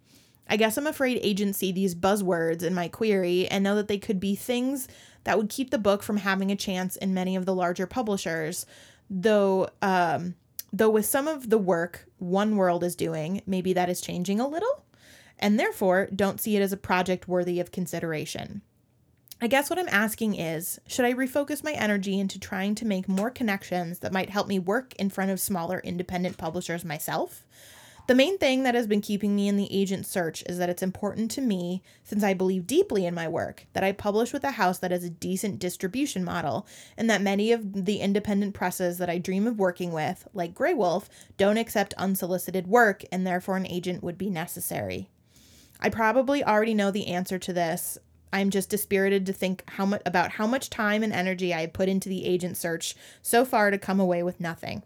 I 0.48 0.58
guess 0.58 0.78
I'm 0.78 0.88
afraid 0.88 1.20
agents 1.24 1.60
see 1.60 1.72
these 1.72 1.96
buzzwords 1.96 2.62
in 2.62 2.74
my 2.74 2.88
query 2.88 3.48
and 3.48 3.64
know 3.64 3.76
that 3.76 3.88
they 3.88 4.00
could 4.00 4.20
be 4.20 4.36
things 4.36 4.88
that 5.24 5.38
would 5.38 5.50
keep 5.50 5.72
the 5.72 5.78
book 5.78 6.04
from 6.04 6.18
having 6.18 6.52
a 6.52 6.56
chance 6.56 6.96
in 6.96 7.14
many 7.14 7.36
of 7.36 7.46
the 7.46 7.56
larger 7.56 7.88
publishers. 7.88 8.66
Though, 9.10 9.70
um, 9.82 10.36
though 10.72 10.90
with 10.90 11.06
some 11.06 11.28
of 11.28 11.50
the 11.50 11.58
work 11.58 12.08
One 12.18 12.56
World 12.56 12.84
is 12.84 12.96
doing, 12.96 13.42
maybe 13.46 13.74
that 13.74 13.90
is 13.90 14.02
changing 14.02 14.40
a 14.40 14.48
little, 14.48 14.86
and 15.38 15.60
therefore 15.60 16.10
don't 16.14 16.42
see 16.42 16.56
it 16.56 16.62
as 16.62 16.74
a 16.74 16.78
project 16.78 17.28
worthy 17.28 17.60
of 17.60 17.72
consideration. 17.72 18.62
I 19.42 19.48
guess 19.48 19.70
what 19.70 19.80
I'm 19.80 19.88
asking 19.90 20.36
is 20.36 20.82
should 20.86 21.06
I 21.06 21.14
refocus 21.14 21.64
my 21.64 21.72
energy 21.72 22.20
into 22.20 22.40
trying 22.40 22.76
to 22.76 22.86
make 22.86 23.08
more 23.08 23.30
connections 23.30 24.00
that 24.00 24.12
might 24.12 24.30
help 24.30 24.48
me 24.48 24.60
work 24.60 24.94
in 24.96 25.10
front 25.10 25.32
of 25.32 25.40
smaller 25.40 25.80
independent 25.80 26.38
publishers 26.38 26.84
myself? 26.84 27.46
The 28.10 28.16
main 28.16 28.40
thing 28.40 28.64
that 28.64 28.74
has 28.74 28.88
been 28.88 29.02
keeping 29.02 29.36
me 29.36 29.48
in 29.48 29.56
the 29.56 29.72
agent 29.72 30.04
search 30.04 30.42
is 30.48 30.58
that 30.58 30.68
it's 30.68 30.82
important 30.82 31.30
to 31.30 31.42
me, 31.42 31.84
since 32.04 32.24
I 32.24 32.34
believe 32.34 32.66
deeply 32.66 33.06
in 33.06 33.14
my 33.14 33.28
work, 33.28 33.68
that 33.74 33.84
I 33.84 33.92
publish 33.92 34.34
with 34.34 34.44
a 34.44 34.50
house 34.50 34.80
that 34.80 34.90
has 34.90 35.04
a 35.04 35.12
decent 35.12 35.60
distribution 35.60 36.24
model, 36.24 36.66
and 36.98 37.08
that 37.08 37.22
many 37.22 37.52
of 37.52 37.86
the 37.86 38.00
independent 38.00 38.56
presses 38.56 38.98
that 38.98 39.12
I 39.12 39.20
dream 39.20 39.46
of 39.46 39.60
working 39.60 39.92
with, 39.92 40.28
like 40.34 40.56
Graywolf, 40.56 41.06
don't 41.38 41.60
accept 41.60 41.94
unsolicited 42.00 42.66
work, 42.66 43.06
and 43.12 43.28
therefore 43.28 43.58
an 43.58 43.68
agent 43.68 44.02
would 44.02 44.18
be 44.18 44.32
necessary. 44.32 45.12
I 45.80 45.90
probably 45.90 46.44
already 46.44 46.74
know 46.74 46.90
the 46.90 47.10
answer 47.10 47.38
to 47.38 47.54
this. 47.54 48.00
I'm 48.34 48.50
just 48.50 48.72
dispirited 48.72 49.28
to 49.28 49.34
think 49.34 49.64
how 49.68 49.86
much 49.86 50.02
about 50.04 50.32
how 50.32 50.48
much 50.48 50.72
time 50.72 51.04
and 51.04 51.14
energy 51.14 51.54
I 51.54 51.62
have 51.62 51.74
put 51.74 51.88
into 51.88 52.10
the 52.10 52.26
agent 52.26 52.58
search 52.58 52.96
so 53.22 53.46
far 53.46 53.70
to 53.70 53.78
come 53.78 54.00
away 54.00 54.24
with 54.24 54.40
nothing 54.40 54.82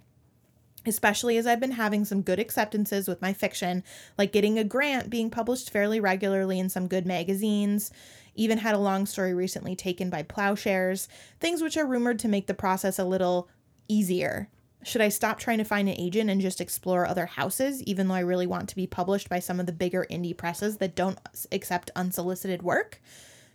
especially 0.86 1.38
as 1.38 1.48
I've 1.48 1.60
been 1.60 1.72
having 1.72 2.06
some 2.06 2.22
good 2.22 2.40
acceptances 2.40 3.08
with 3.08 3.22
my 3.22 3.34
fiction, 3.34 3.84
like 4.18 4.32
getting 4.32 4.58
a 4.58 4.64
grant 4.64 5.10
being 5.10 5.30
published 5.30 5.70
fairly 5.70 6.00
regularly 6.00 6.60
in 6.60 6.70
some 6.70 6.88
good 6.88 7.06
magazines. 7.06 7.92
Even 8.36 8.58
had 8.58 8.76
a 8.76 8.80
long 8.80 9.06
story 9.06 9.34
recently 9.34 9.76
taken 9.76 10.10
by 10.10 10.24
Plowshares, 10.24 11.08
things 11.40 11.62
which 11.62 11.78
are 11.78 11.86
rumored 11.86 12.20
to 12.20 12.28
make 12.28 12.48
the 12.48 12.54
process 12.54 12.98
a 12.98 13.06
little 13.06 13.48
easier. 13.88 14.50
Should 14.84 15.02
I 15.02 15.10
stop 15.10 15.40
trying 15.40 15.60
to 15.60 15.64
find 15.64 15.88
an 15.88 15.96
agent 15.98 16.30
and 16.30 16.42
just 16.42 16.60
explore 16.60 17.06
other 17.06 17.26
houses, 17.26 17.82
even 17.84 18.08
though 18.08 18.16
I 18.16 18.20
really 18.20 18.48
want 18.48 18.68
to 18.70 18.76
be 18.76 18.88
published 18.88 19.30
by 19.30 19.40
some 19.40 19.60
of 19.60 19.66
the 19.66 19.72
bigger 19.72 20.06
indie 20.12 20.36
presses 20.36 20.78
that 20.78 20.96
don't 20.96 21.20
accept 21.52 21.92
unsolicited 21.96 22.64
work? 22.64 23.02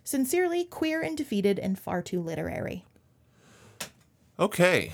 Sincerely, 0.03 0.63
queer 0.63 1.01
and 1.01 1.15
defeated 1.15 1.59
and 1.59 1.77
far 1.77 2.01
too 2.01 2.19
literary. 2.19 2.83
Okay. 4.39 4.91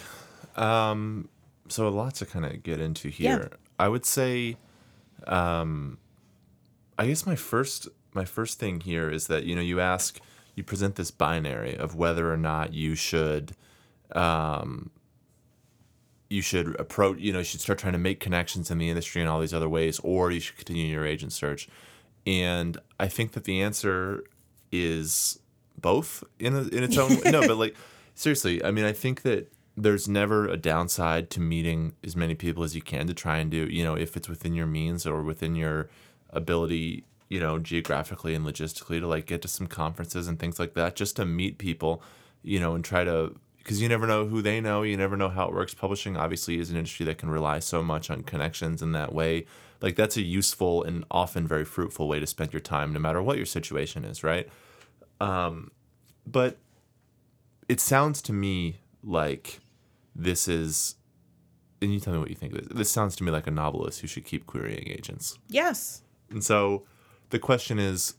Um, 0.57 1.29
so 1.67 1.87
a 1.87 1.89
lot 1.89 2.15
to 2.15 2.25
kind 2.25 2.45
of 2.45 2.63
get 2.63 2.79
into 2.79 3.09
here. 3.09 3.51
I 3.79 3.87
would 3.87 4.05
say, 4.05 4.57
um, 5.27 5.97
I 6.97 7.07
guess 7.07 7.25
my 7.25 7.35
first 7.35 7.87
my 8.13 8.25
first 8.25 8.59
thing 8.59 8.79
here 8.79 9.09
is 9.09 9.27
that 9.27 9.43
you 9.43 9.55
know 9.55 9.61
you 9.61 9.79
ask 9.79 10.19
you 10.55 10.63
present 10.63 10.95
this 10.95 11.11
binary 11.11 11.75
of 11.75 11.95
whether 11.95 12.31
or 12.31 12.37
not 12.37 12.73
you 12.73 12.95
should, 12.95 13.53
um, 14.13 14.89
you 16.29 16.41
should 16.41 16.79
approach 16.79 17.19
you 17.19 17.33
know 17.33 17.39
you 17.39 17.45
should 17.45 17.61
start 17.61 17.79
trying 17.79 17.93
to 17.93 17.99
make 17.99 18.19
connections 18.19 18.71
in 18.71 18.77
the 18.77 18.89
industry 18.89 19.21
and 19.21 19.29
all 19.29 19.39
these 19.39 19.53
other 19.53 19.69
ways, 19.69 19.99
or 20.03 20.31
you 20.31 20.39
should 20.39 20.55
continue 20.57 20.85
your 20.85 21.05
agent 21.05 21.33
search. 21.33 21.67
And 22.25 22.77
I 22.99 23.07
think 23.07 23.33
that 23.33 23.43
the 23.43 23.61
answer 23.61 24.23
is 24.71 25.39
both 25.79 26.23
in 26.39 26.55
a, 26.55 26.61
in 26.61 26.83
its 26.83 26.97
own 26.97 27.19
no, 27.25 27.47
but 27.47 27.57
like 27.57 27.75
seriously, 28.15 28.63
I 28.63 28.71
mean, 28.71 28.85
I 28.85 28.93
think 28.93 29.23
that 29.23 29.51
there's 29.77 30.07
never 30.07 30.47
a 30.47 30.57
downside 30.57 31.29
to 31.31 31.39
meeting 31.39 31.93
as 32.03 32.15
many 32.15 32.33
people 32.33 32.63
as 32.63 32.75
you 32.75 32.81
can 32.81 33.07
to 33.07 33.13
try 33.13 33.37
and 33.37 33.51
do, 33.51 33.67
you 33.67 33.83
know, 33.83 33.95
if 33.95 34.15
it's 34.15 34.29
within 34.29 34.53
your 34.53 34.67
means 34.67 35.05
or 35.05 35.21
within 35.21 35.55
your 35.55 35.89
ability, 36.29 37.03
you 37.29 37.39
know, 37.39 37.59
geographically 37.59 38.33
and 38.33 38.45
logistically 38.45 38.99
to 38.99 39.07
like 39.07 39.25
get 39.25 39.41
to 39.41 39.47
some 39.47 39.67
conferences 39.67 40.27
and 40.27 40.39
things 40.39 40.59
like 40.59 40.75
that, 40.75 40.95
just 40.95 41.17
to 41.17 41.25
meet 41.25 41.57
people, 41.57 42.01
you 42.41 42.59
know, 42.59 42.73
and 42.73 42.85
try 42.85 43.03
to, 43.03 43.35
because 43.57 43.81
you 43.81 43.89
never 43.89 44.07
know 44.07 44.25
who 44.27 44.41
they 44.41 44.61
know, 44.61 44.81
you 44.81 44.95
never 44.95 45.17
know 45.17 45.29
how 45.29 45.47
it 45.47 45.53
works. 45.53 45.73
Publishing 45.73 46.15
obviously 46.15 46.57
is 46.57 46.69
an 46.69 46.77
industry 46.77 47.05
that 47.07 47.17
can 47.17 47.29
rely 47.29 47.59
so 47.59 47.83
much 47.83 48.09
on 48.09 48.21
connections 48.21 48.81
in 48.81 48.93
that 48.93 49.13
way. 49.13 49.45
Like 49.81 49.97
that's 49.97 50.15
a 50.15 50.21
useful 50.21 50.83
and 50.83 51.03
often 51.11 51.45
very 51.47 51.65
fruitful 51.65 52.07
way 52.07 52.21
to 52.21 52.27
spend 52.27 52.53
your 52.53 52.61
time, 52.61 52.93
no 52.93 52.99
matter 52.99 53.21
what 53.21 53.35
your 53.37 53.45
situation 53.45 54.05
is, 54.05 54.23
right? 54.23 54.47
Um, 55.19 55.71
but 56.25 56.57
it 57.67 57.81
sounds 57.81 58.21
to 58.23 58.33
me 58.33 58.77
like 59.03 59.59
this 60.15 60.47
is 60.47 60.95
and 61.81 61.93
you 61.93 61.99
tell 61.99 62.13
me 62.13 62.19
what 62.19 62.29
you 62.29 62.35
think 62.35 62.53
of 62.53 62.59
this. 62.69 62.77
This 62.77 62.91
sounds 62.91 63.15
to 63.17 63.23
me 63.23 63.31
like 63.31 63.47
a 63.47 63.51
novelist 63.51 64.01
who 64.01 64.07
should 64.07 64.25
keep 64.25 64.45
querying 64.45 64.87
agents. 64.89 65.37
Yes. 65.49 66.01
And 66.29 66.43
so 66.43 66.85
the 67.29 67.39
question 67.39 67.79
is 67.79 68.15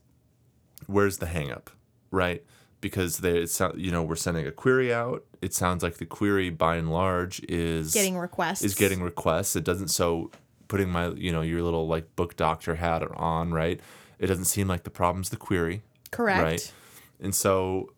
where's 0.87 1.19
the 1.19 1.27
hangup, 1.27 1.69
right? 2.11 2.45
Because 2.81 3.19
they 3.19 3.39
it's, 3.39 3.61
you 3.77 3.91
know, 3.91 4.03
we're 4.03 4.15
sending 4.17 4.47
a 4.47 4.53
query 4.53 4.93
out. 4.93 5.25
It 5.41 5.55
sounds 5.55 5.83
like 5.83 5.97
the 5.97 6.07
query 6.07 6.51
by 6.51 6.77
and 6.77 6.93
large 6.93 7.41
is 7.49 7.93
Getting 7.95 8.19
requests. 8.19 8.63
is 8.63 8.75
getting 8.75 9.03
requests. 9.03 9.57
It 9.57 9.65
doesn't 9.65 9.89
so 9.89 10.31
putting 10.69 10.91
my, 10.91 11.09
you 11.09 11.33
know, 11.33 11.41
your 11.43 11.63
little 11.63 11.89
like 11.89 12.15
book 12.15 12.37
doctor 12.37 12.75
hat 12.75 13.03
on, 13.17 13.53
right? 13.53 13.81
It 14.19 14.27
doesn't 14.27 14.45
seem 14.45 14.69
like 14.69 14.83
the 14.85 14.91
problem's 14.91 15.31
the 15.31 15.37
query. 15.37 15.83
correct. 16.11 16.43
Right. 16.43 16.73
And 17.21 17.35
so 17.35 17.93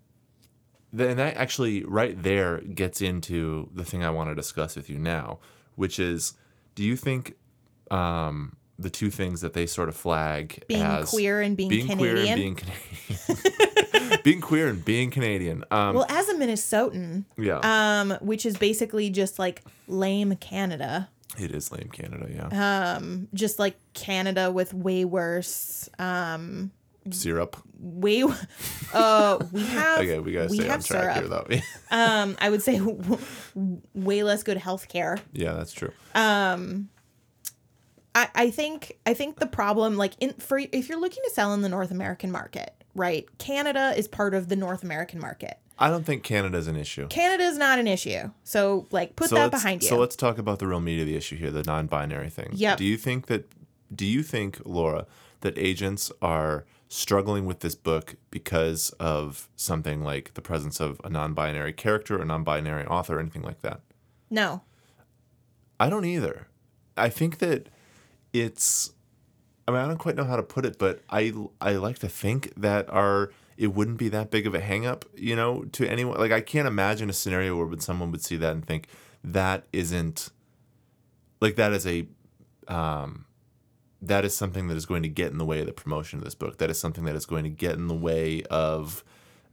then 0.92 1.16
that 1.18 1.36
actually 1.36 1.84
right 1.84 2.20
there 2.22 2.58
gets 2.60 3.00
into 3.02 3.68
the 3.74 3.84
thing 3.84 4.04
I 4.04 4.10
want 4.10 4.30
to 4.30 4.34
discuss 4.34 4.76
with 4.76 4.88
you 4.88 4.98
now, 4.98 5.38
which 5.76 5.98
is 5.98 6.34
do 6.74 6.82
you 6.84 6.96
think 6.96 7.34
um, 7.90 8.56
the 8.78 8.90
two 8.90 9.10
things 9.10 9.40
that 9.40 9.52
they 9.54 9.66
sort 9.66 9.88
of 9.88 9.96
flag 9.96 10.62
Being 10.68 10.82
as 10.82 11.10
queer 11.10 11.40
and 11.40 11.56
being, 11.56 11.68
being 11.68 11.86
queer 11.96 12.16
Canadian. 12.16 12.32
and 12.32 12.40
being 12.40 12.54
Canadian, 12.54 14.20
being 14.24 14.40
queer 14.40 14.68
and 14.68 14.84
being 14.84 15.10
Canadian, 15.10 15.64
um, 15.70 15.94
well, 15.96 16.06
as 16.08 16.28
a 16.28 16.34
Minnesotan, 16.34 17.24
yeah, 17.36 17.60
um, 17.62 18.16
which 18.20 18.46
is 18.46 18.56
basically 18.56 19.10
just 19.10 19.38
like 19.38 19.62
lame 19.88 20.36
Canada. 20.36 21.08
it 21.38 21.50
is 21.52 21.72
lame 21.72 21.88
Canada, 21.92 22.28
yeah, 22.32 22.94
Um, 22.96 23.28
just 23.34 23.58
like 23.58 23.76
Canada 23.94 24.50
with 24.50 24.72
way 24.72 25.04
worse. 25.04 25.88
Um, 25.98 26.70
syrup. 27.12 27.56
way. 27.78 28.24
Uh, 28.92 29.38
we 29.52 29.62
have. 29.62 29.98
Okay, 30.00 30.18
we 30.18 30.32
gotta 30.32 30.48
we 30.48 30.58
stay 30.58 30.70
on 30.70 30.80
track 30.80 31.16
here 31.16 31.26
syrup. 31.26 31.48
though. 31.48 31.56
Um, 31.90 32.36
I 32.40 32.50
would 32.50 32.62
say 32.62 32.80
way 33.94 34.22
less 34.22 34.42
good 34.42 34.56
health 34.58 34.88
care. 34.88 35.18
yeah, 35.32 35.54
that's 35.54 35.72
true. 35.72 35.92
Um, 36.14 36.88
I 38.14 38.28
I 38.34 38.50
think 38.50 38.98
I 39.06 39.14
think 39.14 39.38
the 39.38 39.46
problem 39.46 39.96
like 39.96 40.14
in 40.20 40.32
for 40.34 40.58
if 40.58 40.88
you're 40.88 41.00
looking 41.00 41.22
to 41.24 41.30
sell 41.34 41.54
in 41.54 41.62
the 41.62 41.68
North 41.68 41.90
American 41.90 42.30
market, 42.30 42.72
right? 42.94 43.26
Canada 43.38 43.94
is 43.96 44.08
part 44.08 44.34
of 44.34 44.48
the 44.48 44.56
North 44.56 44.82
American 44.82 45.20
market. 45.20 45.58
I 45.78 45.90
don't 45.90 46.04
think 46.04 46.24
Canada's 46.24 46.66
an 46.66 46.76
issue. 46.76 47.06
Canada 47.06 47.44
is 47.44 47.56
not 47.56 47.78
an 47.78 47.86
issue. 47.86 48.30
So 48.42 48.86
like 48.90 49.14
put 49.16 49.28
so 49.28 49.36
that 49.36 49.50
behind 49.50 49.82
you. 49.82 49.88
So 49.88 49.96
let's 49.96 50.16
talk 50.16 50.38
about 50.38 50.58
the 50.58 50.66
real 50.66 50.80
meat 50.80 51.00
of 51.00 51.06
the 51.06 51.14
issue 51.16 51.36
here, 51.36 51.50
the 51.50 51.62
non-binary 51.62 52.30
thing. 52.30 52.50
Yep. 52.52 52.78
Do 52.78 52.84
you 52.84 52.96
think 52.96 53.26
that? 53.26 53.48
Do 53.94 54.04
you 54.04 54.22
think, 54.22 54.60
Laura, 54.66 55.06
that 55.40 55.56
agents 55.56 56.12
are 56.20 56.66
struggling 56.88 57.44
with 57.46 57.60
this 57.60 57.74
book 57.74 58.16
because 58.30 58.90
of 58.98 59.48
something 59.56 60.02
like 60.02 60.34
the 60.34 60.40
presence 60.40 60.80
of 60.80 61.00
a 61.04 61.10
non-binary 61.10 61.72
character 61.74 62.20
or 62.20 62.24
non-binary 62.24 62.86
author 62.86 63.16
or 63.16 63.20
anything 63.20 63.42
like 63.42 63.60
that? 63.62 63.80
no. 64.30 64.62
I 65.80 65.88
don't 65.90 66.04
either. 66.04 66.48
I 66.96 67.08
think 67.08 67.38
that 67.38 67.68
it's. 68.32 68.92
I 69.66 69.70
mean, 69.70 69.80
I 69.80 69.86
don't 69.86 69.98
quite 69.98 70.16
know 70.16 70.24
how 70.24 70.36
to 70.36 70.42
put 70.42 70.64
it, 70.64 70.78
but 70.78 71.02
I 71.08 71.32
I 71.60 71.72
like 71.72 71.98
to 72.00 72.08
think 72.08 72.52
that 72.56 72.90
our 72.90 73.30
it 73.56 73.74
wouldn't 73.74 73.98
be 73.98 74.08
that 74.08 74.30
big 74.30 74.46
of 74.46 74.54
a 74.54 74.60
hangup, 74.60 75.04
you 75.14 75.36
know, 75.36 75.64
to 75.72 75.86
anyone. 75.86 76.18
Like 76.18 76.32
I 76.32 76.40
can't 76.40 76.66
imagine 76.66 77.10
a 77.10 77.12
scenario 77.12 77.56
where 77.56 77.78
someone 77.80 78.10
would 78.10 78.24
see 78.24 78.36
that 78.36 78.52
and 78.52 78.66
think 78.66 78.88
that 79.22 79.66
isn't 79.72 80.30
like 81.40 81.56
that 81.56 81.72
is 81.72 81.86
a 81.86 82.06
um 82.66 83.26
that 84.00 84.24
is 84.24 84.36
something 84.36 84.68
that 84.68 84.76
is 84.76 84.86
going 84.86 85.02
to 85.02 85.08
get 85.08 85.32
in 85.32 85.38
the 85.38 85.44
way 85.44 85.60
of 85.60 85.66
the 85.66 85.72
promotion 85.72 86.18
of 86.18 86.24
this 86.24 86.34
book. 86.34 86.58
That 86.58 86.70
is 86.70 86.78
something 86.78 87.04
that 87.04 87.16
is 87.16 87.26
going 87.26 87.44
to 87.44 87.50
get 87.50 87.74
in 87.74 87.88
the 87.88 87.94
way 87.94 88.42
of 88.44 89.04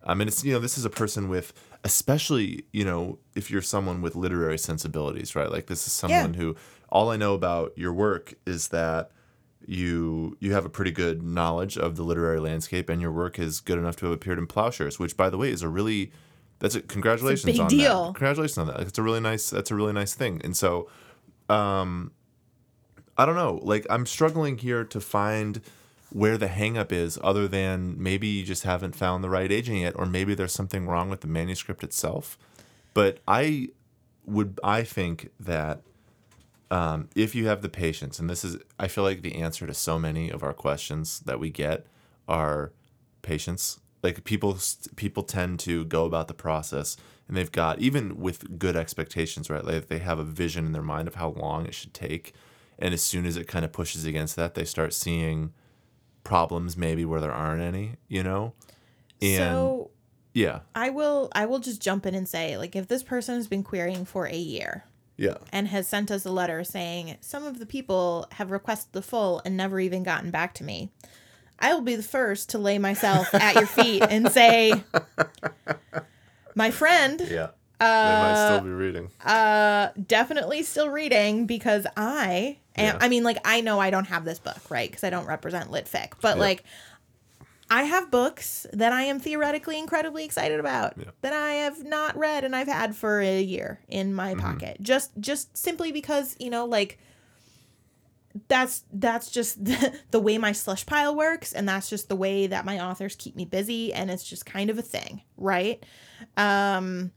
I 0.05 0.13
mean, 0.13 0.27
it's 0.27 0.43
you 0.43 0.53
know, 0.53 0.59
this 0.59 0.77
is 0.77 0.85
a 0.85 0.89
person 0.89 1.29
with, 1.29 1.51
especially 1.83 2.65
you 2.71 2.85
know, 2.85 3.17
if 3.33 3.49
you're 3.49 3.61
someone 3.61 4.01
with 4.01 4.15
literary 4.15 4.57
sensibilities, 4.57 5.35
right? 5.35 5.49
Like 5.49 5.65
this 5.65 5.87
is 5.87 5.93
someone 5.93 6.35
who 6.35 6.55
all 6.89 7.09
I 7.09 7.17
know 7.17 7.33
about 7.33 7.73
your 7.75 7.91
work 7.91 8.35
is 8.45 8.67
that 8.69 9.11
you 9.67 10.37
you 10.39 10.53
have 10.53 10.63
a 10.63 10.69
pretty 10.69 10.91
good 10.91 11.23
knowledge 11.23 11.77
of 11.77 11.95
the 11.95 12.03
literary 12.03 12.39
landscape, 12.39 12.87
and 12.87 13.01
your 13.01 13.11
work 13.11 13.39
is 13.39 13.59
good 13.59 13.79
enough 13.79 13.95
to 13.97 14.05
have 14.05 14.13
appeared 14.13 14.37
in 14.37 14.45
Plowshares, 14.45 14.99
which, 14.99 15.17
by 15.17 15.29
the 15.29 15.37
way, 15.37 15.49
is 15.49 15.63
a 15.63 15.69
really 15.69 16.11
that's 16.59 16.75
a 16.75 16.81
congratulations 16.81 17.51
big 17.51 17.59
on 17.59 17.67
deal. 17.67 18.05
that. 18.05 18.15
Congratulations 18.15 18.57
on 18.59 18.67
that. 18.67 18.81
It's 18.81 18.99
a 18.99 19.03
really 19.03 19.19
nice 19.19 19.49
that's 19.49 19.71
a 19.71 19.75
really 19.75 19.93
nice 19.93 20.13
thing, 20.13 20.39
and 20.43 20.55
so, 20.55 20.87
um, 21.49 22.11
I 23.18 23.26
don't 23.26 23.36
know. 23.36 23.59
Like 23.61 23.86
I'm 23.89 24.05
struggling 24.05 24.57
here 24.57 24.84
to 24.84 24.99
find 24.99 25.61
where 26.11 26.38
the 26.38 26.47
hangup 26.47 26.91
is 26.91 27.20
other 27.24 27.47
than 27.47 28.01
maybe 28.01 28.28
you 28.28 28.43
just 28.43 28.63
haven't 28.63 28.95
found 28.95 29.24
the 29.24 29.30
right 29.30 29.51
agent 29.51 29.80
yet 29.80 29.93
or 29.95 30.05
maybe 30.05 30.34
there's 30.34 30.53
something 30.53 30.88
wrong 30.88 31.09
with 31.09 31.22
the 31.22 31.28
manuscript 31.28 31.84
itself. 31.84 32.38
But 32.93 33.20
i 33.28 33.70
would 34.26 34.59
i 34.63 34.82
think 34.82 35.30
that 35.39 35.82
um, 36.72 37.09
if 37.16 37.36
you 37.36 37.45
have 37.45 37.61
the 37.61 37.70
patience 37.70 38.18
and 38.18 38.28
this 38.28 38.43
is 38.43 38.57
i 38.80 38.88
feel 38.88 39.03
like 39.03 39.22
the 39.22 39.36
answer 39.36 39.68
to 39.68 39.74
so 39.74 39.99
many 39.99 40.32
of 40.32 40.41
our 40.41 40.53
questions 40.53 41.20
that 41.22 41.39
we 41.39 41.51
get 41.51 41.86
are 42.28 42.72
patience. 43.22 43.80
Like 44.03 44.24
people 44.24 44.57
people 44.95 45.24
tend 45.24 45.59
to 45.61 45.84
go 45.86 46.05
about 46.05 46.28
the 46.28 46.34
process 46.34 46.95
and 47.28 47.36
they've 47.36 47.51
got 47.51 47.80
even 47.80 48.18
with 48.18 48.59
good 48.59 48.76
expectations 48.76 49.49
right? 49.49 49.66
Like 49.66 49.88
they 49.88 49.97
have 49.99 50.20
a 50.20 50.24
vision 50.24 50.66
in 50.66 50.72
their 50.74 50.84
mind 50.84 51.07
of 51.07 51.16
how 51.16 51.30
long 51.30 51.66
it 51.66 51.74
should 51.74 51.93
take 51.93 52.34
and 52.80 52.93
as 52.93 53.01
soon 53.01 53.26
as 53.26 53.38
it 53.38 53.47
kind 53.47 53.65
of 53.65 53.71
pushes 53.71 54.05
against 54.05 54.36
that 54.36 54.55
they 54.55 54.65
start 54.65 54.93
seeing 54.93 55.53
problems 56.23 56.76
maybe 56.76 57.05
where 57.05 57.21
there 57.21 57.32
aren't 57.32 57.61
any 57.61 57.93
you 58.07 58.23
know? 58.23 58.53
And 59.21 59.38
so 59.38 59.91
yeah. 60.34 60.59
I 60.76 60.89
will 60.89 61.30
I 61.34 61.45
will 61.45 61.59
just 61.59 61.82
jump 61.82 62.05
in 62.05 62.13
and 62.15 62.28
say 62.28 62.57
like 62.57 62.76
if 62.76 62.88
this 62.88 63.03
person 63.03 63.36
has 63.36 63.47
been 63.47 63.63
querying 63.63 64.05
for 64.05 64.28
a 64.28 64.36
year 64.36 64.84
yeah. 65.17 65.38
and 65.51 65.67
has 65.69 65.88
sent 65.88 66.11
us 66.11 66.26
a 66.26 66.32
letter 66.32 66.63
saying 66.63 67.17
some 67.21 67.43
of 67.43 67.59
the 67.59 67.65
people 67.65 68.28
have 68.32 68.51
requested 68.51 68.93
the 68.93 69.01
full 69.01 69.41
and 69.45 69.55
never 69.55 69.80
even 69.80 70.03
gotten 70.03 70.32
back 70.32 70.53
to 70.55 70.63
me. 70.63 70.91
I 71.57 71.73
will 71.73 71.82
be 71.82 71.95
the 71.95 72.03
first 72.03 72.49
to 72.49 72.57
lay 72.57 72.80
myself 72.80 73.34
at 73.34 73.55
your 73.55 73.65
feet 73.65 74.03
and 74.09 74.30
say, 74.32 74.84
my 76.53 76.71
friend, 76.71 77.21
yeah. 77.21 77.49
They 77.80 77.86
might 77.86 78.32
uh, 78.32 78.55
still 78.55 78.65
be 78.65 78.71
reading. 78.71 79.09
uh, 79.26 79.89
definitely 80.07 80.63
still 80.63 80.89
reading 80.89 81.45
because 81.45 81.86
I 81.97 82.57
am. 82.78 82.95
Yeah. 82.95 82.97
I 83.01 83.07
mean, 83.09 83.23
like 83.23 83.38
I 83.45 83.61
know 83.61 83.80
I 83.80 83.89
don't 83.89 84.05
have 84.07 84.26
this 84.26 84.39
book 84.39 84.59
right 84.69 84.89
because 84.89 85.03
I 85.03 85.09
don't 85.09 85.26
represent 85.26 85.71
Litfic, 85.71 86.13
but 86.21 86.36
Yeah. 86.38 86.41
like 86.41 86.63
I 87.69 87.84
have 87.84 88.11
books 88.11 88.67
that 88.73 88.93
I 88.93 89.03
am 89.03 89.19
theoretically 89.19 89.80
incredibly 89.80 90.23
excited 90.23 90.59
about 90.59 90.93
Yeah. 90.97 91.05
that 91.21 91.34
I 91.34 91.51
have 91.53 91.84
not 91.84 92.15
read 92.15 92.43
and 92.43 92.55
I've 92.55 92.67
had 92.67 92.95
for 92.95 93.21
a 93.21 93.41
year 93.41 93.80
in 93.88 94.13
my 94.13 94.34
Mm-hmm. 94.36 94.39
pocket. 94.41 94.78
Just 94.82 95.11
just 95.19 95.57
simply 95.57 95.91
because, 95.91 96.36
you 96.39 96.49
know, 96.51 96.65
like 96.65 96.99
that's 98.49 98.84
that's 98.91 99.32
just 99.32 99.63
the, 99.65 99.97
the 100.11 100.19
way 100.19 100.38
my 100.38 100.51
slush 100.51 100.86
pile 100.86 101.15
works 101.15 101.53
and 101.53 101.67
that's 101.67 101.89
just 101.89 102.09
the 102.09 102.15
way 102.15 102.47
that 102.47 102.65
my 102.65 102.80
authors 102.86 103.15
keep 103.15 103.36
me 103.36 103.45
busy 103.45 103.93
and 103.93 104.11
it's 104.11 104.23
just 104.23 104.45
kind 104.45 104.69
of 104.69 104.78
a 104.78 104.82
thing, 104.84 105.21
right? 105.38 105.84
Um 106.38 107.11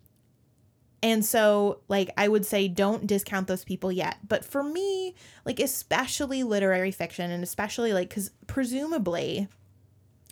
and 1.03 1.25
so, 1.25 1.81
like, 1.89 2.11
I 2.17 2.27
would 2.29 2.45
say 2.45 2.67
don't 2.67 3.07
discount 3.07 3.47
those 3.47 3.65
people 3.65 3.93
yet. 3.93 4.19
But 4.27 4.45
for 4.45 4.63
me, 4.63 5.15
like, 5.45 5.61
especially 5.61 6.43
literary 6.43 6.91
fiction, 6.91 7.31
and 7.31 7.43
especially, 7.43 7.93
like, 7.93 8.09
because 8.09 8.31
presumably 8.47 9.49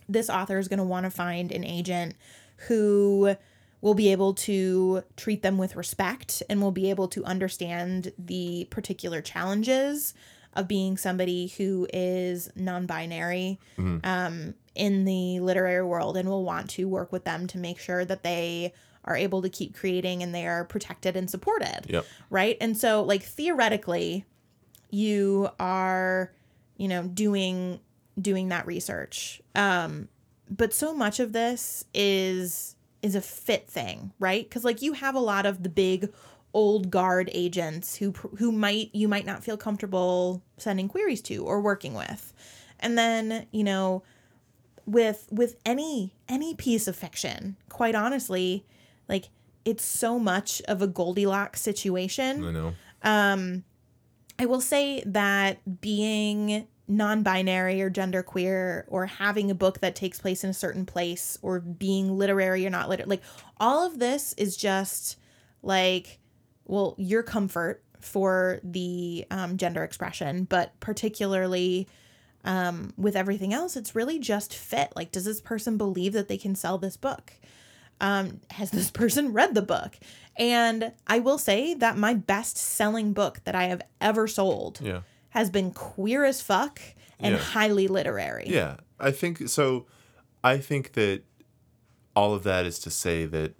this 0.08 0.28
author 0.30 0.58
is 0.58 0.68
going 0.68 0.78
to 0.78 0.84
want 0.84 1.04
to 1.04 1.10
find 1.10 1.52
an 1.52 1.64
agent 1.64 2.14
who 2.68 3.36
will 3.80 3.94
be 3.94 4.10
able 4.10 4.34
to 4.34 5.02
treat 5.16 5.42
them 5.42 5.58
with 5.58 5.76
respect 5.76 6.42
and 6.48 6.60
will 6.60 6.72
be 6.72 6.90
able 6.90 7.08
to 7.08 7.24
understand 7.24 8.12
the 8.18 8.66
particular 8.70 9.20
challenges 9.20 10.14
of 10.54 10.66
being 10.66 10.96
somebody 10.96 11.48
who 11.58 11.86
is 11.92 12.50
non-binary 12.56 13.60
um, 14.04 14.54
in 14.74 15.04
the 15.04 15.38
literary 15.40 15.84
world 15.84 16.16
and 16.16 16.28
will 16.28 16.44
want 16.44 16.70
to 16.70 16.88
work 16.88 17.12
with 17.12 17.24
them 17.24 17.46
to 17.46 17.58
make 17.58 17.78
sure 17.78 18.04
that 18.04 18.22
they 18.22 18.72
are 19.06 19.16
able 19.16 19.42
to 19.42 19.48
keep 19.48 19.74
creating 19.74 20.22
and 20.22 20.34
they 20.34 20.46
are 20.46 20.64
protected 20.64 21.16
and 21.16 21.30
supported 21.30 21.82
yep 21.88 22.04
right 22.30 22.56
and 22.60 22.76
so 22.76 23.02
like 23.02 23.22
theoretically 23.22 24.24
you 24.90 25.48
are 25.58 26.32
you 26.76 26.88
know 26.88 27.02
doing 27.02 27.80
doing 28.20 28.48
that 28.48 28.66
research 28.66 29.40
um 29.54 30.08
but 30.48 30.72
so 30.72 30.94
much 30.94 31.20
of 31.20 31.32
this 31.32 31.84
is 31.94 32.76
is 33.02 33.14
a 33.14 33.20
fit 33.20 33.68
thing, 33.68 34.12
right? 34.18 34.50
Cuz 34.50 34.64
like 34.64 34.82
you 34.82 34.94
have 34.94 35.14
a 35.14 35.20
lot 35.20 35.46
of 35.46 35.62
the 35.62 35.68
big 35.68 36.12
old 36.54 36.90
guard 36.90 37.30
agents 37.32 37.96
who 37.96 38.12
who 38.38 38.50
might 38.52 38.90
you 38.94 39.08
might 39.08 39.26
not 39.26 39.44
feel 39.44 39.56
comfortable 39.56 40.42
sending 40.56 40.88
queries 40.88 41.20
to 41.22 41.44
or 41.44 41.60
working 41.60 41.94
with. 41.94 42.32
And 42.80 42.96
then, 42.98 43.46
you 43.52 43.64
know, 43.64 44.02
with 44.86 45.28
with 45.30 45.56
any 45.64 46.14
any 46.28 46.54
piece 46.54 46.86
of 46.86 46.96
fiction, 46.96 47.56
quite 47.68 47.94
honestly, 47.94 48.64
like 49.08 49.30
it's 49.64 49.84
so 49.84 50.18
much 50.18 50.62
of 50.68 50.80
a 50.80 50.86
Goldilocks 50.86 51.60
situation. 51.60 52.44
I 52.44 52.50
know. 52.52 52.74
Um, 53.02 53.64
I 54.38 54.46
will 54.46 54.60
say 54.60 55.02
that 55.06 55.80
being 55.80 56.66
non-binary 56.88 57.82
or 57.82 57.90
genderqueer 57.90 58.84
or 58.86 59.06
having 59.06 59.50
a 59.50 59.54
book 59.54 59.80
that 59.80 59.96
takes 59.96 60.20
place 60.20 60.44
in 60.44 60.50
a 60.50 60.54
certain 60.54 60.86
place 60.86 61.36
or 61.42 61.58
being 61.58 62.16
literary 62.16 62.64
or 62.64 62.70
not 62.70 62.88
literary 62.88 63.08
like 63.08 63.22
all 63.58 63.84
of 63.84 63.98
this 63.98 64.32
is 64.34 64.56
just 64.56 65.18
like 65.62 66.20
well 66.64 66.94
your 66.96 67.24
comfort 67.24 67.82
for 68.00 68.60
the 68.62 69.26
um, 69.32 69.56
gender 69.56 69.82
expression 69.82 70.44
but 70.44 70.78
particularly 70.78 71.88
um, 72.44 72.92
with 72.96 73.16
everything 73.16 73.52
else 73.52 73.76
it's 73.76 73.96
really 73.96 74.20
just 74.20 74.54
fit 74.54 74.92
like 74.94 75.10
does 75.10 75.24
this 75.24 75.40
person 75.40 75.76
believe 75.76 76.12
that 76.12 76.28
they 76.28 76.38
can 76.38 76.54
sell 76.54 76.78
this 76.78 76.96
book 76.96 77.32
um, 78.00 78.40
has 78.50 78.70
this 78.70 78.90
person 78.90 79.32
read 79.32 79.54
the 79.54 79.62
book? 79.62 79.96
And 80.38 80.92
I 81.06 81.18
will 81.20 81.38
say 81.38 81.74
that 81.74 81.96
my 81.96 82.12
best 82.14 82.56
selling 82.58 83.12
book 83.12 83.40
that 83.44 83.54
I 83.54 83.64
have 83.64 83.82
ever 84.00 84.26
sold 84.26 84.80
Yeah. 84.82 85.00
has 85.30 85.48
been 85.50 85.70
queer 85.72 86.24
as 86.24 86.42
fuck 86.42 86.80
and 87.18 87.34
Yeah. 87.34 87.40
highly 87.40 87.88
literary. 87.88 88.44
Yeah, 88.48 88.76
I 89.00 89.10
think 89.10 89.48
so. 89.48 89.86
I 90.44 90.58
think 90.58 90.92
that 90.92 91.22
all 92.14 92.34
of 92.34 92.42
that 92.44 92.66
is 92.66 92.78
to 92.80 92.90
say 92.90 93.24
that 93.26 93.54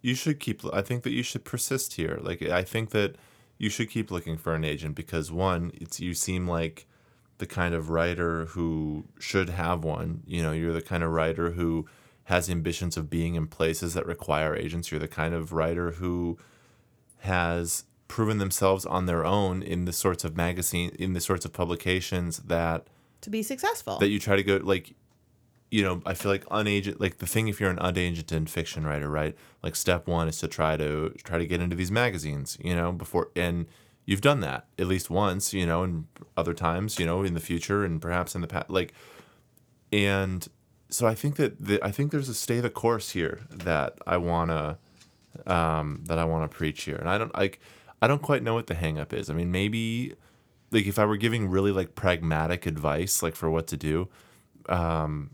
you 0.00 0.14
should 0.16 0.40
keep. 0.40 0.62
I 0.72 0.82
think 0.82 1.04
that 1.04 1.12
you 1.12 1.22
should 1.22 1.44
persist 1.44 1.94
here. 1.94 2.18
Like 2.20 2.42
I 2.42 2.64
think 2.64 2.90
that 2.90 3.14
you 3.58 3.70
should 3.70 3.88
keep 3.88 4.10
looking 4.10 4.36
for 4.36 4.54
an 4.56 4.64
agent 4.64 4.96
because 4.96 5.30
one, 5.30 5.70
it's 5.74 6.00
you 6.00 6.14
seem 6.14 6.48
like 6.48 6.86
the 7.38 7.46
kind 7.46 7.74
of 7.74 7.90
writer 7.90 8.46
who 8.46 9.04
should 9.20 9.50
have 9.50 9.84
one. 9.84 10.22
You 10.26 10.42
know, 10.42 10.50
you're 10.52 10.72
the 10.72 10.82
kind 10.82 11.04
of 11.04 11.10
writer 11.12 11.52
who 11.52 11.86
has 12.24 12.48
ambitions 12.48 12.96
of 12.96 13.10
being 13.10 13.34
in 13.34 13.46
places 13.48 13.94
that 13.94 14.06
require 14.06 14.54
agents. 14.56 14.90
You're 14.90 15.00
the 15.00 15.08
kind 15.08 15.34
of 15.34 15.52
writer 15.52 15.92
who 15.92 16.38
has 17.18 17.84
proven 18.08 18.38
themselves 18.38 18.84
on 18.84 19.06
their 19.06 19.24
own 19.24 19.62
in 19.62 19.84
the 19.86 19.92
sorts 19.92 20.24
of 20.24 20.36
magazine 20.36 20.90
in 20.98 21.14
the 21.14 21.20
sorts 21.20 21.44
of 21.44 21.52
publications 21.52 22.38
that 22.38 22.86
To 23.22 23.30
be 23.30 23.42
successful. 23.42 23.98
that 23.98 24.08
you 24.08 24.18
try 24.18 24.36
to 24.36 24.42
go 24.42 24.60
like 24.62 24.94
you 25.70 25.82
know 25.82 26.02
i 26.04 26.12
feel 26.12 26.30
like 26.30 26.44
unagent 26.46 27.00
like 27.00 27.16
the 27.18 27.26
thing 27.26 27.48
if 27.48 27.58
you're 27.58 27.70
an 27.70 27.78
unagented 27.78 28.50
fiction 28.50 28.84
writer 28.84 29.08
right 29.08 29.34
like 29.62 29.74
step 29.74 30.06
one 30.06 30.28
is 30.28 30.38
to 30.40 30.48
try 30.48 30.76
to 30.76 31.14
try 31.24 31.38
to 31.38 31.46
get 31.46 31.62
into 31.62 31.74
these 31.74 31.90
magazines 31.90 32.58
you 32.62 32.74
know 32.76 32.92
before 32.92 33.30
and 33.34 33.64
you've 34.04 34.20
done 34.20 34.40
that 34.40 34.66
at 34.78 34.86
least 34.86 35.08
once 35.08 35.54
you 35.54 35.64
know 35.64 35.82
and 35.82 36.04
other 36.36 36.52
times 36.52 36.98
you 36.98 37.06
know 37.06 37.22
in 37.22 37.32
the 37.32 37.40
future 37.40 37.82
and 37.82 38.02
perhaps 38.02 38.34
in 38.34 38.42
the 38.42 38.46
past 38.46 38.68
like 38.68 38.92
and 39.90 40.48
so 40.92 41.06
i 41.06 41.14
think 41.14 41.36
that 41.36 41.58
the, 41.64 41.82
i 41.84 41.90
think 41.90 42.10
there's 42.10 42.28
a 42.28 42.34
stay 42.34 42.60
the 42.60 42.70
course 42.70 43.10
here 43.10 43.40
that 43.50 43.98
i 44.06 44.16
want 44.16 44.50
to 44.50 44.76
um 45.52 46.04
that 46.06 46.18
i 46.18 46.24
want 46.24 46.48
to 46.48 46.56
preach 46.56 46.82
here 46.84 46.96
and 46.96 47.08
i 47.08 47.16
don't 47.18 47.34
like 47.36 47.60
i 48.00 48.06
don't 48.06 48.22
quite 48.22 48.42
know 48.42 48.54
what 48.54 48.66
the 48.66 48.74
hangup 48.74 49.12
is 49.12 49.30
i 49.30 49.32
mean 49.34 49.50
maybe 49.50 50.14
like 50.72 50.86
if 50.86 50.98
I 50.98 51.04
were 51.04 51.16
giving 51.16 51.48
really 51.48 51.70
like 51.70 51.94
pragmatic 51.94 52.66
advice, 52.66 53.22
like 53.22 53.36
for 53.36 53.50
what 53.50 53.66
to 53.68 53.76
do, 53.76 54.08
um, 54.68 55.30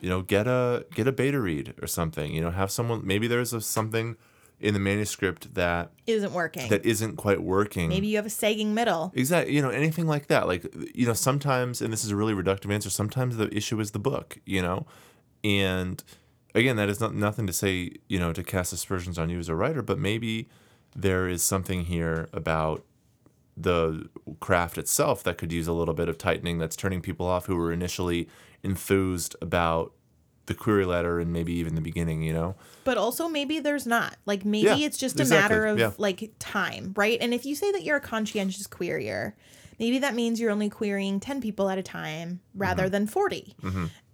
you 0.00 0.08
know, 0.08 0.20
get 0.20 0.46
a 0.46 0.84
get 0.94 1.06
a 1.06 1.12
beta 1.12 1.40
read 1.40 1.74
or 1.80 1.86
something. 1.86 2.34
You 2.34 2.40
know, 2.40 2.50
have 2.50 2.70
someone 2.70 3.06
maybe 3.06 3.26
there's 3.28 3.52
a, 3.52 3.60
something 3.60 4.16
in 4.60 4.74
the 4.74 4.80
manuscript 4.80 5.54
that 5.54 5.90
isn't 6.06 6.32
working. 6.32 6.68
that 6.68 6.84
isn't 6.84 7.16
quite 7.16 7.42
working. 7.42 7.88
Maybe 7.88 8.08
you 8.08 8.16
have 8.16 8.26
a 8.26 8.30
sagging 8.30 8.74
middle. 8.74 9.10
Exactly. 9.14 9.54
You 9.54 9.62
know, 9.62 9.70
anything 9.70 10.06
like 10.06 10.26
that. 10.26 10.46
Like, 10.46 10.66
you 10.94 11.06
know, 11.06 11.14
sometimes, 11.14 11.80
and 11.80 11.92
this 11.92 12.04
is 12.04 12.10
a 12.10 12.16
really 12.16 12.34
reductive 12.34 12.72
answer, 12.72 12.90
sometimes 12.90 13.36
the 13.36 13.54
issue 13.56 13.80
is 13.80 13.92
the 13.92 13.98
book, 13.98 14.38
you 14.44 14.60
know? 14.60 14.86
And 15.42 16.02
again, 16.54 16.76
that 16.76 16.88
is 16.90 17.00
not 17.00 17.14
nothing 17.14 17.46
to 17.46 17.52
say, 17.52 17.92
you 18.08 18.18
know, 18.18 18.32
to 18.32 18.42
cast 18.42 18.72
aspersions 18.72 19.18
on 19.18 19.30
you 19.30 19.38
as 19.38 19.48
a 19.48 19.54
writer, 19.54 19.82
but 19.82 19.98
maybe 19.98 20.48
there 20.94 21.26
is 21.26 21.42
something 21.42 21.86
here 21.86 22.28
about 22.32 22.84
the 23.56 24.08
craft 24.40 24.78
itself 24.78 25.22
that 25.22 25.38
could 25.38 25.52
use 25.52 25.66
a 25.66 25.72
little 25.72 25.94
bit 25.94 26.08
of 26.08 26.18
tightening 26.18 26.58
that's 26.58 26.76
turning 26.76 27.00
people 27.00 27.26
off 27.26 27.46
who 27.46 27.56
were 27.56 27.72
initially 27.72 28.28
enthused 28.62 29.36
about 29.40 29.92
the 30.50 30.54
query 30.54 30.84
letter 30.84 31.18
and 31.20 31.32
maybe 31.32 31.52
even 31.54 31.74
the 31.74 31.80
beginning, 31.80 32.22
you 32.22 32.32
know? 32.34 32.54
But 32.84 32.98
also 32.98 33.28
maybe 33.28 33.58
there's 33.60 33.86
not. 33.86 34.16
Like 34.26 34.44
maybe 34.44 34.66
Yeah, 34.66 34.76
it's 34.86 34.98
just 34.98 35.18
a 35.18 35.22
exactly, 35.22 35.56
matter 35.56 35.66
of 35.66 35.78
yeah. 35.78 35.92
like 35.96 36.30
time, 36.38 36.92
right? 36.96 37.18
And 37.20 37.32
if 37.32 37.46
you 37.46 37.54
say 37.54 37.72
that 37.72 37.82
you're 37.84 37.96
a 37.96 38.00
conscientious 38.00 38.66
querier, 38.66 39.32
maybe 39.78 39.98
that 40.00 40.14
means 40.14 40.38
you're 40.40 40.50
only 40.50 40.68
querying 40.68 41.20
10 41.20 41.40
people 41.40 41.70
at 41.70 41.78
a 41.78 41.82
time 41.82 42.40
rather 42.54 42.82
Mm-hmm. 42.84 42.92
than 42.92 43.06
40. 43.06 43.56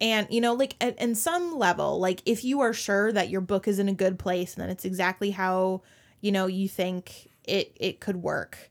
And 0.00 0.26
you 0.30 0.40
know, 0.40 0.52
like 0.52 0.76
at, 0.80 0.98
in 1.00 1.14
some 1.14 1.56
level, 1.58 1.98
like 1.98 2.22
if 2.26 2.44
you 2.44 2.60
are 2.60 2.72
sure 2.72 3.10
that 3.12 3.30
your 3.30 3.40
book 3.40 3.66
is 3.66 3.78
in 3.78 3.88
a 3.88 3.94
good 3.94 4.18
place 4.18 4.54
and 4.54 4.62
that 4.62 4.70
it's 4.70 4.84
exactly 4.84 5.30
how, 5.30 5.80
you 6.20 6.30
know, 6.32 6.46
you 6.46 6.68
think 6.68 7.28
it 7.44 7.72
it 7.80 8.00
could 8.00 8.16
work. 8.22 8.70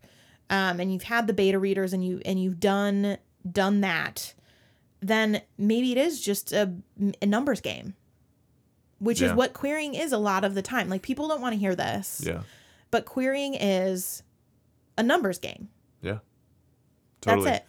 Um, 0.51 0.79
and 0.79 0.93
you've 0.93 1.01
had 1.03 1.25
the 1.25 1.33
beta 1.33 1.57
readers 1.57 1.91
and 1.93 2.05
you 2.05 2.21
and 2.23 2.39
you've 2.41 2.59
done 2.59 3.17
done 3.51 3.81
that, 3.81 4.34
then 5.07 5.41
maybe 5.57 5.91
it 5.91 5.97
is 5.97 6.21
just 6.21 6.51
a, 6.53 6.73
a 7.21 7.25
numbers 7.25 7.61
game 7.61 7.93
which 8.99 9.21
is 9.21 9.33
what 9.33 9.53
querying 9.53 9.93
is 9.93 10.13
a 10.13 10.17
lot 10.17 10.45
of 10.45 10.55
the 10.55 10.61
time. 10.61 10.87
Like 10.87 11.01
people 11.01 11.27
don't 11.27 11.41
want 11.41 11.53
to 11.53 11.59
hear 11.59 11.75
this, 11.75 12.23
Yeah. 12.25 12.41
but 12.91 13.05
querying 13.05 13.53
is 13.53 14.23
a 14.97 15.03
numbers 15.03 15.37
game. 15.37 15.67
Yeah. 16.01 16.19
Totally. 17.19 17.45
That's 17.45 17.57
it. 17.59 17.65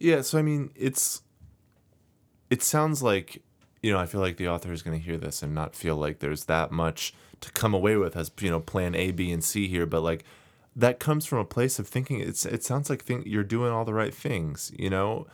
Yeah, 0.00 0.20
so 0.22 0.36
I 0.36 0.42
mean, 0.42 0.70
it's 0.74 1.22
it 2.50 2.62
sounds 2.62 3.02
like 3.02 3.42
you 3.82 3.92
know, 3.92 3.98
I 4.00 4.06
feel 4.06 4.20
like 4.20 4.36
the 4.36 4.48
author 4.48 4.72
is 4.72 4.82
going 4.82 4.98
to 4.98 5.02
hear 5.04 5.16
this 5.16 5.42
and 5.44 5.54
not 5.54 5.76
feel 5.76 5.94
like 5.96 6.18
there's 6.18 6.46
that 6.46 6.72
much 6.72 7.14
to 7.40 7.52
come 7.52 7.72
away 7.72 7.96
with 7.96 8.16
as 8.16 8.30
you 8.40 8.50
know, 8.50 8.58
plan 8.60 8.96
A, 8.96 9.12
B, 9.12 9.30
and 9.30 9.42
C 9.42 9.68
here, 9.68 9.86
but 9.86 10.02
like 10.02 10.24
that 10.74 10.98
comes 10.98 11.24
from 11.24 11.38
a 11.38 11.44
place 11.44 11.78
of 11.78 11.86
thinking. 11.86 12.20
It's 12.20 12.44
it 12.44 12.64
sounds 12.64 12.90
like 12.90 13.02
think 13.04 13.26
you're 13.26 13.44
doing 13.44 13.70
all 13.72 13.84
the 13.84 13.94
right 13.94 14.12
things, 14.14 14.72
you 14.76 14.90
know, 14.90 15.28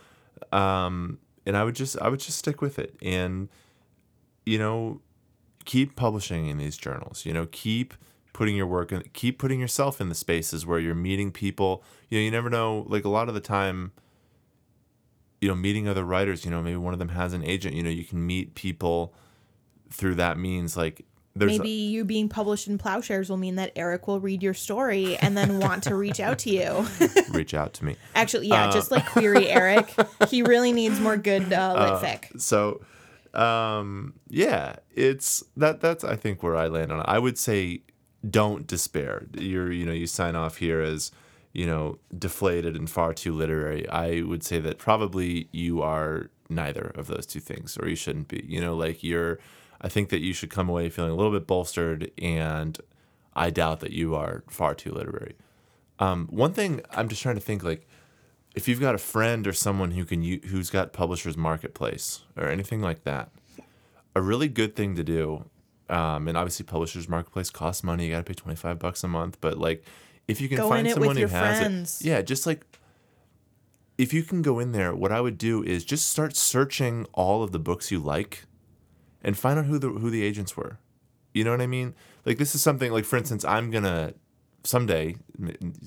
um, 0.51 1.17
and 1.45 1.55
I 1.55 1.63
would 1.63 1.75
just 1.75 1.99
I 1.99 2.09
would 2.09 2.19
just 2.19 2.37
stick 2.37 2.61
with 2.61 2.79
it 2.79 2.95
and 3.01 3.49
you 4.45 4.57
know 4.57 5.01
keep 5.65 5.95
publishing 5.95 6.47
in 6.47 6.57
these 6.57 6.77
journals. 6.77 7.25
You 7.25 7.33
know, 7.33 7.47
keep 7.51 7.93
putting 8.33 8.55
your 8.55 8.67
work 8.67 8.91
in, 8.91 9.03
keep 9.13 9.37
putting 9.39 9.59
yourself 9.59 9.99
in 9.99 10.09
the 10.09 10.15
spaces 10.15 10.65
where 10.65 10.79
you're 10.79 10.95
meeting 10.95 11.31
people. 11.31 11.83
You 12.09 12.19
know, 12.19 12.23
you 12.23 12.31
never 12.31 12.49
know. 12.49 12.85
Like 12.87 13.03
a 13.03 13.09
lot 13.09 13.27
of 13.27 13.33
the 13.33 13.41
time, 13.41 13.91
you 15.41 15.49
know, 15.49 15.55
meeting 15.55 15.87
other 15.87 16.05
writers. 16.05 16.45
You 16.45 16.51
know, 16.51 16.61
maybe 16.61 16.77
one 16.77 16.93
of 16.93 16.99
them 16.99 17.09
has 17.09 17.33
an 17.33 17.43
agent. 17.43 17.75
You 17.75 17.83
know, 17.83 17.89
you 17.89 18.05
can 18.05 18.25
meet 18.25 18.55
people 18.55 19.13
through 19.89 20.15
that 20.15 20.37
means. 20.37 20.77
Like 20.77 21.05
there's 21.37 21.59
Maybe 21.59 21.69
you 21.69 22.05
being 22.05 22.29
published 22.29 22.67
in 22.69 22.77
Plowshares 22.77 23.29
will 23.29 23.35
mean 23.35 23.55
that 23.55 23.73
Erik 23.75 24.07
will 24.07 24.21
read 24.21 24.41
your 24.41 24.53
story 24.53 25.17
and 25.17 25.35
then 25.35 25.59
want 25.59 25.83
to 25.83 25.95
reach 25.95 26.21
out 26.21 26.39
to 26.39 26.49
you. 26.49 26.87
reach 27.31 27.53
out 27.53 27.73
to 27.73 27.83
me. 27.85 27.97
Actually, 28.15 28.47
yeah, 28.47 28.71
just 28.71 28.89
like 28.89 29.05
query 29.07 29.49
Erik. 29.49 29.93
He 30.29 30.41
really 30.43 30.71
needs 30.71 30.99
more 30.99 31.17
good 31.17 31.51
uh, 31.51 31.99
lit 32.01 32.21
fic. 32.21 32.41
So, 32.41 32.81
um, 33.33 34.13
yeah, 34.29 34.77
it's 34.95 35.43
that. 35.57 35.81
That's 35.81 36.05
I 36.05 36.15
think 36.15 36.41
where 36.41 36.55
I 36.55 36.67
land 36.67 36.91
on 36.91 37.01
it. 37.01 37.05
I 37.07 37.19
would 37.19 37.37
say, 37.37 37.81
don't 38.27 38.65
despair. 38.65 39.27
You're 39.37 39.71
you 39.71 39.85
know 39.85 39.91
you 39.91 40.07
sign 40.07 40.35
off 40.35 40.57
here 40.57 40.79
as 40.79 41.11
you 41.51 41.65
know 41.65 41.99
deflated 42.17 42.75
and 42.75 42.89
far 42.89 43.13
too 43.13 43.33
literary. 43.33 43.87
I 43.89 44.21
would 44.21 44.43
say 44.43 44.59
that 44.59 44.77
probably 44.77 45.49
you 45.51 45.81
are 45.81 46.29
neither 46.49 46.93
of 46.95 47.07
those 47.07 47.25
two 47.25 47.41
things, 47.41 47.77
or 47.77 47.89
you 47.89 47.95
shouldn't 47.95 48.29
be. 48.29 48.45
You 48.47 48.61
know, 48.61 48.75
like 48.75 49.03
you're. 49.03 49.39
I 49.85 49.87
think 49.87 50.09
that 50.09 50.19
you 50.21 50.33
should 50.33 50.49
come 50.49 50.67
away 50.67 50.89
feeling 50.89 51.11
a 51.11 51.15
little 51.15 51.31
bit 51.31 51.45
bolstered, 51.45 52.09
and 52.19 52.77
I 53.35 53.51
doubt 53.51 53.81
that 53.81 53.91
you 53.91 54.15
are 54.15 54.43
far 54.49 54.73
too 54.73 54.91
literary. 54.91 55.35
Um, 55.99 56.27
one 56.31 56.53
thing 56.53 56.81
I'm 56.91 57.07
just 57.07 57.21
trying 57.21 57.35
to 57.35 57.41
think 57.41 57.63
like 57.63 57.87
if 58.55 58.67
you've 58.67 58.79
got 58.79 58.95
a 58.95 58.97
friend 58.97 59.45
or 59.45 59.53
someone 59.53 59.91
who 59.91 60.03
can 60.05 60.23
u- 60.23 60.41
who's 60.47 60.69
got 60.69 60.91
publishers 60.91 61.37
marketplace 61.37 62.23
or 62.35 62.47
anything 62.49 62.81
like 62.81 63.03
that 63.03 63.29
a 64.15 64.21
really 64.21 64.47
good 64.47 64.75
thing 64.75 64.95
to 64.95 65.03
do 65.03 65.45
um, 65.89 66.27
and 66.27 66.37
obviously 66.37 66.65
publishers 66.65 67.07
marketplace 67.07 67.49
costs 67.49 67.83
money 67.83 68.05
you 68.07 68.11
got 68.13 68.17
to 68.19 68.23
pay 68.23 68.33
25 68.33 68.79
bucks 68.79 69.03
a 69.03 69.07
month 69.07 69.37
but 69.41 69.57
like 69.57 69.83
if 70.27 70.39
you 70.41 70.47
can 70.49 70.57
Go 70.57 70.67
find 70.69 70.89
someone 70.89 71.15
who 71.17 71.27
has 71.27 71.59
friends. 71.59 72.01
it 72.01 72.07
yeah 72.07 72.21
just 72.21 72.45
like 72.45 72.65
if 73.97 74.13
you 74.13 74.23
can 74.23 74.41
go 74.41 74.59
in 74.59 74.71
there 74.71 74.93
what 74.95 75.11
i 75.11 75.21
would 75.21 75.37
do 75.37 75.63
is 75.63 75.83
just 75.85 76.09
start 76.09 76.35
searching 76.35 77.05
all 77.13 77.43
of 77.43 77.51
the 77.51 77.59
books 77.59 77.91
you 77.91 77.99
like 77.99 78.45
and 79.25 79.37
find 79.37 79.59
out 79.59 79.65
who 79.65 79.77
the 79.77 79.89
who 79.89 80.09
the 80.09 80.23
agents 80.23 80.55
were. 80.55 80.79
You 81.33 81.43
know 81.43 81.51
what 81.51 81.59
i 81.61 81.67
mean? 81.67 81.93
Like 82.23 82.37
this 82.37 82.55
is 82.55 82.61
something 82.61 82.93
like 82.93 83.03
for 83.03 83.17
instance 83.17 83.43
i'm 83.43 83.69
gonna 83.71 84.13
someday 84.63 85.15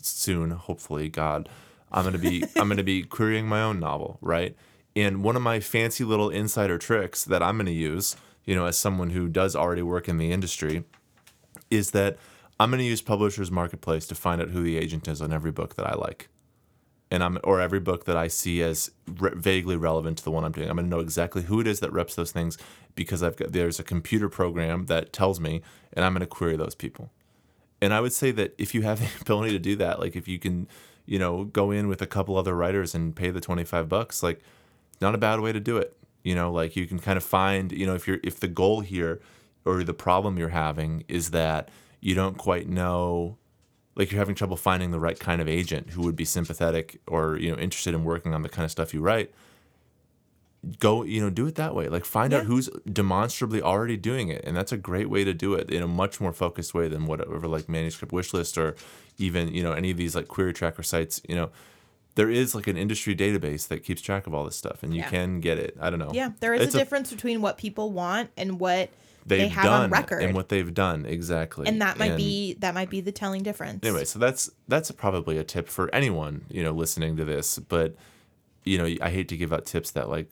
soon 0.02 0.50
hopefully 0.50 1.08
god 1.08 1.48
i'm 1.90 2.04
gonna 2.04 2.18
be 2.18 2.44
i'm 2.56 2.68
gonna 2.68 2.82
be 2.82 3.02
querying 3.02 3.46
my 3.48 3.62
own 3.62 3.80
novel 3.80 4.18
right? 4.20 4.54
And 4.94 5.22
one 5.22 5.36
of 5.36 5.42
my 5.42 5.60
fancy 5.60 6.04
little 6.04 6.28
insider 6.28 6.76
tricks 6.76 7.24
that 7.24 7.42
i'm 7.42 7.56
gonna 7.56 7.70
use 7.70 8.16
you 8.48 8.54
know, 8.54 8.64
as 8.64 8.78
someone 8.78 9.10
who 9.10 9.28
does 9.28 9.54
already 9.54 9.82
work 9.82 10.08
in 10.08 10.16
the 10.16 10.32
industry, 10.32 10.82
is 11.70 11.90
that 11.90 12.16
I'm 12.58 12.70
to 12.70 12.82
use 12.82 13.02
Publishers 13.02 13.50
Marketplace 13.50 14.06
to 14.06 14.14
find 14.14 14.40
out 14.40 14.48
who 14.48 14.62
the 14.62 14.78
agent 14.78 15.06
is 15.06 15.20
on 15.20 15.34
every 15.34 15.52
book 15.52 15.76
that 15.76 15.86
I 15.86 15.94
like. 15.96 16.30
And 17.10 17.24
I'm 17.24 17.38
or 17.42 17.60
every 17.60 17.80
book 17.80 18.04
that 18.04 18.16
I 18.16 18.28
see 18.28 18.62
as 18.62 18.90
re- 19.18 19.32
vaguely 19.34 19.76
relevant 19.76 20.18
to 20.18 20.24
the 20.24 20.30
one 20.30 20.44
I'm 20.44 20.52
doing. 20.52 20.68
I'm 20.68 20.76
going 20.76 20.86
to 20.86 20.94
know 20.94 21.00
exactly 21.00 21.42
who 21.42 21.60
it 21.60 21.66
is 21.66 21.80
that 21.80 21.92
reps 21.92 22.14
those 22.14 22.32
things 22.32 22.58
because 22.94 23.22
I've 23.22 23.36
got 23.36 23.52
there's 23.52 23.80
a 23.80 23.84
computer 23.84 24.28
program 24.28 24.86
that 24.86 25.12
tells 25.12 25.40
me, 25.40 25.62
and 25.92 26.04
I'm 26.04 26.12
going 26.12 26.20
to 26.20 26.26
query 26.26 26.56
those 26.56 26.74
people. 26.74 27.10
And 27.80 27.94
I 27.94 28.00
would 28.00 28.12
say 28.12 28.30
that 28.32 28.54
if 28.58 28.74
you 28.74 28.82
have 28.82 28.98
the 29.16 29.20
ability 29.20 29.52
to 29.52 29.58
do 29.58 29.76
that, 29.76 30.00
like 30.00 30.16
if 30.16 30.28
you 30.28 30.38
can, 30.38 30.68
you 31.06 31.18
know, 31.18 31.44
go 31.44 31.70
in 31.70 31.88
with 31.88 32.02
a 32.02 32.06
couple 32.06 32.36
other 32.36 32.54
writers 32.54 32.94
and 32.94 33.16
pay 33.16 33.30
the 33.30 33.40
25 33.40 33.88
bucks, 33.88 34.22
like 34.22 34.40
not 35.00 35.14
a 35.14 35.18
bad 35.18 35.40
way 35.40 35.52
to 35.52 35.60
do 35.60 35.76
it. 35.76 35.96
You 36.22 36.34
know, 36.34 36.52
like 36.52 36.76
you 36.76 36.86
can 36.86 36.98
kind 36.98 37.16
of 37.16 37.24
find, 37.24 37.72
you 37.72 37.86
know, 37.86 37.94
if 37.94 38.06
you're 38.06 38.18
if 38.22 38.40
the 38.40 38.48
goal 38.48 38.80
here 38.80 39.20
or 39.64 39.82
the 39.82 39.94
problem 39.94 40.38
you're 40.38 40.48
having 40.48 41.04
is 41.08 41.30
that 41.30 41.70
you 42.00 42.14
don't 42.14 42.36
quite 42.36 42.68
know 42.68 43.38
like 43.98 44.10
you're 44.10 44.18
having 44.18 44.34
trouble 44.34 44.56
finding 44.56 44.90
the 44.92 45.00
right 45.00 45.18
kind 45.20 45.42
of 45.42 45.48
agent 45.48 45.90
who 45.90 46.02
would 46.02 46.16
be 46.16 46.24
sympathetic 46.24 47.00
or 47.06 47.36
you 47.36 47.50
know 47.50 47.58
interested 47.58 47.92
in 47.94 48.04
working 48.04 48.32
on 48.32 48.42
the 48.42 48.48
kind 48.48 48.64
of 48.64 48.70
stuff 48.70 48.94
you 48.94 49.00
write 49.00 49.34
go 50.80 51.04
you 51.04 51.20
know 51.20 51.30
do 51.30 51.46
it 51.46 51.54
that 51.54 51.74
way. 51.74 51.88
Like 51.88 52.04
find 52.04 52.32
out 52.34 52.44
who's 52.44 52.68
demonstrably 52.90 53.62
already 53.62 53.96
doing 53.96 54.28
it 54.28 54.42
and 54.44 54.56
that's 54.56 54.72
a 54.72 54.76
great 54.76 55.08
way 55.08 55.22
to 55.24 55.32
do 55.32 55.54
it 55.54 55.70
in 55.70 55.82
a 55.82 55.86
much 55.86 56.20
more 56.20 56.32
focused 56.32 56.74
way 56.74 56.88
than 56.88 57.06
whatever 57.06 57.46
like 57.46 57.68
manuscript 57.68 58.12
wishlist 58.12 58.56
or 58.58 58.74
even 59.18 59.54
you 59.54 59.62
know 59.62 59.72
any 59.72 59.90
of 59.90 59.96
these 59.96 60.16
like 60.16 60.28
query 60.28 60.52
tracker 60.52 60.82
sites 60.82 61.20
you 61.28 61.34
know. 61.34 61.50
There 62.16 62.28
is 62.28 62.52
like 62.52 62.66
an 62.66 62.76
industry 62.76 63.14
database 63.14 63.68
that 63.68 63.84
keeps 63.84 64.02
track 64.02 64.26
of 64.26 64.34
all 64.34 64.44
this 64.44 64.56
stuff 64.56 64.82
and 64.82 64.92
you 64.92 65.02
Yeah. 65.02 65.08
can 65.10 65.38
get 65.38 65.56
it. 65.56 65.76
I 65.80 65.88
don't 65.88 66.00
know. 66.00 66.10
Yeah, 66.12 66.32
there 66.40 66.52
is 66.52 66.62
It's 66.62 66.74
a 66.74 66.78
difference 66.78 67.12
between 67.12 67.40
what 67.40 67.58
people 67.58 67.92
want 67.92 68.30
and 68.36 68.58
what 68.58 68.90
they've 69.28 69.40
they 69.40 69.48
have 69.48 69.64
done 69.64 69.82
on 69.84 69.90
record. 69.90 70.22
and 70.22 70.34
what 70.34 70.48
they've 70.48 70.72
done 70.74 71.04
exactly 71.06 71.66
and 71.66 71.80
that 71.82 71.98
might 71.98 72.10
And- 72.12 72.16
be 72.16 72.54
that 72.54 72.74
might 72.74 72.90
be 72.90 73.00
the 73.00 73.12
telling 73.12 73.42
difference. 73.42 73.84
anyway 73.84 74.04
so 74.04 74.18
that's 74.18 74.50
that's 74.68 74.90
probably 74.90 75.38
a 75.38 75.44
tip 75.44 75.68
for 75.68 75.92
anyone 75.94 76.44
you 76.50 76.62
know 76.62 76.72
listening 76.72 77.16
to 77.16 77.24
this 77.24 77.58
but 77.58 77.94
you 78.64 78.78
know 78.78 78.88
i 79.02 79.10
hate 79.10 79.28
to 79.28 79.36
give 79.36 79.52
out 79.52 79.66
tips 79.66 79.90
that 79.92 80.08
like 80.08 80.30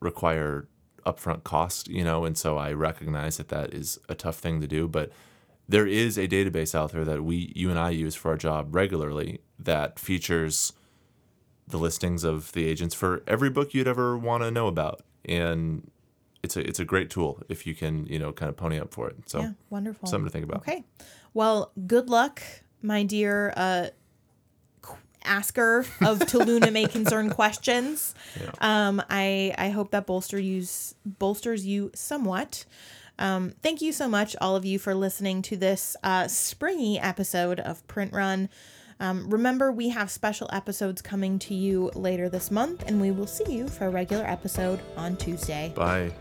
require 0.00 0.68
upfront 1.06 1.42
cost 1.44 1.88
you 1.88 2.04
know 2.04 2.24
and 2.24 2.36
so 2.36 2.56
i 2.58 2.72
recognize 2.72 3.36
that 3.38 3.48
that 3.48 3.72
is 3.74 3.98
a 4.08 4.14
tough 4.14 4.36
thing 4.38 4.60
to 4.60 4.66
do 4.66 4.86
but 4.88 5.10
there 5.68 5.86
is 5.86 6.16
a 6.18 6.26
database 6.26 6.74
out 6.74 6.92
there 6.92 7.04
that 7.04 7.22
we 7.24 7.52
you 7.54 7.70
and 7.70 7.78
i 7.78 7.90
use 7.90 8.14
for 8.14 8.30
our 8.30 8.36
job 8.36 8.74
regularly 8.74 9.40
that 9.58 9.98
features 9.98 10.72
the 11.66 11.76
listings 11.78 12.24
of 12.24 12.52
the 12.52 12.66
agents 12.66 12.94
for 12.94 13.22
every 13.26 13.50
book 13.50 13.74
you'd 13.74 13.88
ever 13.88 14.16
want 14.16 14.42
to 14.42 14.50
know 14.50 14.66
about 14.66 15.02
and 15.24 15.90
it's 16.42 16.56
a 16.56 16.66
it's 16.66 16.78
a 16.80 16.84
great 16.84 17.10
tool 17.10 17.42
if 17.48 17.66
you 17.66 17.74
can 17.74 18.06
you 18.06 18.18
know 18.18 18.32
kind 18.32 18.48
of 18.48 18.56
pony 18.56 18.78
up 18.78 18.92
for 18.94 19.08
it 19.08 19.16
so 19.26 19.40
Yeah, 19.40 19.52
wonderful. 19.70 20.08
something 20.08 20.26
to 20.26 20.30
think 20.32 20.44
about 20.44 20.58
Okay. 20.58 20.84
Well, 21.34 21.72
good 21.86 22.08
luck, 22.10 22.42
my 22.82 23.02
dear 23.04 23.52
uh, 23.56 23.86
asker 25.24 25.80
of 26.00 26.18
Taluna 26.30 26.72
may 26.72 26.86
concern 26.86 27.30
questions. 27.30 28.14
Um, 28.60 29.02
I 29.10 29.54
I 29.58 29.70
hope 29.70 29.90
that 29.90 30.06
bolster 30.06 30.38
you 30.38 30.64
bolsters 31.04 31.66
you 31.66 31.90
somewhat. 31.94 32.64
Um, 33.20 33.52
thank 33.62 33.82
you 33.82 33.92
so 33.92 34.08
much, 34.08 34.36
all 34.40 34.54
of 34.54 34.64
you, 34.64 34.78
for 34.78 34.94
listening 34.94 35.42
to 35.42 35.56
this 35.56 35.96
uh, 36.04 36.28
springy 36.28 37.00
episode 37.00 37.58
of 37.58 37.84
Print 37.88 38.12
Run. 38.12 38.48
Um, 39.00 39.30
remember, 39.30 39.70
we 39.70 39.90
have 39.90 40.10
special 40.10 40.48
episodes 40.52 41.02
coming 41.02 41.38
to 41.40 41.54
you 41.54 41.90
later 41.94 42.28
this 42.28 42.50
month, 42.50 42.84
and 42.86 43.00
we 43.00 43.10
will 43.10 43.26
see 43.26 43.52
you 43.52 43.68
for 43.68 43.86
a 43.86 43.90
regular 43.90 44.24
episode 44.24 44.80
on 44.96 45.16
Tuesday. 45.16 45.72
bye 45.74 46.12